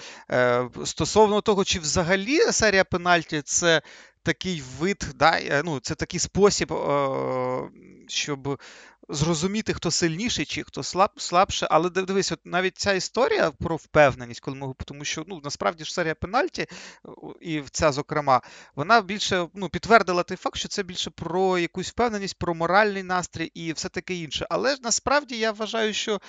Стосовно 0.84 1.40
того, 1.40 1.64
чи 1.64 1.78
взагалі 1.78 2.38
серія 2.38 2.84
пенальті 2.84 3.42
це 3.42 3.82
такий 4.22 4.62
вид, 4.78 5.06
да, 5.14 5.62
ну, 5.64 5.80
це 5.80 5.94
такий 5.94 6.20
спосіб, 6.20 6.74
щоб 8.08 8.60
зрозуміти, 9.08 9.74
хто 9.74 9.90
сильніший 9.90 10.44
чи 10.44 10.62
хто 10.62 10.82
слаб, 10.82 11.10
слабше. 11.16 11.66
Але 11.70 11.90
дивись, 11.90 12.32
от 12.32 12.40
навіть 12.44 12.78
ця 12.78 12.92
історія 12.92 13.50
про 13.50 13.76
впевненість, 13.76 14.40
коли 14.40 14.56
ми 14.56 14.74
тому 14.84 15.04
що 15.04 15.24
ну, 15.26 15.40
насправді 15.44 15.84
ж 15.84 15.94
серія 15.94 16.14
пенальті, 16.14 16.66
і 17.40 17.62
ця, 17.70 17.92
зокрема, 17.92 18.40
вона 18.74 19.00
більше 19.00 19.48
ну, 19.54 19.68
підтвердила 19.68 20.22
той 20.22 20.36
факт, 20.36 20.56
що 20.56 20.68
це 20.68 20.82
більше 20.82 21.10
про 21.10 21.58
якусь 21.58 21.88
впевненість, 21.88 22.38
про 22.38 22.54
моральний 22.54 23.02
настрій 23.02 23.50
і 23.54 23.72
все 23.72 23.88
таке 23.88 24.14
інше. 24.14 24.46
Але 24.50 24.74
ж 24.74 24.80
насправді 24.82 25.36
я 25.36 25.52
вважаю, 25.52 25.94
що 25.94 26.20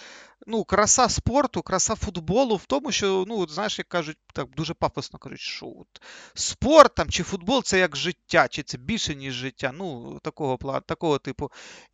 ну, 0.47 0.63
краса 0.63 1.09
спорту, 1.09 1.61
краса 1.61 1.95
футболу 1.95 2.55
в 2.55 2.65
тому, 2.65 2.91
що, 2.91 3.25
ну, 3.27 3.47
знаєш, 3.47 3.77
як 3.77 3.87
кажуть, 3.87 4.17
так 4.33 4.47
дуже 4.55 4.73
пафосно 4.73 5.19
кажуть, 5.19 5.39
що 5.39 5.65
от, 5.65 6.01
спорт 6.33 6.95
там, 6.95 7.09
чи 7.09 7.23
футбол 7.23 7.63
це 7.63 7.79
як 7.79 7.95
життя, 7.95 8.47
чи 8.47 8.63
це 8.63 8.77
більше, 8.77 9.15
ніж 9.15 9.33
життя. 9.33 9.71
Ну, 9.77 10.19
такого 10.23 10.57
плану, 10.57 10.81
такого 10.87 11.17
типу. 11.17 11.51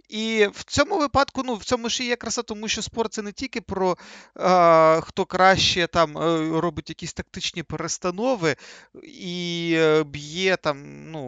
І 0.10 0.48
в 0.54 0.64
цьому 0.76 0.98
випадку, 0.98 1.42
ну, 1.46 1.56
в 1.56 1.64
цьому 1.64 1.90
ж 1.90 2.04
і 2.04 2.08
є 2.08 2.16
краса, 2.16 2.42
тому 2.42 2.68
що 2.68 2.82
спорт 2.82 3.14
це 3.14 3.22
не 3.22 3.32
тільки 3.32 3.62
про 3.62 3.98
а, 4.36 5.02
хто 5.04 5.26
краще 5.26 5.88
там 5.88 6.18
е, 6.18 6.60
робить 6.60 6.90
якісь 6.90 7.14
тактичні 7.14 7.64
перестанови 7.64 8.56
і 9.04 9.74
е, 9.78 10.04
б'є 10.04 10.58
там, 10.58 11.12
ну, 11.12 11.22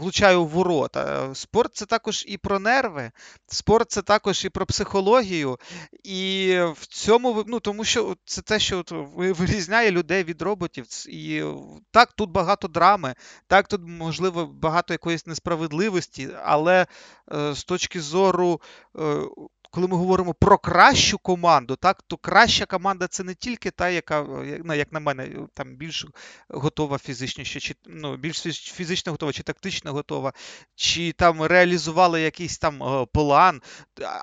влучає 0.00 0.36
у 0.36 0.46
ворота. 0.46 1.34
Спорт 1.34 1.74
це 1.74 1.86
також 1.86 2.24
і 2.28 2.38
про 2.38 2.58
нерви, 2.58 3.10
спорт 3.46 3.90
це 3.90 4.02
також 4.02 4.44
і 4.44 4.48
про 4.48 4.66
психологію. 4.66 5.58
І 6.04 6.58
в 6.80 6.86
цьому 6.86 7.44
ну, 7.46 7.60
тому 7.60 7.84
що 7.84 8.16
це 8.24 8.42
те, 8.42 8.58
що 8.58 8.84
вирізняє 9.14 9.90
людей 9.90 10.24
від 10.24 10.42
роботів. 10.42 10.86
І 11.08 11.42
так, 11.90 12.12
тут 12.12 12.30
багато 12.30 12.68
драми, 12.68 13.14
так, 13.46 13.68
тут 13.68 13.80
можливо 13.84 14.46
багато 14.46 14.94
якоїсь 14.94 15.26
несправедливості, 15.26 16.28
але 16.44 16.86
е, 17.32 17.54
з 17.54 17.64
точки 17.64 18.00
зору. 18.00 18.60
Е, 18.98 19.24
коли 19.74 19.88
ми 19.88 19.96
говоримо 19.96 20.34
про 20.34 20.58
кращу 20.58 21.18
команду, 21.18 21.76
так, 21.76 22.02
то 22.02 22.16
краща 22.16 22.66
команда 22.66 23.06
це 23.06 23.24
не 23.24 23.34
тільки 23.34 23.70
та, 23.70 23.88
яка, 23.88 24.26
ну, 24.64 24.74
як 24.74 24.92
на 24.92 25.00
мене, 25.00 25.28
там 25.54 25.76
більш 25.76 26.06
готова 26.48 26.98
фізично, 26.98 27.44
чи 27.44 27.74
ну, 27.86 28.16
більш 28.16 28.42
фізично 28.52 29.12
готова, 29.12 29.32
чи 29.32 29.42
тактично 29.42 29.92
готова, 29.92 30.32
чи 30.74 31.12
там 31.12 31.42
реалізувала 31.42 32.18
якийсь 32.18 32.58
там 32.58 32.82
е, 32.82 33.06
план. 33.12 33.62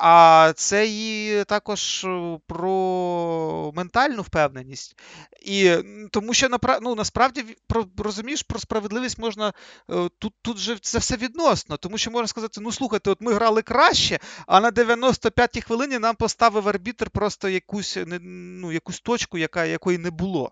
А 0.02 0.54
це 0.56 0.88
і 0.88 1.44
також 1.44 2.08
про 2.48 3.72
ментальну 3.76 4.22
впевненість. 4.22 4.96
І 5.42 5.76
тому 6.12 6.34
що 6.34 6.48
ну, 6.82 6.96
насправді 6.96 7.46
про, 7.68 7.86
розумієш, 7.98 8.44
про 8.44 8.60
справедливість 8.60 9.20
можна 9.20 9.54
е, 9.90 10.10
тут 10.20 10.34
тут 10.42 10.58
же 10.58 10.78
це 10.82 10.98
все 10.98 11.16
відносно, 11.16 11.78
тому 11.78 11.98
що 11.98 12.12
можна 12.12 12.28
сказати: 12.28 12.62
ну 12.62 12.72
слухайте, 12.72 13.10
от 13.10 13.22
ми 13.22 13.34
грали 13.34 13.62
краще, 13.62 14.20
а 14.48 14.60
на 14.60 14.72
95-й 15.42 15.62
хвилині 15.62 16.00
нам 16.00 16.16
поставив 16.16 16.70
арбітр 16.70 17.10
просто 17.10 17.50
якусь 17.50 17.98
ну, 18.22 18.72
якусь 18.72 19.00
точку, 19.00 19.38
яка, 19.38 19.66
якої 19.66 19.98
не 19.98 20.12
було. 20.12 20.52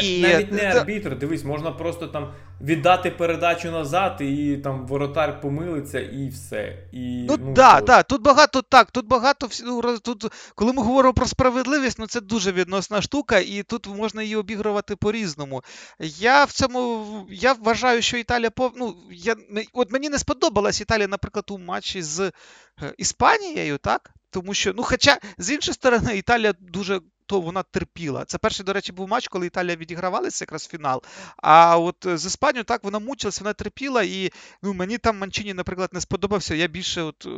І... 0.00 0.22
Навіть 0.22 0.52
не 0.52 0.62
арбітр, 0.62 1.18
дивись, 1.18 1.44
можна 1.44 1.70
просто 1.70 2.06
там 2.06 2.32
віддати 2.60 3.10
передачу 3.10 3.70
назад, 3.70 4.20
і 4.20 4.56
там 4.64 4.86
воротар 4.86 5.40
помилиться, 5.40 6.00
і 6.00 6.28
все. 6.28 6.78
І, 6.92 7.26
Ну, 7.28 7.36
ну 7.40 7.52
да, 7.52 7.80
да, 7.80 8.02
тут 8.02 8.22
багато 8.22 8.62
так, 8.62 8.90
тут 8.90 9.06
багато 9.06 9.48
ну, 9.64 9.98
тут, 9.98 10.32
коли 10.54 10.72
ми 10.72 10.82
говоримо 10.82 11.14
про 11.14 11.26
справедливість, 11.26 11.98
ну 11.98 12.06
це 12.06 12.20
дуже 12.20 12.52
відносна 12.52 13.02
штука, 13.02 13.38
і 13.38 13.62
тут 13.62 13.86
можна 13.86 14.22
її 14.22 14.36
обігрувати 14.36 14.96
по-різному. 14.96 15.62
Я 16.18 16.44
в 16.44 16.52
цьому 16.52 17.06
я 17.30 17.52
вважаю, 17.52 18.02
що 18.02 18.16
Італія 18.16 18.50
пов... 18.50 18.72
ну, 18.76 18.96
я, 19.10 19.36
от 19.72 19.92
мені 19.92 20.08
не 20.08 20.18
сподобалась 20.18 20.80
Італія, 20.80 21.08
наприклад, 21.08 21.44
у 21.50 21.58
матчі 21.58 22.02
з 22.02 22.20
е, 22.20 22.32
Іспанією, 22.98 23.78
так? 23.78 24.10
Тому 24.30 24.54
що, 24.54 24.72
ну, 24.76 24.82
хоча, 24.82 25.18
з 25.38 25.50
іншої 25.50 25.74
сторони, 25.74 26.16
Італія 26.16 26.54
дуже 26.60 27.00
то 27.32 27.40
вона 27.40 27.62
терпіла. 27.62 28.24
Це 28.24 28.38
перший, 28.38 28.66
до 28.66 28.72
речі, 28.72 28.92
був 28.92 29.08
матч, 29.08 29.28
коли 29.28 29.46
Італія 29.46 29.76
відігравалася 29.76 30.44
якраз 30.44 30.68
фінал. 30.68 31.02
А 31.36 31.78
от 31.78 31.96
з 32.14 32.26
Іспанією 32.26 32.64
так 32.64 32.84
вона 32.84 32.98
мучилася, 32.98 33.44
вона 33.44 33.52
терпіла, 33.52 34.02
і 34.02 34.30
ну, 34.62 34.72
мені 34.72 34.98
там 34.98 35.18
Манчині, 35.18 35.54
наприклад, 35.54 35.90
не 35.92 36.00
сподобався. 36.00 36.54
Я 36.54 36.66
більше, 36.66 37.02
от, 37.02 37.26
е, 37.26 37.28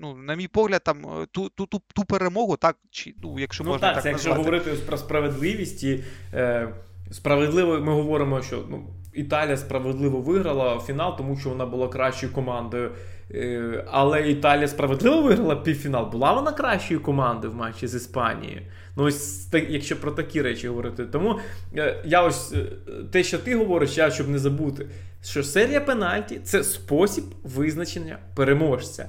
ну, 0.00 0.16
на 0.16 0.34
мій 0.34 0.48
погляд, 0.48 0.82
там 0.84 0.98
е, 1.22 1.26
ту 1.32 1.48
ту, 1.48 1.66
ту, 1.66 1.82
ту 1.94 2.04
перемогу, 2.04 2.56
так, 2.56 2.76
чи, 2.90 3.14
ну, 3.22 3.38
якщо 3.38 3.64
ну, 3.64 3.70
можна 3.70 3.88
так, 3.88 3.94
так 3.94 4.02
це, 4.02 4.12
назвати. 4.12 4.28
Якщо 4.28 4.44
говорити 4.44 4.86
про 4.86 4.98
справедливість 4.98 5.82
і 5.82 6.04
е, 6.34 6.74
справедливо, 7.10 7.80
ми 7.80 7.92
говоримо, 7.92 8.42
що 8.42 8.64
ну, 8.70 8.86
Італія 9.14 9.56
справедливо 9.56 10.20
виграла 10.20 10.80
фінал, 10.80 11.16
тому 11.16 11.36
що 11.36 11.48
вона 11.48 11.66
була 11.66 11.88
кращою 11.88 12.32
командою. 12.32 12.92
Е, 13.34 13.84
але 13.90 14.30
Італія 14.30 14.68
справедливо 14.68 15.22
виграла 15.22 15.56
півфінал. 15.56 16.10
Була 16.10 16.32
вона 16.32 16.52
кращою 16.52 17.00
командою 17.00 17.52
в 17.52 17.56
матчі 17.56 17.86
з 17.86 17.94
Іспанією. 17.94 18.62
Ну, 18.98 19.04
ось 19.04 19.48
якщо 19.68 20.00
про 20.00 20.10
такі 20.10 20.42
речі 20.42 20.68
говорити. 20.68 21.06
Тому 21.06 21.38
е, 21.76 22.02
я 22.04 22.22
ось 22.22 22.52
е, 22.52 22.66
те, 23.10 23.22
що 23.22 23.38
ти 23.38 23.56
говориш, 23.56 23.98
я 23.98 24.10
щоб 24.10 24.28
не 24.28 24.38
забути, 24.38 24.86
що 25.22 25.42
серія 25.42 25.80
пенальті 25.80 26.40
це 26.44 26.64
спосіб 26.64 27.24
визначення 27.42 28.18
переможця. 28.34 29.08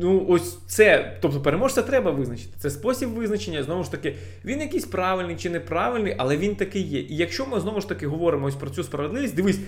Ну, 0.00 0.26
ось 0.28 0.58
це, 0.66 1.18
тобто 1.20 1.40
переможця 1.40 1.82
треба 1.82 2.10
визначити. 2.10 2.54
Це 2.58 2.70
спосіб 2.70 3.08
визначення, 3.08 3.62
знову 3.62 3.84
ж 3.84 3.90
таки, 3.90 4.16
він 4.44 4.60
якийсь 4.60 4.84
правильний 4.84 5.36
чи 5.36 5.50
неправильний, 5.50 6.14
але 6.18 6.36
він 6.36 6.56
такий 6.56 6.82
є. 6.82 7.00
І 7.00 7.16
якщо 7.16 7.46
ми 7.46 7.60
знову 7.60 7.80
ж 7.80 7.88
таки 7.88 8.06
говоримо 8.06 8.46
ось 8.46 8.56
про 8.56 8.70
цю 8.70 8.84
справедливість, 8.84 9.34
дивись, 9.34 9.58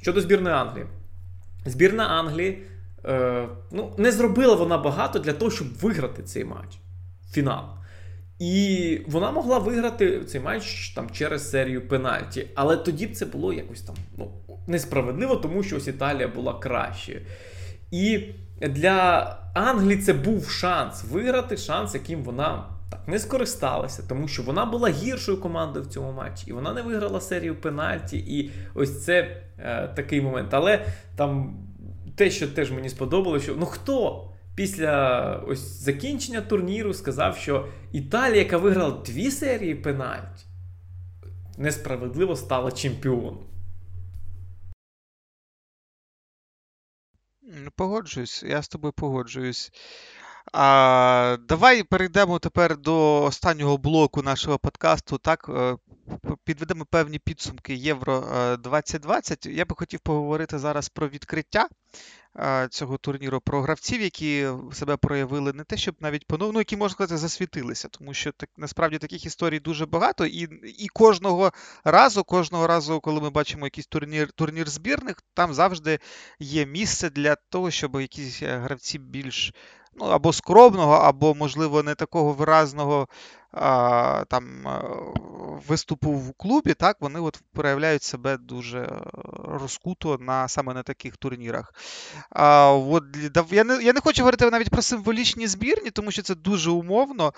щодо 0.00 0.20
збірної 0.20 0.54
Англії. 0.56 0.86
Збірна 1.64 2.04
Англії 2.06 2.62
е, 3.04 3.48
ну, 3.72 3.92
не 3.98 4.12
зробила 4.12 4.54
вона 4.54 4.78
багато 4.78 5.18
для 5.18 5.32
того, 5.32 5.50
щоб 5.50 5.68
виграти 5.80 6.22
цей 6.22 6.44
матч. 6.44 6.78
Фінал. 7.32 7.81
І 8.42 9.00
вона 9.06 9.30
могла 9.30 9.58
виграти 9.58 10.24
цей 10.24 10.40
матч 10.40 10.88
там 10.88 11.10
через 11.10 11.50
серію 11.50 11.88
пенальті. 11.88 12.46
Але 12.54 12.76
тоді 12.76 13.06
б 13.06 13.16
це 13.16 13.26
було 13.26 13.52
якось 13.52 13.80
там 13.80 13.94
ну, 14.18 14.30
несправедливо, 14.66 15.36
тому 15.36 15.62
що 15.62 15.76
ось 15.76 15.86
Італія 15.86 16.28
була 16.28 16.58
кращою. 16.58 17.20
І 17.90 18.20
для 18.60 19.38
Англії 19.54 19.98
це 19.98 20.12
був 20.12 20.50
шанс 20.50 21.04
виграти, 21.10 21.56
шанс, 21.56 21.94
яким 21.94 22.22
вона 22.22 22.64
так 22.90 23.00
не 23.08 23.18
скористалася, 23.18 24.02
тому 24.08 24.28
що 24.28 24.42
вона 24.42 24.64
була 24.64 24.88
гіршою 24.88 25.40
командою 25.40 25.84
в 25.84 25.88
цьому 25.88 26.12
матчі, 26.12 26.44
і 26.46 26.52
вона 26.52 26.72
не 26.72 26.82
виграла 26.82 27.20
серію 27.20 27.54
пенальті. 27.54 28.18
І 28.18 28.50
ось 28.74 29.04
це 29.04 29.36
е, 29.58 29.88
такий 29.88 30.20
момент. 30.20 30.54
Але 30.54 30.86
там 31.16 31.56
те, 32.16 32.30
що 32.30 32.48
теж 32.48 32.72
мені 32.72 32.88
сподобалося, 32.88 33.44
що 33.44 33.56
ну 33.58 33.66
хто 33.66 34.28
після 34.54 35.36
ось 35.46 35.82
закінчення 35.82 36.40
турніру 36.40 36.94
сказав, 36.94 37.36
що 37.36 37.68
Італія, 37.92 38.38
яка 38.38 38.58
виграла 38.58 39.02
дві 39.06 39.30
серії 39.30 39.74
пенальті, 39.74 40.44
несправедливо 41.58 42.36
стала 42.36 42.72
чемпіоном. 42.72 43.46
Погоджуюсь, 47.76 48.42
я 48.42 48.62
з 48.62 48.68
тобою 48.68 48.92
погоджуюсь. 48.92 49.72
А, 50.52 51.36
Давай 51.48 51.82
перейдемо 51.82 52.38
тепер 52.38 52.76
до 52.76 53.22
останнього 53.22 53.78
блоку 53.78 54.22
нашого 54.22 54.58
подкасту. 54.58 55.18
Так, 55.18 55.46
е, 55.48 55.76
підведемо 56.44 56.84
певні 56.84 57.18
підсумки 57.18 57.74
Євро 57.74 58.20
2020. 58.62 59.46
Я 59.46 59.64
би 59.64 59.74
хотів 59.78 60.00
поговорити 60.00 60.58
зараз 60.58 60.88
про 60.88 61.08
відкриття 61.08 61.68
цього 62.70 62.98
турніру, 62.98 63.40
про 63.40 63.62
гравців, 63.62 64.02
які 64.02 64.48
себе 64.72 64.96
проявили, 64.96 65.52
не 65.52 65.64
те, 65.64 65.76
щоб 65.76 65.94
навіть 66.00 66.26
ну, 66.30 66.58
які 66.58 66.76
можна 66.76 66.94
сказати, 66.94 67.18
засвітилися, 67.18 67.88
тому 67.88 68.14
що 68.14 68.32
так 68.32 68.50
насправді 68.56 68.98
таких 68.98 69.26
історій 69.26 69.60
дуже 69.60 69.86
багато, 69.86 70.26
і 70.26 70.48
і 70.78 70.88
кожного 70.88 71.52
разу, 71.84 72.24
кожного 72.24 72.66
разу, 72.66 73.00
коли 73.00 73.20
ми 73.20 73.30
бачимо 73.30 73.66
якийсь 73.66 73.86
турнір 73.86 74.32
турнір 74.32 74.68
збірних, 74.68 75.16
там 75.34 75.54
завжди 75.54 75.98
є 76.38 76.66
місце 76.66 77.10
для 77.10 77.34
того, 77.34 77.70
щоб 77.70 78.00
якісь 78.00 78.42
е, 78.42 78.58
гравці 78.58 78.98
більш 78.98 79.52
ну, 79.94 80.04
або 80.04 80.32
скромного, 80.32 80.94
або, 80.94 81.34
можливо, 81.34 81.82
не 81.82 81.94
такого 81.94 82.32
виразного 82.32 83.08
а, 83.52 84.24
там 84.28 84.44
виступу 85.68 86.12
в 86.12 86.32
клубі, 86.32 86.74
так, 86.74 86.96
вони 87.00 87.20
от 87.20 87.42
проявляють 87.52 88.02
себе 88.02 88.36
дуже 88.36 88.78
е, 88.78 89.00
розкуто 89.44 90.18
на 90.20 90.48
саме 90.48 90.74
на 90.74 90.82
таких 90.82 91.16
турнірах. 91.16 91.74
А, 92.30 92.72
от, 92.72 93.04
Я 93.50 93.64
не 93.64 93.82
я 93.82 93.92
не 93.92 94.00
хочу 94.00 94.22
говорити 94.22 94.50
навіть 94.50 94.70
про 94.70 94.82
символічні 94.82 95.46
збірні, 95.46 95.90
тому 95.90 96.10
що 96.10 96.22
це 96.22 96.34
дуже 96.34 96.70
умовно. 96.70 97.32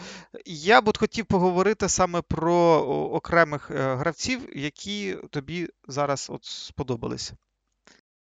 Я 0.47 0.81
б 0.81 0.89
от 0.89 0.99
хотів 0.99 1.27
поговорити 1.27 1.89
саме 1.89 2.23
про 2.23 2.55
окремих 3.13 3.71
е, 3.71 3.95
гравців, 3.95 4.41
які 4.59 5.17
тобі 5.31 5.69
зараз 5.89 6.29
от 6.31 6.45
сподобалися. 6.45 7.37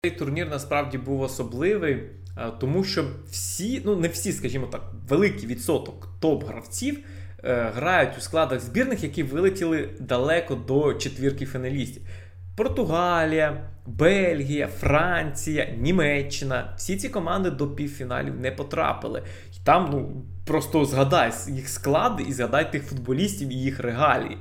Цей 0.05 0.11
турнір 0.11 0.47
насправді 0.49 0.97
був 0.97 1.21
особливий, 1.21 1.93
е, 1.93 2.51
тому 2.59 2.83
що 2.83 3.05
всі, 3.29 3.81
ну 3.85 3.95
не 3.95 4.07
всі, 4.07 4.31
скажімо 4.31 4.67
так, 4.67 4.81
великий 5.09 5.47
відсоток 5.47 6.07
топ-гравців 6.21 6.97
е, 7.43 7.71
грають 7.75 8.17
у 8.17 8.21
складах 8.21 8.59
збірних, 8.59 9.03
які 9.03 9.23
вилетіли 9.23 9.89
далеко 9.99 10.55
до 10.55 10.93
четвірки 10.93 11.45
фіналістів. 11.45 12.01
Португалія, 12.55 13.69
Бельгія, 13.85 14.67
Франція, 14.67 15.65
Німеччина. 15.77 16.73
Всі 16.77 16.97
ці 16.97 17.09
команди 17.09 17.51
до 17.51 17.67
півфіналів 17.67 18.39
не 18.39 18.51
потрапили. 18.51 19.23
І 19.53 19.65
там 19.65 19.89
ну, 19.91 20.25
просто 20.45 20.85
згадай 20.85 21.31
їх 21.47 21.69
склади 21.69 22.23
і 22.23 22.33
згадай 22.33 22.71
тих 22.71 22.83
футболістів 22.83 23.49
і 23.49 23.55
їх 23.55 23.79
регалії. 23.79 24.37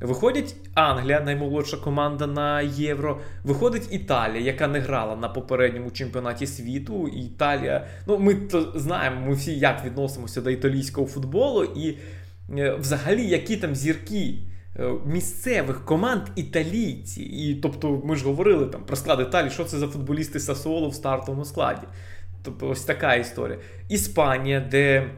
Виходить 0.00 0.56
Англія, 0.74 1.20
наймолодша 1.20 1.76
команда 1.76 2.26
на 2.26 2.60
Євро. 2.60 3.20
Виходить 3.44 3.92
Італія, 3.92 4.40
яка 4.40 4.68
не 4.68 4.80
грала 4.80 5.16
на 5.16 5.28
попередньому 5.28 5.90
чемпіонаті 5.90 6.46
світу. 6.46 7.08
Італія, 7.08 7.86
ну 8.06 8.18
ми 8.18 8.34
то 8.34 8.72
знаємо, 8.74 9.26
ми 9.26 9.34
всі 9.34 9.58
як 9.58 9.84
відносимося 9.84 10.40
до 10.40 10.50
італійського 10.50 11.06
футболу, 11.06 11.64
і 11.64 11.98
е, 12.58 12.74
взагалі, 12.74 13.26
які 13.26 13.56
там 13.56 13.74
зірки 13.74 14.38
е, 14.76 14.92
місцевих 15.06 15.84
команд 15.84 16.22
італійці. 16.36 17.22
І 17.22 17.54
тобто, 17.54 18.02
ми 18.04 18.16
ж 18.16 18.24
говорили 18.24 18.66
там 18.66 18.84
про 18.84 18.96
склад 18.96 19.20
Італії, 19.20 19.50
що 19.50 19.64
це 19.64 19.78
за 19.78 19.86
футболісти 19.86 20.40
Сасуоло 20.40 20.88
в 20.88 20.94
стартовому 20.94 21.44
складі. 21.44 21.86
Тобто, 22.42 22.68
ось 22.68 22.84
така 22.84 23.14
історія. 23.14 23.58
Іспанія, 23.88 24.60
де 24.60 25.10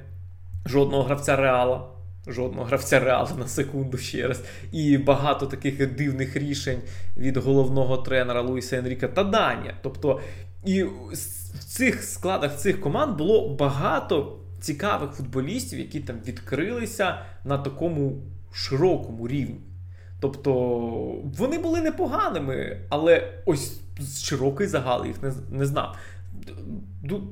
жодного 0.67 1.03
гравця 1.03 1.37
Реала 1.37 1.96
жодного 2.27 2.65
гравця 2.65 3.01
реалу 3.01 3.29
на 3.39 3.49
секунду 3.49 3.99
ще 3.99 4.29
раз. 4.29 4.45
І 4.73 4.99
багато 4.99 5.47
таких 5.47 5.95
дивних 5.95 6.37
рішень 6.37 6.79
від 7.17 7.37
головного 7.37 7.97
тренера 7.97 8.41
Луїса 8.41 8.79
Енріка 8.79 9.09
та 9.09 9.25
Данія. 9.25 9.75
Тобто, 9.83 10.21
і 10.65 10.83
в 10.83 11.65
цих 11.67 12.03
складах 12.03 12.57
цих 12.57 12.81
команд 12.81 13.19
було 13.19 13.57
багато 13.57 14.39
цікавих 14.61 15.11
футболістів, 15.11 15.79
які 15.79 16.01
там 16.01 16.17
відкрилися 16.27 17.19
на 17.45 17.59
такому 17.59 18.23
широкому 18.53 19.29
рівні. 19.29 19.61
Тобто 20.21 20.53
вони 21.39 21.59
були 21.59 21.81
непоганими, 21.81 22.81
але 22.89 23.33
ось 23.45 23.81
широкий 24.25 24.67
загал 24.67 25.07
їх 25.07 25.23
не, 25.23 25.33
не 25.51 25.67
знав. 25.67 25.97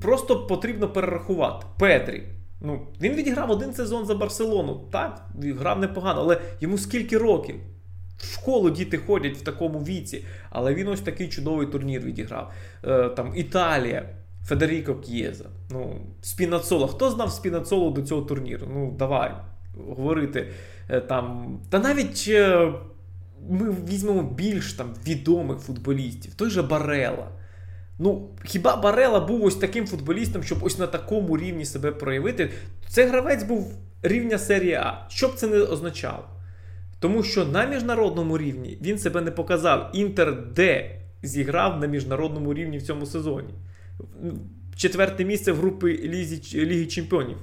Просто 0.03 0.47
потрібно 0.47 0.89
перерахувати. 0.89 1.67
Петрі 1.79 2.23
Ну, 2.65 2.87
Він 3.01 3.15
відіграв 3.15 3.51
один 3.51 3.73
сезон 3.73 4.07
за 4.07 4.15
Барселону. 4.15 4.89
Так, 4.91 5.27
грав 5.43 5.79
непогано, 5.81 6.21
але 6.21 6.41
йому 6.61 6.79
скільки 6.79 7.19
років? 7.19 7.57
В 8.17 8.33
школу 8.33 8.71
діти 8.71 8.99
ходять 8.99 9.37
в 9.37 9.41
такому 9.41 9.79
віці, 9.79 10.25
але 10.51 10.75
він 10.75 10.89
ось 10.89 11.01
такий 11.01 11.29
чудовий 11.29 11.67
турнір 11.67 12.01
відіграв. 12.03 12.53
Е, 12.85 13.09
там 13.09 13.33
Італія, 13.37 14.09
Федеріко 14.45 14.95
К'єза, 14.95 15.45
ну, 15.71 15.97
Спінацоло. 16.21 16.87
Хто 16.87 17.11
знав 17.11 17.33
Спінацоло 17.33 17.91
до 17.91 18.03
цього 18.03 18.23
турніру? 18.23 18.67
Ну, 18.75 18.95
давай 18.99 19.35
говорити 19.89 20.51
е, 20.89 21.01
там. 21.01 21.59
Та 21.71 21.79
навіть 21.79 22.25
е, 22.29 22.73
ми 23.51 23.77
візьмемо 23.89 24.23
більш 24.23 24.73
там 24.73 24.95
відомих 25.07 25.59
футболістів, 25.59 26.35
той 26.35 26.51
же 26.51 26.63
Барела. 26.63 27.29
Ну, 27.99 28.29
хіба 28.45 28.77
Барела 28.77 29.21
був 29.21 29.45
ось 29.45 29.57
таким 29.57 29.87
футболістом, 29.87 30.43
щоб 30.43 30.63
ось 30.63 30.79
на 30.79 30.87
такому 30.87 31.39
рівні 31.39 31.65
себе 31.65 31.93
проявити? 31.93 32.51
Це 32.89 33.07
гравець 33.07 33.43
був 33.43 33.75
рівня 34.03 34.39
серії 34.39 34.73
А. 34.73 35.07
Що 35.09 35.29
б 35.29 35.35
це 35.35 35.47
не 35.47 35.57
означало? 35.57 36.25
Тому 36.99 37.23
що 37.23 37.45
на 37.45 37.67
міжнародному 37.67 38.39
рівні 38.39 38.79
він 38.83 38.99
себе 38.99 39.21
не 39.21 39.31
показав. 39.31 39.91
Інтер 39.95 40.37
де 40.55 41.01
зіграв 41.23 41.81
на 41.81 41.87
міжнародному 41.87 42.55
рівні 42.55 42.79
в 42.79 42.83
цьому 42.83 43.07
сезоні. 43.07 43.55
Четверте 44.77 45.25
місце 45.25 45.53
в 45.53 45.57
групі 45.57 45.87
Лізі, 45.87 46.65
Ліги 46.67 46.87
Чемпіонів. 46.87 47.37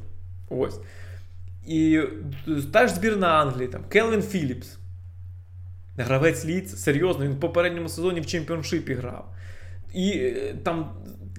Ось. 0.49 0.80
І 1.68 2.02
та 2.72 2.88
ж 2.88 2.93
збірна 2.93 3.28
Англії, 3.28 3.68
там, 3.68 3.84
Келвін 3.89 4.22
Філіпс. 4.22 4.78
Гравець 5.97 6.45
Лідс, 6.45 6.76
серйозно, 6.76 7.26
він 7.26 7.34
в 7.34 7.39
попередньому 7.39 7.89
сезоні 7.89 8.22
в 8.22 8.26
чемпіоншипі 8.26 8.93
грав. 8.93 9.34
І 9.93 10.09
е, 10.11 10.55
там 10.63 10.91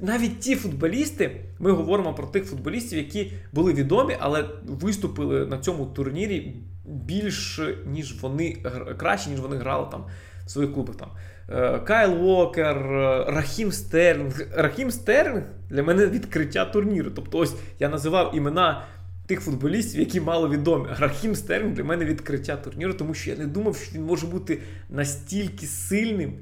навіть 0.03 0.41
ті 0.41 0.57
футболісти, 0.57 1.31
ми 1.59 1.71
говоримо 1.71 2.15
про 2.15 2.27
тих 2.27 2.45
футболістів, 2.45 2.99
які 2.99 3.33
були 3.53 3.73
відомі, 3.73 4.17
але 4.21 4.45
виступили 4.67 5.47
на 5.47 5.59
цьому 5.59 5.87
турнірі 5.87 6.57
більш 6.85 7.61
ніж 7.87 8.23
вони 8.23 8.57
краще, 8.99 9.31
ніж 9.31 9.41
вони 9.41 9.57
грали 9.57 9.87
там 9.91 10.05
в 10.47 10.51
своїх 10.51 10.73
клубах. 10.73 10.97
Там. 10.97 11.09
Е, 11.49 11.79
Кайл 11.79 12.27
Уокер, 12.27 12.77
е, 12.77 13.25
Рахім 13.29 13.73
Стерлінг. 13.73 14.47
Рахім 14.55 14.91
Стерлінг 14.91 15.43
для 15.71 15.83
мене 15.83 16.07
відкриття 16.07 16.65
турніру. 16.65 17.11
Тобто, 17.11 17.39
ось 17.39 17.55
я 17.79 17.89
називав 17.89 18.37
імена 18.37 18.85
тих 19.27 19.41
футболістів, 19.41 20.01
які 20.01 20.21
мало 20.21 20.49
відомі. 20.49 20.89
Рахім 20.99 21.35
Стерлінг 21.35 21.75
для 21.75 21.85
мене 21.85 22.05
відкриття 22.05 22.57
турніру, 22.57 22.95
тому 22.95 23.15
що 23.15 23.31
я 23.31 23.37
не 23.37 23.47
думав, 23.47 23.77
що 23.77 23.95
він 23.95 24.05
може 24.05 24.27
бути 24.27 24.59
настільки 24.91 25.67
сильним, 25.67 26.35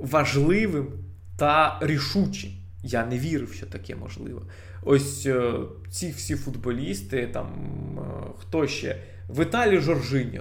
важливим 0.00 0.86
та 1.36 1.78
рішучим. 1.82 2.50
Я 2.82 3.06
не 3.06 3.18
вірив, 3.18 3.52
що 3.52 3.66
таке 3.66 3.96
можливо. 3.96 4.42
Ось 4.82 5.26
е, 5.26 5.52
ці 5.90 6.10
всі 6.10 6.34
футболісти, 6.34 7.26
там 7.26 7.48
хто 8.38 8.66
ще 8.66 8.96
в 9.28 9.42
Італії 9.42 9.80
Жоржиньо, 9.80 10.40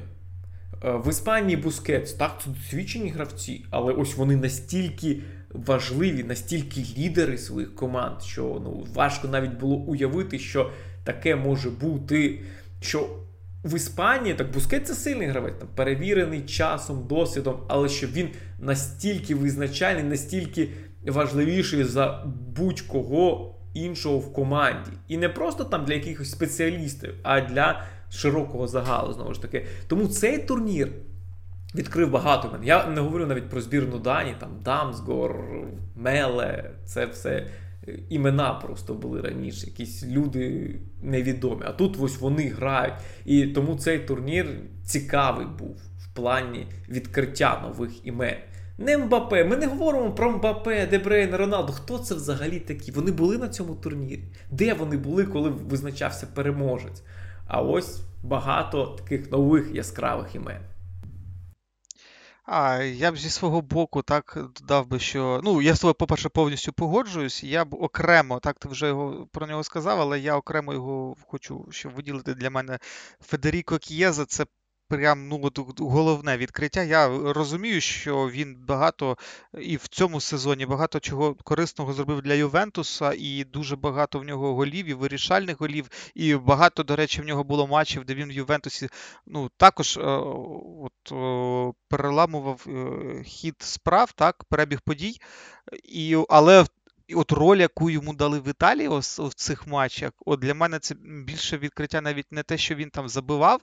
в 0.82 1.10
Іспанії 1.10 1.58
Бускетс, 1.58 2.14
так, 2.14 2.42
це 2.44 2.50
досвідчені 2.50 3.10
гравці, 3.10 3.66
але 3.70 3.94
ось 3.94 4.18
вони 4.18 4.36
настільки 4.36 5.22
важливі, 5.50 6.24
настільки 6.24 6.86
лідери 6.98 7.38
своїх 7.38 7.76
команд, 7.76 8.22
що 8.22 8.62
ну, 8.64 8.88
важко 8.94 9.28
навіть 9.28 9.60
було 9.60 9.76
уявити, 9.76 10.40
що 10.40 10.72
таке 11.04 11.36
може 11.36 11.70
бути. 11.70 12.42
що 12.82 13.10
в 13.66 13.76
Іспанії 13.76 14.36
так 14.36 14.52
Бускет 14.52 14.88
це 14.88 14.94
сильний 14.94 15.28
гравець, 15.28 15.56
там, 15.60 15.68
перевірений 15.76 16.42
часом, 16.42 17.08
досвідом, 17.08 17.60
але 17.68 17.90
що 17.90 18.08
він 18.08 18.30
настільки 18.60 19.36
визначальний, 19.36 20.04
настільки 20.04 20.70
важливіший 21.08 21.84
за 21.84 22.26
будь-кого 22.58 23.56
іншого 23.74 24.18
в 24.18 24.34
команді. 24.34 24.92
І 25.08 25.18
не 25.18 25.30
просто 25.30 25.64
там 25.64 25.86
для 25.86 25.94
якихось 25.94 26.32
спеціалістів, 26.32 27.14
а 27.24 27.42
для 27.42 27.84
широкого 28.10 28.68
загалу, 28.68 29.14
знову 29.14 29.34
ж 29.34 29.42
таки. 29.42 29.66
Тому 29.88 30.08
цей 30.08 30.38
турнір 30.38 30.92
відкрив 31.76 32.12
багато 32.12 32.50
мене. 32.52 32.66
Я 32.66 32.88
не 32.88 33.02
говорю 33.02 33.26
навіть 33.26 33.50
про 33.50 33.62
збірну 33.62 34.00
Дані, 34.00 34.36
там 34.40 34.50
Дамсгор, 34.64 35.46
Меле, 35.96 36.72
це 36.86 37.06
все 37.06 37.48
імена 38.10 38.54
просто 38.54 38.94
були 38.94 39.22
раніше, 39.22 39.68
якісь 39.68 40.06
люди 40.06 40.76
невідомі. 41.02 41.62
А 41.66 41.72
тут 41.72 41.98
ось 42.00 42.20
вони 42.20 42.50
грають. 42.50 42.94
І 43.26 43.48
тому 43.48 43.76
цей 43.76 44.00
турнір 44.00 44.48
цікавий 44.84 45.48
був 45.60 45.82
в 46.00 46.16
плані 46.16 46.68
відкриття 46.90 47.62
нових 47.64 48.08
імен. 48.08 48.36
Не 48.78 48.98
Мбапе, 48.98 49.44
ми 49.44 49.58
не 49.58 49.68
говоримо 49.68 50.12
про 50.12 50.32
Мбапе, 50.32 50.88
Де 50.88 50.99
Брейне, 50.99 51.36
Роналду. 51.36 51.74
Хто 51.74 51.98
це 51.98 52.16
взагалі 52.16 52.60
такі? 52.60 52.92
Вони 52.92 53.12
були 53.12 53.38
на 53.38 53.48
цьому 53.50 53.76
турнірі? 53.76 54.24
Де 54.52 54.74
вони 54.74 54.98
були, 54.98 55.26
коли 55.26 55.50
визначався 55.50 56.28
переможець? 56.34 57.04
А 57.48 57.62
ось 57.62 58.02
багато 58.24 58.86
таких 58.86 59.32
нових 59.32 59.76
яскравих 59.76 60.36
імен. 60.36 60.60
А, 62.46 62.78
я 62.84 63.12
б 63.12 63.18
зі 63.18 63.30
свого 63.30 63.62
боку 63.62 64.02
так 64.02 64.38
додав 64.60 64.88
би, 64.88 65.00
що. 65.00 65.42
Ну, 65.44 65.62
я 65.62 65.76
з 65.76 65.80
тобою, 65.80 65.96
по-перше, 65.96 66.30
повністю 66.30 66.74
погоджуюсь. 66.74 67.44
Я 67.44 67.66
б 67.66 67.74
окремо, 67.74 68.40
так 68.40 68.60
ти 68.60 68.70
вже 68.70 68.88
його 68.88 69.28
про 69.32 69.48
нього 69.48 69.64
сказав, 69.64 70.02
але 70.02 70.20
я 70.20 70.36
окремо 70.36 70.74
його 70.74 71.16
хочу 71.28 71.68
щоб 71.72 71.94
виділити 71.94 72.34
для 72.34 72.50
мене 72.50 72.80
Федеріко 73.22 73.78
К'єза. 73.78 74.26
Це 74.26 74.46
прям 74.88 75.28
ну 75.28 75.52
головне 75.80 76.38
відкриття. 76.38 76.84
Я 76.84 77.08
розумію, 77.34 77.82
що 77.82 78.30
він 78.30 78.56
багато 78.68 79.18
і 79.62 79.78
в 79.78 79.88
цьому 79.88 80.22
сезоні 80.22 80.66
багато 80.66 81.00
чого 81.00 81.36
корисного 81.44 81.94
зробив 81.94 82.22
для 82.22 82.34
Ювентуса, 82.34 83.14
і 83.18 83.44
дуже 83.44 83.76
багато 83.76 84.20
в 84.20 84.24
нього 84.24 84.56
голів, 84.56 84.86
і 84.86 84.94
вирішальних 84.94 85.60
голів. 85.60 85.90
І 86.16 86.36
багато, 86.36 86.84
до 86.84 86.96
речі, 86.96 87.22
в 87.22 87.26
нього 87.26 87.44
було 87.44 87.68
матчів, 87.68 88.06
де 88.06 88.16
він 88.16 88.30
в 88.30 88.32
Ювентусі 88.32 88.90
ну, 89.26 89.50
також 89.58 89.98
е, 89.98 90.02
от, 90.82 91.14
переламував 91.88 92.66
е, 92.68 93.24
хід 93.24 93.56
справ, 93.60 94.12
так, 94.12 94.44
перебіг 94.44 94.82
подій. 94.82 95.18
І, 95.84 96.18
Але 96.30 96.66
і 97.08 97.16
от 97.16 97.32
роль, 97.32 97.58
яку 97.58 97.90
йому 97.90 98.14
дали 98.14 98.40
в 98.40 98.48
Італії 98.48 98.88
в 98.88 99.34
цих 99.36 99.68
матчах, 99.68 100.12
от 100.26 100.40
для 100.40 100.54
мене 100.54 100.80
це 100.80 100.96
більше 101.26 101.58
відкриття 101.58 102.02
навіть 102.02 102.32
не 102.32 102.44
те, 102.44 102.58
що 102.58 102.76
він 102.76 102.90
там 102.90 103.10
забивав, 103.10 103.62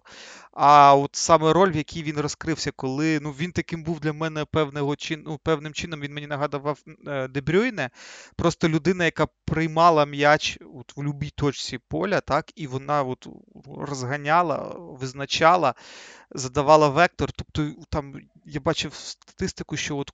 а 0.53 0.95
от 0.95 1.11
саме 1.17 1.53
роль, 1.53 1.71
в 1.71 1.77
якій 1.77 2.03
він 2.03 2.21
розкрився, 2.21 2.71
коли 2.71 3.21
ну, 3.21 3.31
він 3.31 3.53
таким 3.53 3.83
був 3.83 4.01
для 4.01 4.13
мене 4.13 4.45
певного 4.45 4.97
чин, 4.97 5.23
ну, 5.27 5.39
певним 5.43 5.73
чином, 5.73 6.01
він 6.01 6.15
мені 6.15 6.27
нагадував 6.27 6.79
е, 7.07 7.29
Дебрюйне, 7.29 7.91
просто 8.37 8.69
людина, 8.69 9.05
яка 9.05 9.27
приймала 9.45 10.07
м'яч 10.07 10.59
от, 10.75 10.97
в 10.97 11.03
будь-якій 11.03 11.31
точці 11.31 11.79
поля, 11.79 12.21
так, 12.21 12.53
і 12.55 12.67
вона 12.67 13.03
от, 13.03 13.27
розганяла, 13.67 14.77
визначала, 14.79 15.75
задавала 16.31 16.89
вектор. 16.89 17.33
Тобто 17.33 17.83
там 17.91 18.15
я 18.45 18.61
бачив 18.61 18.95
статистику, 18.95 19.77
що 19.77 19.97
от 19.97 20.13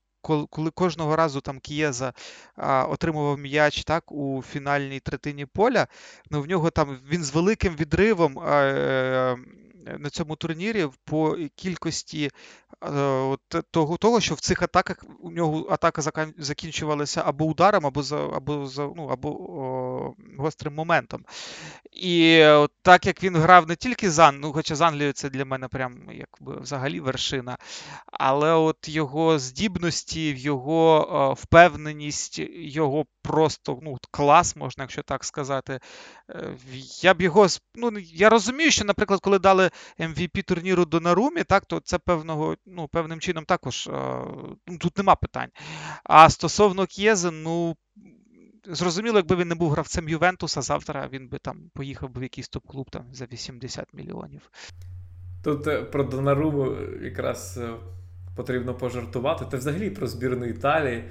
коли 0.50 0.70
кожного 0.70 1.16
разу 1.16 1.40
там 1.40 1.58
Кієза 1.58 2.12
а, 2.56 2.84
отримував 2.84 3.38
м'яч 3.38 3.84
так 3.84 4.12
у 4.12 4.42
фінальній 4.50 5.00
третині 5.00 5.46
поля, 5.46 5.86
ну 6.30 6.42
в 6.42 6.46
нього 6.46 6.70
там 6.70 6.98
він 7.10 7.24
з 7.24 7.34
великим 7.34 7.76
відривом. 7.76 8.38
Е, 8.38 9.36
на 9.98 10.10
цьому 10.10 10.36
турнірі 10.36 10.86
по 11.04 11.36
кількості 11.54 12.30
того, 13.70 13.96
того, 13.96 14.20
що 14.20 14.34
в 14.34 14.40
цих 14.40 14.62
атаках 14.62 15.04
у 15.20 15.30
нього 15.30 15.66
атака 15.70 16.02
закінчувалася 16.38 17.22
або 17.26 17.44
ударом, 17.44 17.86
або 17.86 18.02
за, 18.02 18.16
або 18.16 18.66
за, 18.66 18.82
ну, 18.96 19.08
або 19.08 19.28
о, 19.28 20.14
гострим 20.38 20.74
моментом. 20.74 21.24
І 21.92 22.44
от, 22.44 22.72
так 22.82 23.06
як 23.06 23.22
він 23.22 23.36
грав 23.36 23.68
не 23.68 23.76
тільки 23.76 24.10
з 24.10 24.18
Англією, 24.18 24.46
ну, 24.46 24.52
хоча 24.52 24.74
з 24.74 24.80
Англією 24.80 25.12
це 25.12 25.30
для 25.30 25.44
мене 25.44 25.68
прям 25.68 25.98
якби 26.12 26.60
взагалі 26.60 27.00
вершина, 27.00 27.56
але 28.06 28.52
от 28.52 28.88
його 28.88 29.38
здібності, 29.38 30.34
його 30.38 31.14
о, 31.14 31.32
впевненість, 31.32 32.38
його 32.54 33.06
просто 33.22 33.78
ну, 33.82 33.98
клас, 34.10 34.56
можна, 34.56 34.84
якщо 34.84 35.02
так 35.02 35.24
сказати. 35.24 35.80
Е, 36.30 36.56
я 37.02 37.14
б 37.14 37.20
його 37.20 37.46
ну, 37.74 37.98
я 37.98 38.28
розумію, 38.28 38.70
що, 38.70 38.84
наприклад, 38.84 39.20
коли 39.20 39.38
дали 39.38 39.70
MVP 40.00 40.42
турніру 40.44 40.84
до 40.84 41.00
Нарумі, 41.00 41.44
так, 41.44 41.64
то 41.64 41.80
це 41.80 41.98
певного, 41.98 42.56
ну, 42.70 42.88
певним 42.88 43.20
чином 43.20 43.44
також 43.44 43.86
е, 43.86 43.92
ну, 44.66 44.78
тут 44.78 44.98
нема 44.98 45.14
питань. 45.14 45.48
А 46.04 46.30
стосовно 46.30 46.86
К'єзе, 46.86 47.30
ну. 47.30 47.76
Зрозуміло, 48.70 49.16
якби 49.16 49.36
він 49.36 49.48
не 49.48 49.54
був 49.54 49.70
гравцем 49.70 50.08
Ювентуса, 50.08 50.62
завтра 50.62 51.08
він 51.12 51.28
би 51.28 51.38
там 51.38 51.70
поїхав 51.74 52.10
в 52.14 52.22
якийсь 52.22 52.48
топ-клуб 52.48 52.90
там 52.90 53.04
за 53.12 53.26
80 53.32 53.94
мільйонів. 53.94 54.50
Тут 55.44 55.66
е, 55.66 55.82
про 55.82 56.04
Донаруму 56.04 56.76
якраз 57.02 57.60
потрібно 58.36 58.74
пожартувати. 58.74 59.44
Та 59.50 59.56
взагалі 59.56 59.90
про 59.90 60.06
збірну 60.06 60.44
Італії. 60.46 61.04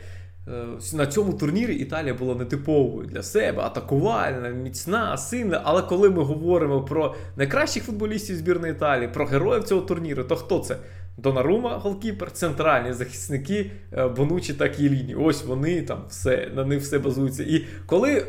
Е, 0.48 0.66
на 0.94 1.08
цьому 1.08 1.34
турнірі 1.34 1.76
Італія 1.76 2.14
була 2.14 2.36
нетиповою 2.36 3.08
для 3.08 3.24
себе, 3.24 3.62
атакувальна, 3.64 4.50
міцна, 4.50 5.18
сильна. 5.18 5.62
Але 5.64 5.82
коли 5.82 6.10
ми 6.10 6.24
говоримо 6.24 6.82
про 6.82 7.16
найкращих 7.36 7.84
футболістів 7.84 8.36
збірної 8.36 8.74
Італії, 8.74 9.08
про 9.08 9.26
героїв 9.26 9.64
цього 9.64 9.82
турніру, 9.82 10.24
то 10.24 10.36
хто 10.36 10.60
це? 10.60 10.78
Донарума, 11.18 11.78
голкіпер, 11.78 12.32
центральні 12.32 12.94
захисники 12.94 13.72
е, 13.94 14.08
Бонучі 14.08 14.54
та 14.54 14.70
Кіліні. 14.70 15.16
Ось 15.16 15.46
вони 15.46 15.82
там 15.82 16.04
все, 16.10 16.52
на 16.56 16.66
них 16.66 16.82
все 16.82 17.00
базується. 17.00 17.44
І 17.44 17.66
коли 17.86 18.28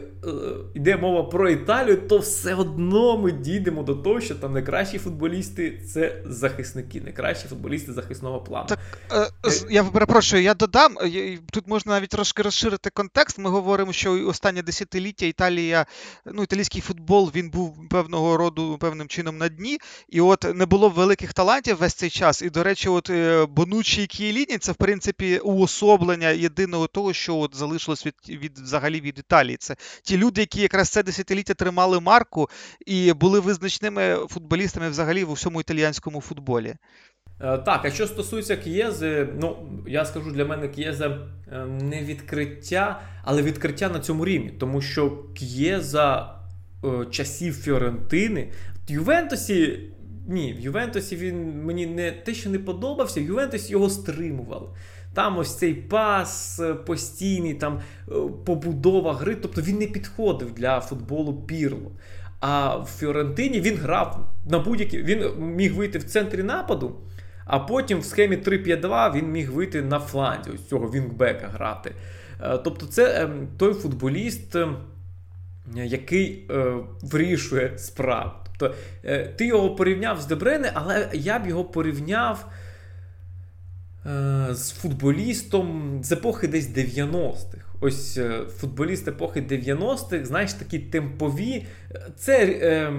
йде 0.74 0.96
мова 0.96 1.22
про 1.22 1.50
Італію, 1.50 1.96
то 1.96 2.18
все 2.18 2.54
одно 2.54 3.18
ми 3.18 3.32
дійдемо 3.32 3.82
до 3.82 3.94
того, 3.94 4.20
що 4.20 4.34
там 4.34 4.52
найкращі 4.52 4.98
футболісти 4.98 5.82
це 5.94 6.22
захисники, 6.26 7.00
найкращі 7.00 7.48
футболісти 7.48 7.92
захисного 7.92 8.40
плану. 8.40 8.66
Так, 8.68 8.78
е, 9.12 9.20
е 9.20 9.50
Я 9.70 9.84
перепрошую, 9.84 10.42
я 10.42 10.54
додам. 10.54 10.94
Тут 11.52 11.68
можна 11.68 11.92
навіть 11.92 12.10
трошки 12.10 12.42
розширити 12.42 12.90
контекст. 12.90 13.38
Ми 13.38 13.50
говоримо, 13.50 13.92
що 13.92 14.28
останнє 14.28 14.62
десятиліття 14.62 15.26
Італія, 15.26 15.86
ну 16.26 16.42
італійський 16.42 16.80
футбол 16.80 17.32
він 17.34 17.50
був 17.50 17.88
певного 17.90 18.36
роду 18.36 18.78
певним 18.80 19.08
чином 19.08 19.38
на 19.38 19.48
дні, 19.48 19.78
і 20.08 20.20
от 20.20 20.54
не 20.54 20.66
було 20.66 20.88
великих 20.88 21.32
талантів 21.32 21.76
весь 21.76 21.94
цей 21.94 22.10
час. 22.10 22.42
І, 22.42 22.50
до 22.50 22.62
речі, 22.62 22.88
от 22.88 23.10
е, 23.10 23.46
Бонучі 23.46 24.02
і 24.02 24.06
Кієліні 24.06 24.58
це 24.58 24.72
в 24.72 24.74
принципі 24.74 25.38
уособлення 25.38 26.28
єдиного 26.28 26.86
того, 26.86 27.12
що 27.12 27.36
от 27.36 27.56
залишилось 27.56 28.06
від 28.06 28.14
від 28.28 28.58
взагалі 28.58 29.00
від 29.00 29.18
Італії. 29.18 29.56
Це 29.56 29.76
ті 30.08 30.16
люди, 30.16 30.40
які 30.40 30.60
якраз 30.60 30.88
це 30.88 31.02
десятиліття 31.02 31.54
тримали 31.54 32.00
марку 32.00 32.48
і 32.86 33.12
були 33.12 33.40
визначними 33.40 34.16
футболістами 34.28 34.88
взагалі 34.88 35.24
в 35.24 35.30
усьому 35.30 35.60
італіянському 35.60 36.20
футболі. 36.20 36.74
Е, 37.40 37.58
так, 37.58 37.84
а 37.84 37.90
що 37.90 38.06
стосується 38.06 38.56
К'єзи, 38.56 39.28
ну 39.40 39.56
я 39.86 40.04
скажу 40.04 40.30
для 40.30 40.44
мене 40.44 40.68
К'єза 40.68 41.18
е, 41.52 41.64
не 41.64 42.02
відкриття, 42.02 43.00
але 43.24 43.42
відкриття 43.42 43.88
на 43.88 44.00
цьому 44.00 44.24
рівні, 44.24 44.50
тому 44.50 44.80
що 44.80 45.24
К'єза 45.34 46.34
е, 46.84 47.06
часів 47.10 47.54
Фіорентини 47.54 48.52
в 48.88 48.92
Ювентусі. 48.92 49.80
Ні, 50.28 50.52
в 50.52 50.60
Ювентусі 50.60 51.16
він 51.16 51.64
мені 51.64 51.86
не 51.86 52.12
те, 52.12 52.34
що 52.34 52.50
не 52.50 52.58
подобався, 52.58 53.20
в 53.20 53.24
Ювентусі 53.24 53.72
його 53.72 53.90
стримували. 53.90 54.68
Там 55.18 55.38
ось 55.38 55.54
цей 55.54 55.74
пас 55.74 56.60
постійний, 56.86 57.54
там 57.54 57.80
побудова 58.44 59.14
гри, 59.14 59.34
тобто 59.34 59.60
він 59.60 59.78
не 59.78 59.86
підходив 59.86 60.52
для 60.52 60.80
футболу 60.80 61.34
Пірло. 61.34 61.90
А 62.40 62.76
в 62.76 62.86
Фіорентині 62.86 63.60
він 63.60 63.76
грав 63.76 64.28
на 64.50 64.58
будь-який. 64.58 65.02
Він 65.02 65.30
міг 65.38 65.74
вийти 65.74 65.98
в 65.98 66.04
центрі 66.04 66.42
нападу. 66.42 66.96
А 67.44 67.58
потім 67.58 67.98
в 68.00 68.04
схемі 68.04 68.36
3-5-2 68.36 69.14
він 69.14 69.32
міг 69.32 69.52
вийти 69.52 69.82
на 69.82 70.00
фланзі, 70.00 70.50
ось 70.54 70.68
цього 70.68 70.90
Вінгбека 70.90 71.46
грати. 71.46 71.92
Е, 72.42 72.58
тобто, 72.58 72.86
це 72.86 73.22
ем, 73.22 73.48
той 73.58 73.74
футболіст, 73.74 74.56
ем, 74.56 74.76
який 75.74 76.46
е, 76.50 76.74
вирішує 77.02 77.78
справу. 77.78 78.30
Тобто, 78.58 78.76
е, 79.04 79.26
ти 79.26 79.46
його 79.46 79.74
порівняв 79.74 80.20
з 80.20 80.26
Дебрене, 80.26 80.70
але 80.74 81.08
я 81.12 81.38
б 81.38 81.46
його 81.46 81.64
порівняв 81.64 82.46
з 84.50 84.70
футболістом 84.70 85.98
з 86.04 86.12
епохи 86.12 86.48
десь 86.48 86.68
90-х. 86.68 87.68
Ось 87.80 88.16
е, 88.18 88.42
футболіст 88.56 89.08
епохи 89.08 89.40
90-х, 89.40 90.24
знаєш, 90.24 90.52
такі 90.52 90.78
темпові. 90.78 91.66
Це 92.16 92.44
е, 92.44 92.92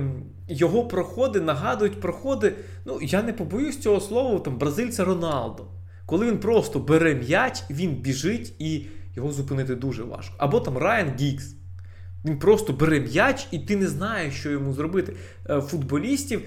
його 0.48 0.88
проходи 0.88 1.42
нагадують 1.42 2.02
проходи. 2.02 2.54
Ну, 2.86 3.00
я 3.02 3.24
не 3.24 3.34
побоюсь 3.34 3.78
цього 3.78 4.00
слова, 4.00 4.40
там 4.40 4.58
бразильця 4.58 5.06
Роналдо. 5.06 5.68
Коли 6.06 6.28
він 6.28 6.38
просто 6.38 6.80
бере 6.80 7.16
м'яч, 7.16 7.64
він 7.70 7.96
біжить 7.96 8.54
і 8.60 8.86
його 9.16 9.32
зупинити 9.32 9.76
дуже 9.76 10.04
важко. 10.04 10.36
Або 10.38 10.60
там 10.60 10.78
Райан 10.78 11.14
Гікс. 11.20 11.56
Він 12.26 12.40
просто 12.40 12.74
бере 12.74 13.00
м'яч, 13.00 13.48
і 13.52 13.60
ти 13.60 13.76
не 13.76 13.88
знаєш, 13.88 14.34
що 14.34 14.50
йому 14.50 14.74
зробити. 14.74 15.14
Е, 15.50 15.62
футболістів 15.62 16.40
е, 16.40 16.44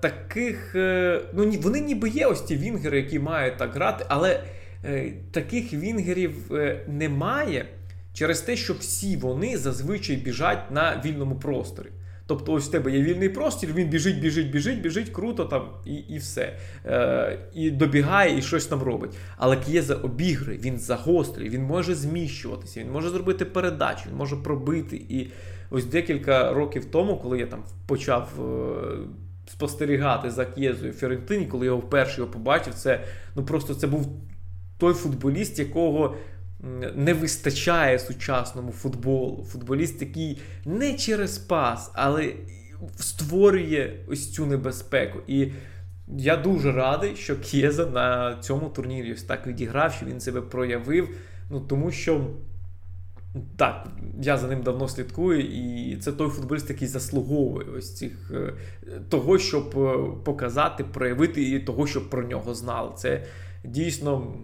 таких. 0.00 0.74
Е, 0.74 1.20
ну, 1.34 1.50
Вони 1.50 1.80
ніби 1.80 2.08
є 2.08 2.26
ось 2.26 2.42
ті 2.42 2.56
вінгери, 2.56 2.96
які 2.96 3.18
мають 3.18 3.56
так 3.56 3.74
грати, 3.74 4.04
але. 4.08 4.40
Е, 4.84 5.12
таких 5.30 5.72
вінгерів 5.72 6.54
е, 6.54 6.84
немає 6.88 7.66
через 8.12 8.40
те, 8.40 8.56
що 8.56 8.74
всі 8.74 9.16
вони 9.16 9.58
зазвичай 9.58 10.16
біжать 10.16 10.70
на 10.70 11.02
вільному 11.04 11.38
просторі. 11.38 11.86
Тобто, 12.26 12.52
ось 12.52 12.68
в 12.68 12.70
тебе 12.70 12.92
є 12.92 13.02
вільний 13.02 13.28
простір, 13.28 13.72
він 13.74 13.88
біжить, 13.88 14.20
біжить, 14.20 14.50
біжить, 14.50 14.80
біжить, 14.80 15.10
круто 15.10 15.44
там 15.44 15.68
і 15.84 15.94
і 15.94 16.18
все. 16.18 16.56
Е, 16.86 17.38
І 17.54 17.70
добігає, 17.70 18.38
і 18.38 18.42
щось 18.42 18.66
там 18.66 18.82
робить. 18.82 19.16
Але 19.36 19.56
К'єза 19.56 19.94
обігрує, 19.94 20.58
він 20.58 20.78
загострює, 20.78 21.48
він 21.48 21.62
може 21.62 21.94
зміщуватися, 21.94 22.80
він 22.80 22.90
може 22.90 23.10
зробити 23.10 23.44
передачу, 23.44 24.02
він 24.10 24.16
може 24.16 24.36
пробити. 24.36 24.96
І 24.96 25.30
ось 25.70 25.84
декілька 25.84 26.52
років 26.52 26.84
тому, 26.84 27.16
коли 27.16 27.38
я 27.38 27.46
там 27.46 27.64
почав 27.86 28.28
е, 28.40 28.96
спостерігати 29.46 30.30
за 30.30 30.44
К'єзою 30.44 30.92
Фіорентині, 30.92 31.46
коли 31.46 31.66
я 31.66 31.72
вперше 31.72 32.20
його 32.20 32.32
побачив, 32.32 32.74
це 32.74 33.04
ну 33.34 33.44
просто 33.44 33.74
це 33.74 33.86
був 33.86 34.22
той 34.78 34.94
футболіст, 34.94 35.58
якого 35.58 36.16
не 36.94 37.14
вистачає 37.14 37.98
сучасному 37.98 38.72
футболу. 38.72 39.44
Футболіст, 39.44 40.02
який 40.02 40.40
не 40.64 40.94
через 40.94 41.38
пас, 41.38 41.90
але 41.94 42.32
створює 42.96 43.92
ось 44.08 44.32
цю 44.32 44.46
небезпеку. 44.46 45.18
І 45.26 45.52
я 46.08 46.36
дуже 46.36 46.72
радий, 46.72 47.16
що 47.16 47.40
К'єза 47.40 47.86
на 47.86 48.36
цьому 48.40 48.68
турнірі 48.68 49.12
ось 49.12 49.22
так 49.22 49.46
відіграв, 49.46 49.92
що 49.92 50.06
він 50.06 50.20
себе 50.20 50.40
проявив. 50.40 51.08
Ну 51.50 51.60
тому 51.60 51.90
що. 51.90 52.26
Так, 53.56 53.86
я 54.20 54.38
за 54.38 54.48
ним 54.48 54.62
давно 54.62 54.88
слідкую, 54.88 55.40
і 55.40 55.96
це 55.96 56.12
той 56.12 56.28
футболіст, 56.28 56.70
який 56.70 56.88
заслуговує 56.88 57.66
ось 57.78 57.94
цих 57.96 58.30
е, 58.34 58.52
того, 59.08 59.38
щоб 59.38 59.78
е, 59.78 59.98
показати, 60.24 60.84
проявити 60.84 61.42
і 61.42 61.60
того, 61.60 61.86
щоб 61.86 62.10
про 62.10 62.22
нього 62.22 62.54
знали. 62.54 62.90
Це 62.96 63.24
дійсно 63.66 64.34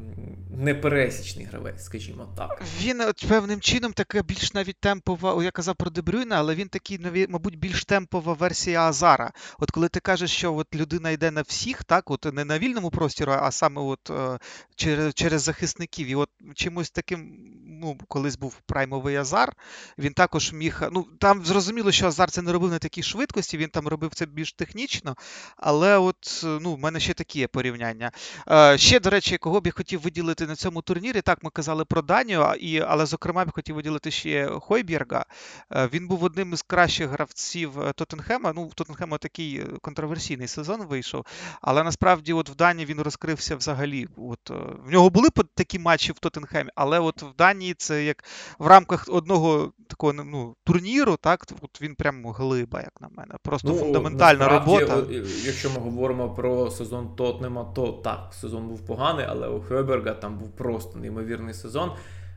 непересічний 0.57 1.47
гравець, 1.47 1.85
скажімо 1.85 2.29
так. 2.37 2.63
Він 2.81 3.03
певним 3.29 3.61
чином 3.61 3.93
така 3.93 4.23
більш 4.23 4.55
навіть 4.55 4.77
темпова, 4.81 5.45
я 5.45 5.51
казав 5.51 5.77
про 5.77 5.91
Дебрюйна, 5.91 6.37
але 6.37 6.55
він 6.55 6.69
такий, 6.69 7.27
мабуть, 7.29 7.59
більш 7.59 7.85
темпова 7.85 8.33
версія 8.33 8.83
Азара. 8.83 9.33
От 9.59 9.71
коли 9.71 9.89
ти 9.89 10.01
кажеш, 10.01 10.31
що 10.31 10.55
от 10.55 10.75
людина 10.75 11.11
йде 11.11 11.31
на 11.31 11.43
всіх, 11.43 11.85
так, 11.85 12.11
от 12.11 12.35
не 12.35 12.45
на 12.45 12.59
вільному 12.59 12.91
просторі, 12.91 13.31
а 13.31 13.51
саме 13.51 13.81
от 13.81 14.11
е, 14.11 14.39
через 14.77 15.15
через 15.15 15.43
захисників. 15.43 16.07
І 16.07 16.15
от 16.15 16.29
чимось 16.55 16.91
таким, 16.91 17.37
ну, 17.81 17.99
колись 18.09 18.39
був 18.39 18.61
праймовий 18.67 19.17
Азар, 19.17 19.53
він 19.99 20.13
також 20.13 20.53
міг. 20.53 20.83
Ну, 20.93 21.07
там 21.19 21.45
зрозуміло, 21.45 21.93
що 21.93 22.07
Азар 22.07 22.31
це 22.31 22.43
не 22.43 22.53
робив 22.53 22.71
на 22.71 22.79
такій 22.79 23.03
швидкості, 23.03 23.59
він 23.59 23.69
там 23.69 23.89
робив 23.89 24.15
це 24.15 24.27
більш 24.27 24.53
технічно. 24.53 25.17
Але 25.57 25.99
от 25.99 26.41
ну, 26.45 26.75
в 26.75 26.79
мене 26.79 27.01
ще 27.01 27.15
такі 27.15 27.39
є 27.39 27.47
порівняння. 27.47 28.11
Е, 28.49 28.79
ще, 28.79 29.01
до 29.01 29.11
речі, 29.13 29.39
кого 29.39 29.61
б 29.61 29.67
я 29.67 29.73
хотів 29.73 30.01
виділити 30.01 30.47
на 30.47 30.57
цьому 30.57 30.83
турнірі. 30.83 31.21
Так, 31.21 31.43
ми 31.43 31.51
казали 31.51 31.85
про 31.85 32.03
Данію, 32.03 32.55
і, 32.61 32.81
але, 32.81 33.07
зокрема, 33.07 33.43
я 33.43 33.51
хотів 33.53 33.75
виділити 33.75 34.11
ще 34.11 34.47
Хойбєрга. 34.47 35.25
Е, 35.73 35.89
він 35.93 36.09
був 36.09 36.25
одним 36.25 36.53
із 36.53 36.63
кращих 36.63 37.09
гравців 37.09 37.81
е, 37.81 37.93
Тоттенхема. 37.93 38.53
Ну, 38.53 38.65
в 38.65 38.75
Тоттенхема 38.75 39.19
такий 39.19 39.57
е, 39.57 39.67
контроверсійний 39.81 40.49
сезон 40.49 40.87
вийшов. 40.87 41.27
Але 41.61 41.85
насправді, 41.85 42.33
от 42.33 42.49
в 42.49 42.55
Данії 42.55 42.87
він 42.87 43.01
розкрився 43.01 43.57
взагалі. 43.57 44.09
От 44.17 44.51
В 44.87 44.91
нього 44.91 45.11
були 45.11 45.29
такі 45.55 45.79
матчі 45.79 46.13
в 46.13 46.19
Тоттенхемі, 46.19 46.71
але 46.75 47.01
от 47.01 47.23
в 47.23 47.37
Данії 47.39 47.75
це 47.75 48.05
як 48.05 48.25
в 48.59 48.67
рамках 48.67 49.07
одного 49.09 49.73
такого 49.87 50.13
ну, 50.13 50.55
турніру, 50.65 51.17
так, 51.17 51.47
от 51.61 51.83
він 51.83 51.95
прям 51.95 52.27
глиба, 52.27 52.81
як 52.81 53.01
на 53.01 53.09
мене. 53.09 53.35
Просто 53.43 53.69
ну, 53.69 53.75
фундаментальна 53.75 54.49
робота. 54.49 55.03
Якщо 55.45 55.71
ми 55.71 55.81
говоримо 55.81 56.35
про 56.35 56.71
сезон 56.71 57.15
Тотнема, 57.17 57.65
то 57.65 57.93
так, 57.93 58.35
сезон 58.41 58.69
був 58.69 58.87
поганий, 58.87 59.02
але 59.03 59.49
у 59.49 59.61
Хойберга 59.61 60.13
там 60.13 60.39
був 60.39 60.51
просто 60.51 60.99
неймовірний 60.99 61.55
сезон. 61.55 61.91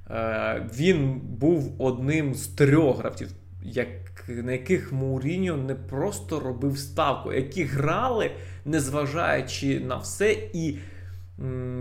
Е, 0.09 0.69
він 0.77 1.19
був 1.19 1.81
одним 1.81 2.35
з 2.35 2.47
трьох 2.47 2.97
гравців, 2.97 3.29
як, 3.63 3.87
на 4.27 4.51
яких 4.51 4.93
Мауріньо 4.93 5.57
не 5.57 5.75
просто 5.75 6.39
робив 6.39 6.77
ставку, 6.77 7.33
які 7.33 7.63
грали, 7.63 8.31
незважаючи 8.65 9.79
на 9.79 9.97
все, 9.97 10.31
і 10.53 10.77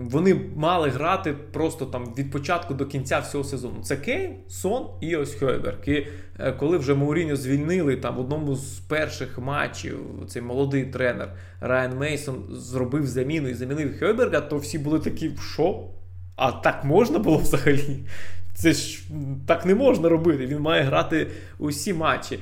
вони 0.03 0.41
мали 0.55 0.89
грати 0.89 1.33
просто 1.33 1.85
там 1.85 2.13
від 2.17 2.31
початку 2.31 2.73
до 2.73 2.85
кінця 2.85 3.19
всього 3.19 3.43
сезону. 3.43 3.75
Це 3.83 3.97
Кейн, 3.97 4.35
Сон 4.47 4.87
і 5.01 5.15
ось 5.15 5.35
Хойберг. 5.35 5.77
І 5.85 6.07
е, 6.39 6.51
коли 6.51 6.77
вже 6.77 6.93
Мауріньо 6.93 7.35
звільнили 7.35 7.95
там 7.95 8.15
в 8.15 8.19
одному 8.19 8.55
з 8.55 8.79
перших 8.79 9.39
матчів 9.39 9.99
цей 10.27 10.41
молодий 10.41 10.85
тренер 10.85 11.33
Райан 11.61 11.97
Мейсон 11.97 12.43
зробив 12.49 13.07
заміну 13.07 13.49
і 13.49 13.53
замінив 13.53 13.99
Хойберга, 13.99 14.41
то 14.41 14.57
всі 14.57 14.79
були 14.79 14.99
такі, 14.99 15.31
що? 15.53 15.83
А 16.35 16.51
так 16.51 16.83
можна 16.83 17.19
було 17.19 17.37
взагалі? 17.37 18.05
Це 18.53 18.73
ж 18.73 19.03
так 19.47 19.65
не 19.65 19.75
можна 19.75 20.09
робити. 20.09 20.45
Він 20.45 20.59
має 20.59 20.83
грати 20.83 21.27
усі 21.57 21.93
матчі. 21.93 22.39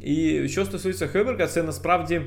І 0.00 0.48
що 0.48 0.64
стосується 0.64 1.06
Хеберга, 1.06 1.46
це 1.46 1.62
насправді 1.62 2.22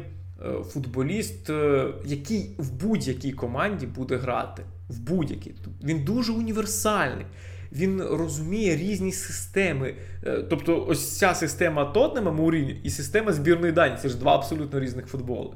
футболіст, 0.64 1.50
е, 1.50 1.88
який 2.06 2.56
в 2.58 2.72
будь-якій 2.72 3.32
команді 3.32 3.86
буде 3.86 4.18
грати. 4.18 4.64
В 4.90 5.00
будь-якій. 5.00 5.54
Він 5.84 6.04
дуже 6.04 6.32
універсальний. 6.32 7.26
Він 7.72 8.02
розуміє 8.02 8.76
різні 8.76 9.12
системи. 9.12 9.96
Е, 10.26 10.44
тобто, 10.50 10.86
ось 10.88 11.18
ця 11.18 11.34
система 11.34 11.86
Тотнема 11.86 12.32
Мауріню 12.32 12.76
і 12.84 12.90
система 12.90 13.34
збірної 13.34 13.72
Дані. 13.72 13.98
Це 14.02 14.10
ж 14.10 14.18
два 14.18 14.36
абсолютно 14.36 14.80
різних 14.80 15.08
футболи. 15.08 15.56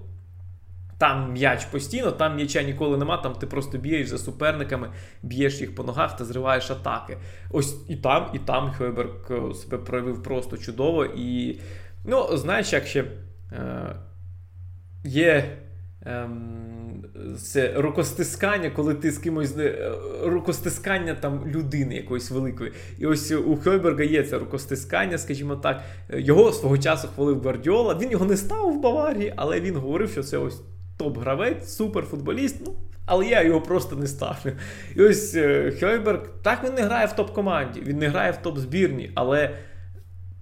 Там 0.98 1.34
м'яч 1.34 1.66
постійно, 1.66 2.12
там 2.12 2.36
м'яча 2.36 2.62
ніколи 2.62 2.98
нема, 2.98 3.18
там 3.18 3.34
ти 3.34 3.48
просто 3.48 3.78
б'єш 3.78 4.08
за 4.08 4.18
суперниками, 4.18 4.90
б'єш 5.24 5.62
їх 5.62 5.76
по 5.76 5.84
ногах 5.84 6.18
та 6.18 6.26
зриваєш 6.26 6.72
атаки. 6.72 7.18
Ось 7.50 7.78
і 7.90 7.96
там, 7.96 8.30
і 8.34 8.40
там 8.40 8.74
Хойберг 8.78 9.10
е, 9.32 9.54
себе 9.54 9.78
проявив 9.78 10.24
просто 10.24 10.58
чудово. 10.58 11.06
І, 11.06 11.60
ну, 12.06 12.38
знаєш, 12.38 12.74
як 12.74 12.88
ще 12.88 13.06
е, 13.52 13.96
є 15.04 15.58
е, 16.06 16.30
це 17.38 17.74
рукостискання, 17.78 18.70
коли 18.70 18.96
ти 18.96 19.12
з 19.12 19.18
кимось 19.18 19.58
е, 19.58 19.92
рукостискання 20.24 21.14
там 21.14 21.48
людини 21.48 21.96
якоїсь 21.96 22.32
великої. 22.32 22.72
І 22.98 23.06
ось 23.06 23.32
у 23.32 23.56
Хойберга 23.56 24.04
є 24.04 24.24
це 24.24 24.38
рукостискання, 24.38 25.18
скажімо 25.18 25.56
так. 25.56 25.82
Його 26.10 26.52
свого 26.52 26.78
часу 26.78 27.08
хвалив 27.16 27.42
Гвардіола. 27.42 27.98
Він 28.02 28.12
його 28.12 28.26
не 28.26 28.38
став 28.38 28.74
в 28.74 28.82
Баварії, 28.82 29.34
але 29.36 29.62
він 29.62 29.76
говорив, 29.76 30.10
що 30.10 30.24
це 30.24 30.38
ось 30.38 30.62
топ-гравець, 31.00 31.66
суперфутболіст. 31.66 32.56
Ну, 32.66 32.74
але 33.06 33.26
я 33.26 33.44
його 33.44 33.62
просто 33.62 33.96
не 33.96 34.08
ставлю. 34.08 34.52
І 34.96 35.02
ось 35.02 35.36
е, 35.36 35.74
Хойберг, 35.80 36.20
так 36.42 36.64
він 36.64 36.74
не 36.74 36.82
грає 36.82 37.06
в 37.06 37.16
топ-команді, 37.16 37.82
він 37.82 37.98
не 37.98 38.08
грає 38.08 38.32
в 38.32 38.48
топ-збірні, 38.48 39.12
але 39.16 39.56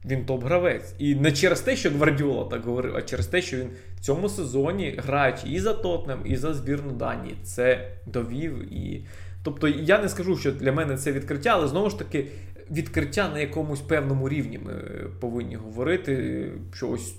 він 0.05 0.25
топ-гравець. 0.25 0.93
І 0.99 1.15
не 1.15 1.31
через 1.31 1.61
те, 1.61 1.75
що 1.75 1.89
Гвардіола 1.89 2.43
так 2.43 2.65
говорив, 2.65 2.95
а 2.95 3.01
через 3.01 3.27
те, 3.27 3.41
що 3.41 3.57
він 3.57 3.69
в 3.97 3.99
цьому 3.99 4.29
сезоні, 4.29 4.95
граючи 4.97 5.47
і 5.47 5.59
за 5.59 5.73
Тотнем, 5.73 6.19
і 6.25 6.35
за 6.35 6.53
збірну 6.53 6.91
Данії, 6.91 7.35
це 7.43 7.91
довів. 8.05 8.73
І... 8.73 9.05
Тобто 9.43 9.67
я 9.67 10.01
не 10.01 10.09
скажу, 10.09 10.37
що 10.37 10.51
для 10.51 10.71
мене 10.71 10.97
це 10.97 11.11
відкриття, 11.11 11.49
але 11.53 11.67
знову 11.67 11.89
ж 11.89 11.99
таки, 11.99 12.27
відкриття 12.71 13.29
на 13.29 13.39
якомусь 13.39 13.81
певному 13.81 14.29
рівні 14.29 14.59
ми 14.59 14.73
повинні 15.19 15.55
говорити, 15.55 16.43
що 16.73 16.89
ось 16.89 17.15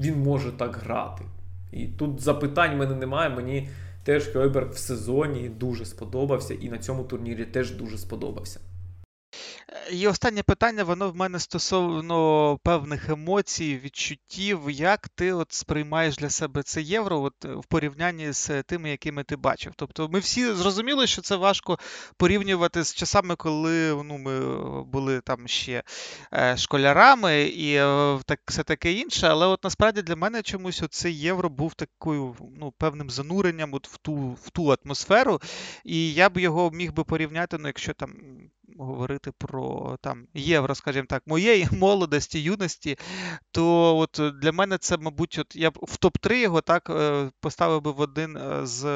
він 0.00 0.18
може 0.18 0.52
так 0.52 0.76
грати. 0.76 1.24
І 1.72 1.86
тут 1.86 2.20
запитань 2.20 2.74
в 2.74 2.78
мене 2.78 2.94
немає. 2.94 3.30
Мені 3.30 3.68
теж 4.02 4.28
Хойберг 4.28 4.70
в 4.70 4.78
сезоні 4.78 5.48
дуже 5.48 5.84
сподобався, 5.84 6.54
і 6.54 6.68
на 6.68 6.78
цьому 6.78 7.04
турнірі 7.04 7.44
теж 7.44 7.70
дуже 7.70 7.98
сподобався. 7.98 8.60
І 9.90 10.08
останнє 10.08 10.42
питання, 10.42 10.84
воно 10.84 11.10
в 11.10 11.16
мене 11.16 11.40
стосовно 11.40 12.58
певних 12.62 13.08
емоцій, 13.08 13.80
відчуттів. 13.84 14.70
Як 14.70 15.08
ти 15.08 15.32
от 15.32 15.52
сприймаєш 15.52 16.16
для 16.16 16.30
себе 16.30 16.62
це 16.62 16.82
євро 16.82 17.20
от, 17.20 17.44
в 17.44 17.64
порівнянні 17.64 18.32
з 18.32 18.62
тими, 18.62 18.90
якими 18.90 19.24
ти 19.24 19.36
бачив? 19.36 19.72
Тобто 19.76 20.08
ми 20.08 20.18
всі 20.18 20.52
зрозуміли, 20.52 21.06
що 21.06 21.22
це 21.22 21.36
важко 21.36 21.78
порівнювати 22.16 22.82
з 22.82 22.94
часами, 22.94 23.36
коли 23.36 24.02
ну, 24.04 24.18
ми 24.18 24.40
були 24.82 25.20
там 25.20 25.48
ще 25.48 25.82
е, 26.34 26.56
школярами 26.56 27.42
і 27.42 27.74
е, 27.74 28.18
так, 28.26 28.40
все 28.46 28.62
таке 28.62 28.92
інше. 28.92 29.28
Але 29.28 29.46
от 29.46 29.64
насправді 29.64 30.02
для 30.02 30.16
мене 30.16 30.42
чомусь 30.42 30.82
це 30.90 31.10
євро 31.10 31.48
був 31.48 31.74
такою 31.74 32.36
ну, 32.60 32.72
певним 32.78 33.10
зануренням 33.10 33.74
от 33.74 33.88
в 33.88 33.96
ту 33.96 34.14
в 34.42 34.50
ту 34.50 34.76
атмосферу. 34.84 35.40
І 35.84 36.14
я 36.14 36.28
б 36.28 36.38
його 36.38 36.70
міг 36.70 36.92
би 36.92 37.04
порівняти, 37.04 37.58
ну, 37.58 37.66
якщо 37.66 37.92
там 37.92 38.12
говорити 38.78 39.32
про 39.38 39.96
там 40.02 40.26
євро, 40.34 40.74
скажімо 40.74 41.06
так, 41.08 41.22
моєї 41.26 41.68
молодості, 41.72 42.42
юності, 42.42 42.98
то 43.50 43.96
от 43.96 44.20
для 44.42 44.52
мене 44.52 44.78
це, 44.78 44.96
мабуть, 44.96 45.38
от 45.38 45.56
я 45.56 45.70
б 45.70 45.78
в 45.82 45.96
топ-3 45.98 46.34
його 46.34 46.60
так 46.60 46.90
е, 46.90 47.30
поставив 47.40 47.82
би 47.82 47.92
в 47.92 48.00
один 48.00 48.36
е, 48.36 48.66
з 48.66 48.86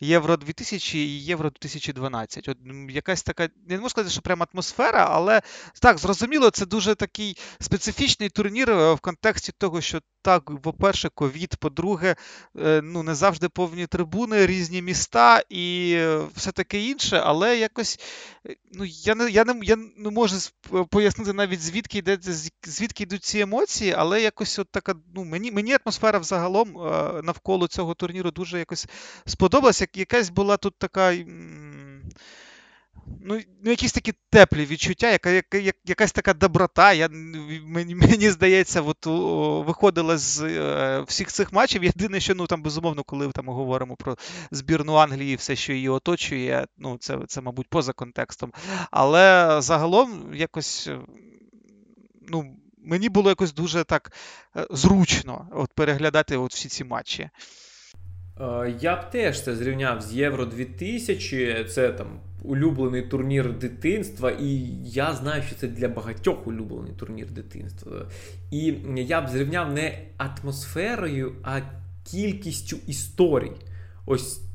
Євро 0.00 0.36
2000 0.36 0.98
і 0.98 1.24
Євро 1.24 1.50
2012. 1.50 2.48
От 2.48 2.58
якась 2.90 3.22
така, 3.22 3.48
не 3.68 3.76
можу 3.76 3.88
сказати, 3.88 4.12
що 4.12 4.22
прямо 4.22 4.46
атмосфера, 4.54 5.06
але 5.10 5.42
так, 5.82 5.98
зрозуміло, 5.98 6.50
це 6.50 6.66
дуже 6.66 6.94
такий 6.94 7.36
специфічний 7.60 8.28
турнір 8.28 8.70
е, 8.70 8.92
в 8.92 9.00
контексті 9.00 9.52
того, 9.58 9.80
що 9.80 10.00
так, 10.22 10.60
по-перше, 10.62 11.08
ковід, 11.14 11.56
по-друге, 11.56 12.16
ну 12.82 13.02
не 13.02 13.14
завжди 13.14 13.48
повні 13.48 13.86
трибуни, 13.86 14.46
різні 14.46 14.82
міста 14.82 15.42
і 15.48 15.98
все 16.34 16.52
таке 16.52 16.80
інше, 16.80 17.22
але 17.24 17.58
якось 17.58 18.00
ну, 18.72 18.84
я 19.06 19.14
не 19.14 19.30
я 19.30 19.44
не, 19.44 19.60
я 19.62 19.76
не 19.76 20.10
можу 20.10 20.36
пояснити 20.90 21.32
навіть 21.32 21.62
звідки 21.62 21.98
йде 21.98 22.18
звідки 22.64 23.02
йдуть 23.02 23.24
ці 23.24 23.38
емоції, 23.38 23.94
але 23.96 24.22
якось 24.22 24.58
от 24.58 24.68
така. 24.70 24.94
Ну 25.14 25.24
мені 25.24 25.52
мені 25.52 25.76
атмосфера 25.84 26.18
взагалом 26.18 26.78
е, 26.78 27.20
навколо 27.22 27.68
цього 27.68 27.94
турніру 27.94 28.30
дуже 28.30 28.58
якось 28.58 28.86
сподобалася. 29.26 29.86
Якась 29.94 30.30
була 30.30 30.56
тут 30.56 30.74
така 30.78 31.12
ну, 33.20 33.40
ну, 33.64 33.70
якісь 33.70 33.92
такі 33.92 34.12
теплі 34.30 34.64
відчуття, 34.64 35.10
яка, 35.10 35.30
яка, 35.30 35.58
якась 35.84 36.12
така 36.12 36.34
доброта. 36.34 36.92
Я, 36.92 37.08
Мені 37.64 37.94
мені 37.94 38.30
здається, 38.30 38.82
от, 38.82 39.06
о, 39.06 39.62
виходила 39.62 40.18
з 40.18 40.42
е, 40.42 41.00
всіх 41.06 41.28
цих 41.28 41.52
матчів. 41.52 41.84
Єдине, 41.84 42.20
що 42.20 42.34
ну, 42.34 42.46
там, 42.46 42.62
безумовно, 42.62 43.02
коли 43.02 43.32
там, 43.32 43.44
ми 43.44 43.52
говоримо 43.52 43.96
про 43.96 44.16
збірну 44.50 44.94
Англії, 44.94 45.32
і 45.32 45.36
все, 45.36 45.56
що 45.56 45.72
її 45.72 45.88
оточує, 45.88 46.66
ну, 46.78 46.96
це, 47.00 47.18
це, 47.28 47.40
мабуть, 47.40 47.68
поза 47.68 47.92
контекстом. 47.92 48.52
Але 48.90 49.56
загалом 49.60 50.34
якось. 50.34 50.90
ну, 52.28 52.56
Мені 52.88 53.08
було 53.08 53.28
якось 53.28 53.54
дуже 53.54 53.84
так 53.84 54.12
е, 54.56 54.66
зручно 54.70 55.48
от 55.52 55.72
переглядати 55.72 56.36
от 56.36 56.52
всі 56.52 56.68
ці 56.68 56.84
матчі. 56.84 57.30
Е, 58.40 58.74
я 58.80 58.96
б 58.96 59.10
теж 59.10 59.42
це 59.42 59.56
зрівняв 59.56 60.02
з 60.02 60.14
Євро 60.14 60.44
2000. 60.44 61.64
Це 61.64 61.92
там 61.92 62.20
улюблений 62.42 63.02
турнір 63.02 63.58
дитинства, 63.58 64.30
і 64.30 64.48
я 64.84 65.14
знаю, 65.14 65.42
що 65.42 65.56
це 65.56 65.68
для 65.68 65.88
багатьох 65.88 66.46
улюблений 66.46 66.92
турнір 66.92 67.30
дитинства. 67.30 68.06
І 68.50 68.74
я 68.96 69.20
б 69.20 69.28
зрівняв 69.28 69.72
не 69.72 69.98
атмосферою, 70.16 71.32
а 71.42 71.60
кількістю 72.04 72.76
історій. 72.86 73.52
Ось 74.06 74.45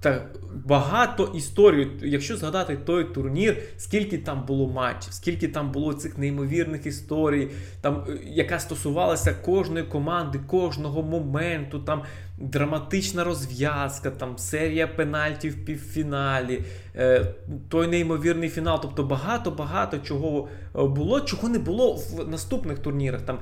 так 0.00 0.26
багато 0.64 1.32
історій. 1.34 1.88
Якщо 2.02 2.36
згадати 2.36 2.76
той 2.76 3.04
турнір, 3.04 3.56
скільки 3.76 4.18
там 4.18 4.44
було 4.46 4.68
матчів, 4.68 5.12
скільки 5.12 5.48
там 5.48 5.72
було 5.72 5.92
цих 5.92 6.18
неймовірних 6.18 6.86
історій, 6.86 7.48
там, 7.80 8.04
е, 8.08 8.18
яка 8.24 8.58
стосувалася 8.58 9.34
кожної 9.34 9.84
команди, 9.84 10.40
кожного 10.46 11.02
моменту, 11.02 11.78
там 11.78 12.02
драматична 12.38 13.24
розв'язка, 13.24 14.10
там 14.10 14.38
серія 14.38 14.86
пенальтів 14.86 15.52
в 15.52 15.64
півфіналі, 15.64 16.64
е, 16.96 17.34
той 17.68 17.86
неймовірний 17.86 18.48
фінал. 18.48 18.78
Тобто 18.82 19.02
багато-багато 19.02 19.98
чого 19.98 20.48
е, 20.76 20.82
було, 20.84 21.20
чого 21.20 21.48
не 21.48 21.58
було 21.58 21.92
в 21.92 22.28
наступних 22.28 22.78
турнірах. 22.78 23.22
Там 23.22 23.38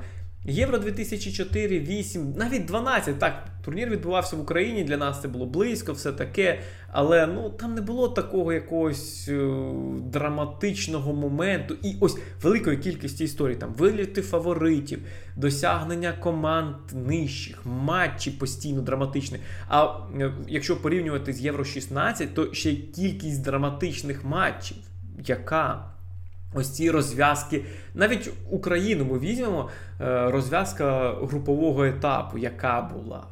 Євро 0.51 0.79
2004, 0.79 1.81
8, 1.81 2.33
навіть 2.37 2.65
12. 2.65 3.19
Так, 3.19 3.49
турнір 3.65 3.91
відбувався 3.91 4.37
в 4.37 4.41
Україні. 4.41 4.85
Для 4.85 4.97
нас 4.97 5.23
це 5.23 5.29
було 5.29 5.47
близько, 5.47 5.93
все 5.93 6.13
таке. 6.13 6.61
Але 6.93 7.27
ну 7.27 7.51
там 7.51 7.75
не 7.75 7.81
було 7.81 8.09
такого 8.09 8.53
якогось 8.53 9.29
е, 9.29 9.51
драматичного 10.03 11.13
моменту. 11.13 11.77
І 11.83 11.97
ось 12.01 12.19
великої 12.43 12.77
кількості 12.77 13.25
історій. 13.25 13.55
Там 13.55 13.75
виліти 13.75 14.23
фаворитів, 14.23 14.99
досягнення 15.37 16.13
команд 16.13 16.77
нижчих, 16.93 17.67
матчі 17.67 18.31
постійно 18.31 18.83
драматичні. 18.83 19.39
А 19.69 19.87
е, 20.21 20.33
якщо 20.49 20.83
порівнювати 20.83 21.33
з 21.33 21.41
Євро 21.41 21.65
16, 21.65 22.35
то 22.35 22.55
ще 22.55 22.75
кількість 22.75 23.43
драматичних 23.43 24.25
матчів, 24.25 24.77
яка 25.27 25.98
Ось 26.55 26.71
ці 26.71 26.91
розв'язки. 26.91 27.65
Навіть 27.95 28.31
Україну 28.51 29.05
ми 29.05 29.19
візьмемо 29.19 29.69
е, 30.01 30.31
розв'язка 30.31 31.15
групового 31.23 31.85
етапу, 31.85 32.39
яка 32.39 32.81
була. 32.81 33.27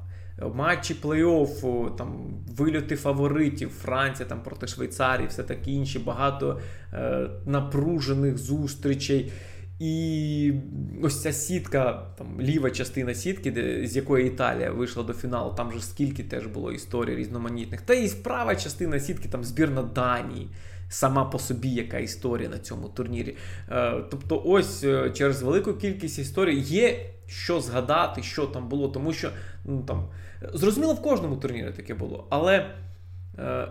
Матчі 0.55 0.97
плей-оффу, 1.03 1.97
там 1.97 2.35
вильоти 2.57 2.97
фаворитів, 2.97 3.71
Франція 3.71 4.29
там 4.29 4.43
проти 4.43 4.67
Швейцарії, 4.67 5.29
все 5.29 5.43
таке 5.43 5.71
інше, 5.71 5.99
багато 5.99 6.61
е, 6.93 7.29
напружених 7.47 8.39
зустрічей. 8.39 9.33
І 9.79 10.53
ось 11.03 11.23
ця 11.23 11.33
сітка, 11.33 12.07
там 12.19 12.41
ліва 12.41 12.71
частина 12.71 13.15
сітки, 13.15 13.51
де, 13.51 13.87
з 13.87 13.97
якої 13.97 14.27
Італія 14.27 14.71
вийшла 14.71 15.03
до 15.03 15.13
фіналу, 15.13 15.55
там 15.57 15.73
же 15.73 15.81
скільки 15.81 16.25
теж 16.25 16.47
було 16.47 16.73
історій 16.73 17.17
різноманітних. 17.17 17.81
Та 17.81 17.95
і 17.95 18.09
права 18.09 18.57
частина 18.57 19.01
сітки, 19.01 19.29
там 19.29 19.45
збірна 19.45 19.83
Данії 19.83 20.49
сама 20.89 21.25
по 21.25 21.39
собі 21.39 21.69
яка 21.69 21.99
історія 21.99 22.49
на 22.49 22.59
цьому 22.59 22.89
турнірі. 22.89 23.37
Е, 23.71 24.03
тобто, 24.11 24.43
ось 24.45 24.85
е, 24.85 25.11
через 25.11 25.43
велику 25.43 25.75
кількість 25.75 26.19
історій 26.19 26.59
є 26.59 27.11
що 27.27 27.61
згадати, 27.61 28.23
що 28.23 28.47
там 28.47 28.69
було, 28.69 28.89
тому 28.89 29.13
що 29.13 29.31
ну 29.65 29.83
там 29.83 30.09
зрозуміло 30.55 30.95
в 30.95 31.03
кожному 31.03 31.37
турнірі 31.37 31.73
таке 31.73 31.95
було, 31.95 32.27
але. 32.31 32.71
Е, 33.39 33.69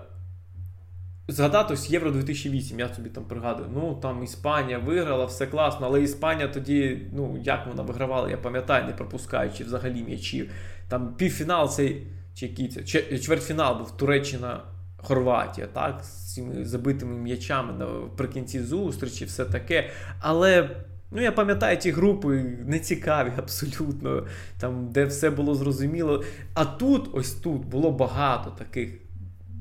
Згадати 1.28 1.74
ось 1.74 1.90
Євро 1.90 2.12
2008, 2.12 2.80
я 2.80 2.94
собі 2.94 3.10
там 3.10 3.24
пригадую. 3.24 3.70
Ну 3.74 4.00
там 4.02 4.24
Іспанія 4.24 4.80
виграла, 4.80 5.26
все 5.26 5.48
класно, 5.48 5.86
але 5.86 6.02
Іспанія 6.02 6.48
тоді, 6.48 7.02
ну 7.14 7.42
як 7.44 7.68
вона 7.68 7.84
вигравала, 7.84 8.30
я 8.30 8.38
пам'ятаю, 8.38 8.86
не 8.86 8.94
пропускаючи 8.94 9.64
взагалі 9.64 10.04
м'ячів. 10.04 10.52
Там 10.88 11.16
півфінал 11.16 11.70
цей 11.70 12.08
чи 12.36 12.46
який 12.46 12.68
це 12.68 12.84
чвертьфінал 13.20 13.78
був 13.78 13.98
Туреччина 13.98 14.62
Хорватія, 15.06 15.68
так, 15.68 16.04
з 16.04 16.34
цими 16.34 16.66
забитими 16.66 17.18
м'ячами 17.18 17.74
наприкінці 17.74 18.60
зустрічі, 18.60 19.26
все 19.26 19.46
таке. 19.46 19.90
Але. 20.20 20.70
Ну, 21.12 21.22
я 21.22 21.32
пам'ятаю, 21.32 21.78
ті 21.78 21.92
групи 21.92 22.44
нецікаві 22.66 23.32
абсолютно, 23.38 24.28
там, 24.60 24.90
де 24.92 25.06
все 25.06 25.30
було 25.30 25.56
зрозуміло. 25.56 26.24
А 26.54 26.66
тут, 26.66 27.10
ось 27.14 27.34
тут, 27.34 27.66
було 27.66 27.92
багато 27.92 28.50
таких, 28.50 28.90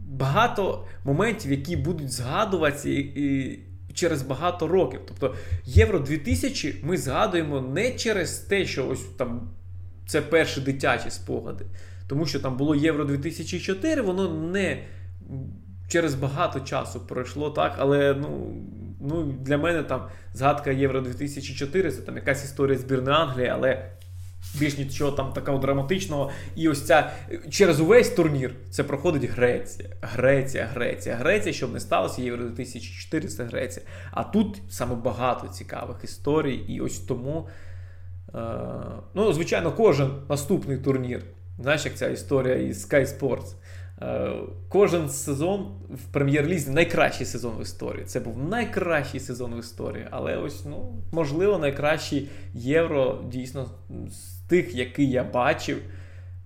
багато 0.07 0.84
моментів, 1.05 1.51
які 1.51 1.76
будуть 1.76 2.12
згадуватися 2.12 2.88
і, 2.88 2.99
і 2.99 3.61
через 3.95 4.22
багато 4.22 4.68
років. 4.68 5.01
Тобто 5.09 5.34
Євро 5.64 5.99
2000 5.99 6.80
ми 6.82 6.97
згадуємо 6.97 7.61
не 7.61 7.90
через 7.90 8.38
те, 8.38 8.66
що 8.66 8.88
ось 8.88 9.05
там 9.16 9.49
це 10.07 10.20
перші 10.20 10.61
дитячі 10.61 11.11
спогади. 11.11 11.64
Тому 12.07 12.26
що 12.26 12.40
там 12.40 12.57
було 12.57 12.74
Євро 12.74 13.05
2004, 13.05 14.03
воно 14.03 14.34
не 14.34 14.84
через 15.89 16.14
багато 16.14 16.61
часу 16.61 17.01
пройшло, 17.01 17.51
так, 17.51 17.75
але 17.79 18.14
ну, 18.14 18.55
ну, 19.01 19.22
для 19.22 19.59
мене 19.59 19.83
там 19.83 20.09
згадка 20.33 20.70
Євро 20.70 21.01
2004 21.01 21.91
це 21.91 22.03
там 22.03 22.16
якась 22.16 22.45
історія 22.45 22.79
збірної 22.79 23.16
Англії, 23.16 23.49
але 23.49 23.91
більш 24.55 24.79
нічого 24.79 25.12
там 25.12 25.33
такого 25.33 25.59
драматичного. 25.59 26.31
І 26.57 26.68
ось 26.68 26.87
ця 26.87 27.11
через 27.51 27.81
увесь 27.81 28.11
турнір 28.11 28.55
це 28.70 28.85
проходить 28.85 29.25
Греція. 29.25 29.89
Греція, 30.01 30.66
Греція, 30.75 31.14
Греція, 31.14 31.53
щоб 31.53 31.72
не 31.72 31.81
сталося, 31.81 32.22
Євро 32.22 32.45
2004 32.45 33.29
це 33.29 33.45
Греція. 33.45 33.87
А 34.11 34.25
тут 34.25 34.62
саме 34.70 34.95
багато 34.95 35.49
цікавих 35.49 35.97
історій, 36.05 36.55
і 36.55 36.81
ось 36.81 36.99
тому. 36.99 37.49
Е, 38.35 38.41
ну, 39.14 39.33
звичайно, 39.33 39.72
кожен 39.72 40.11
наступний 40.29 40.79
турнір. 40.79 41.22
Знаєш, 41.59 41.85
як 41.85 41.95
ця 41.95 42.09
історія 42.09 42.55
із 42.55 42.91
Sky 42.91 43.18
Sports. 43.18 43.55
Е, 44.05 44.32
Кожен 44.68 45.09
сезон 45.09 45.66
в 45.90 46.12
прем'єр-лізі 46.12 46.70
найкращий 46.70 47.26
сезон 47.26 47.59
в 47.59 47.62
історії. 47.62 48.05
Це 48.05 48.20
був 48.20 48.38
найкращий 48.38 49.20
сезон 49.20 49.55
в 49.55 49.59
історії. 49.59 50.07
Але 50.11 50.36
ось, 50.36 50.64
ну, 50.64 51.02
можливо, 51.12 51.59
найкращий 51.59 52.28
євро 52.55 53.24
дійсно 53.30 53.70
з 54.11 54.48
тих, 54.48 54.74
який 54.74 55.11
я 55.11 55.24
бачив. 55.24 55.78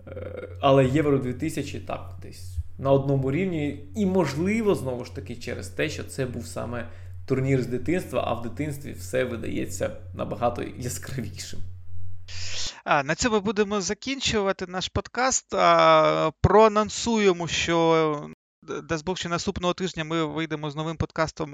Е, 0.06 0.48
Але 0.60 0.86
Євро 0.86 1.18
2000 1.18 1.80
так, 1.80 2.14
десь 2.22 2.56
на 2.78 2.92
одному 2.92 3.32
рівні. 3.32 3.84
І, 3.96 4.06
можливо, 4.06 4.74
знову 4.74 5.04
ж 5.04 5.14
таки, 5.14 5.36
через 5.36 5.68
те, 5.68 5.88
що 5.88 6.04
це 6.04 6.26
був 6.26 6.46
саме 6.46 6.88
турнір 7.26 7.62
з 7.62 7.66
дитинства, 7.66 8.24
а 8.26 8.34
в 8.34 8.42
дитинстві 8.42 8.92
все 8.92 9.24
видається 9.24 9.90
набагато 10.14 10.62
яскравішим. 10.78 11.60
На 12.88 13.14
цьому 13.14 13.40
будемо 13.40 13.80
закінчувати 13.80 14.66
наш 14.66 14.88
подкаст. 14.88 15.50
Проанонсуємо, 16.40 17.48
що 17.48 18.30
дасть 18.82 19.04
Бог, 19.04 19.18
що 19.18 19.28
наступного 19.28 19.74
тижня 19.74 20.04
ми 20.04 20.24
вийдемо 20.24 20.70
з 20.70 20.76
новим 20.76 20.96
подкастом 20.96 21.50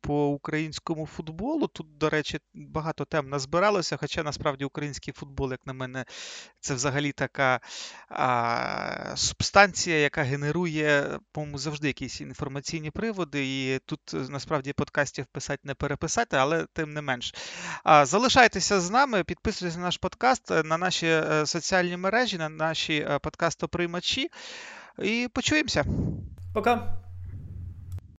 по 0.00 0.26
українському 0.28 1.06
футболу. 1.06 1.66
Тут, 1.66 1.98
до 1.98 2.10
речі, 2.10 2.38
багато 2.54 3.04
тем 3.04 3.28
назбиралося, 3.28 3.96
хоча 3.96 4.22
насправді 4.22 4.64
український 4.64 5.14
футбол, 5.14 5.50
як 5.50 5.66
на 5.66 5.72
мене, 5.72 6.04
це 6.60 6.74
взагалі 6.74 7.12
така 7.12 7.60
а, 8.08 9.12
субстанція, 9.16 9.96
яка 9.96 10.22
генерує, 10.22 11.18
по-моєму, 11.32 11.58
завжди 11.58 11.86
якісь 11.86 12.20
інформаційні 12.20 12.90
приводи. 12.90 13.46
І 13.46 13.78
тут 13.78 14.00
насправді 14.30 14.72
подкастів 14.72 15.26
писати 15.26 15.60
не 15.64 15.74
переписати, 15.74 16.36
але 16.36 16.66
тим 16.72 16.92
не 16.92 17.02
менш. 17.02 17.34
А, 17.84 18.06
Залишайтеся 18.06 18.80
з 18.80 18.90
нами, 18.90 19.24
підписуйтесь 19.24 19.76
на 19.76 19.82
наш 19.82 19.96
подкаст, 19.96 20.50
на 20.50 20.78
наші 20.78 21.06
е, 21.06 21.46
соціальні 21.46 21.96
мережі, 21.96 22.38
на 22.38 22.48
наші 22.48 22.94
е, 22.94 23.18
подкастоприймачі. 23.18 24.30
І 24.98 25.28
почуємося. 25.32 25.84
Пока! 26.54 27.03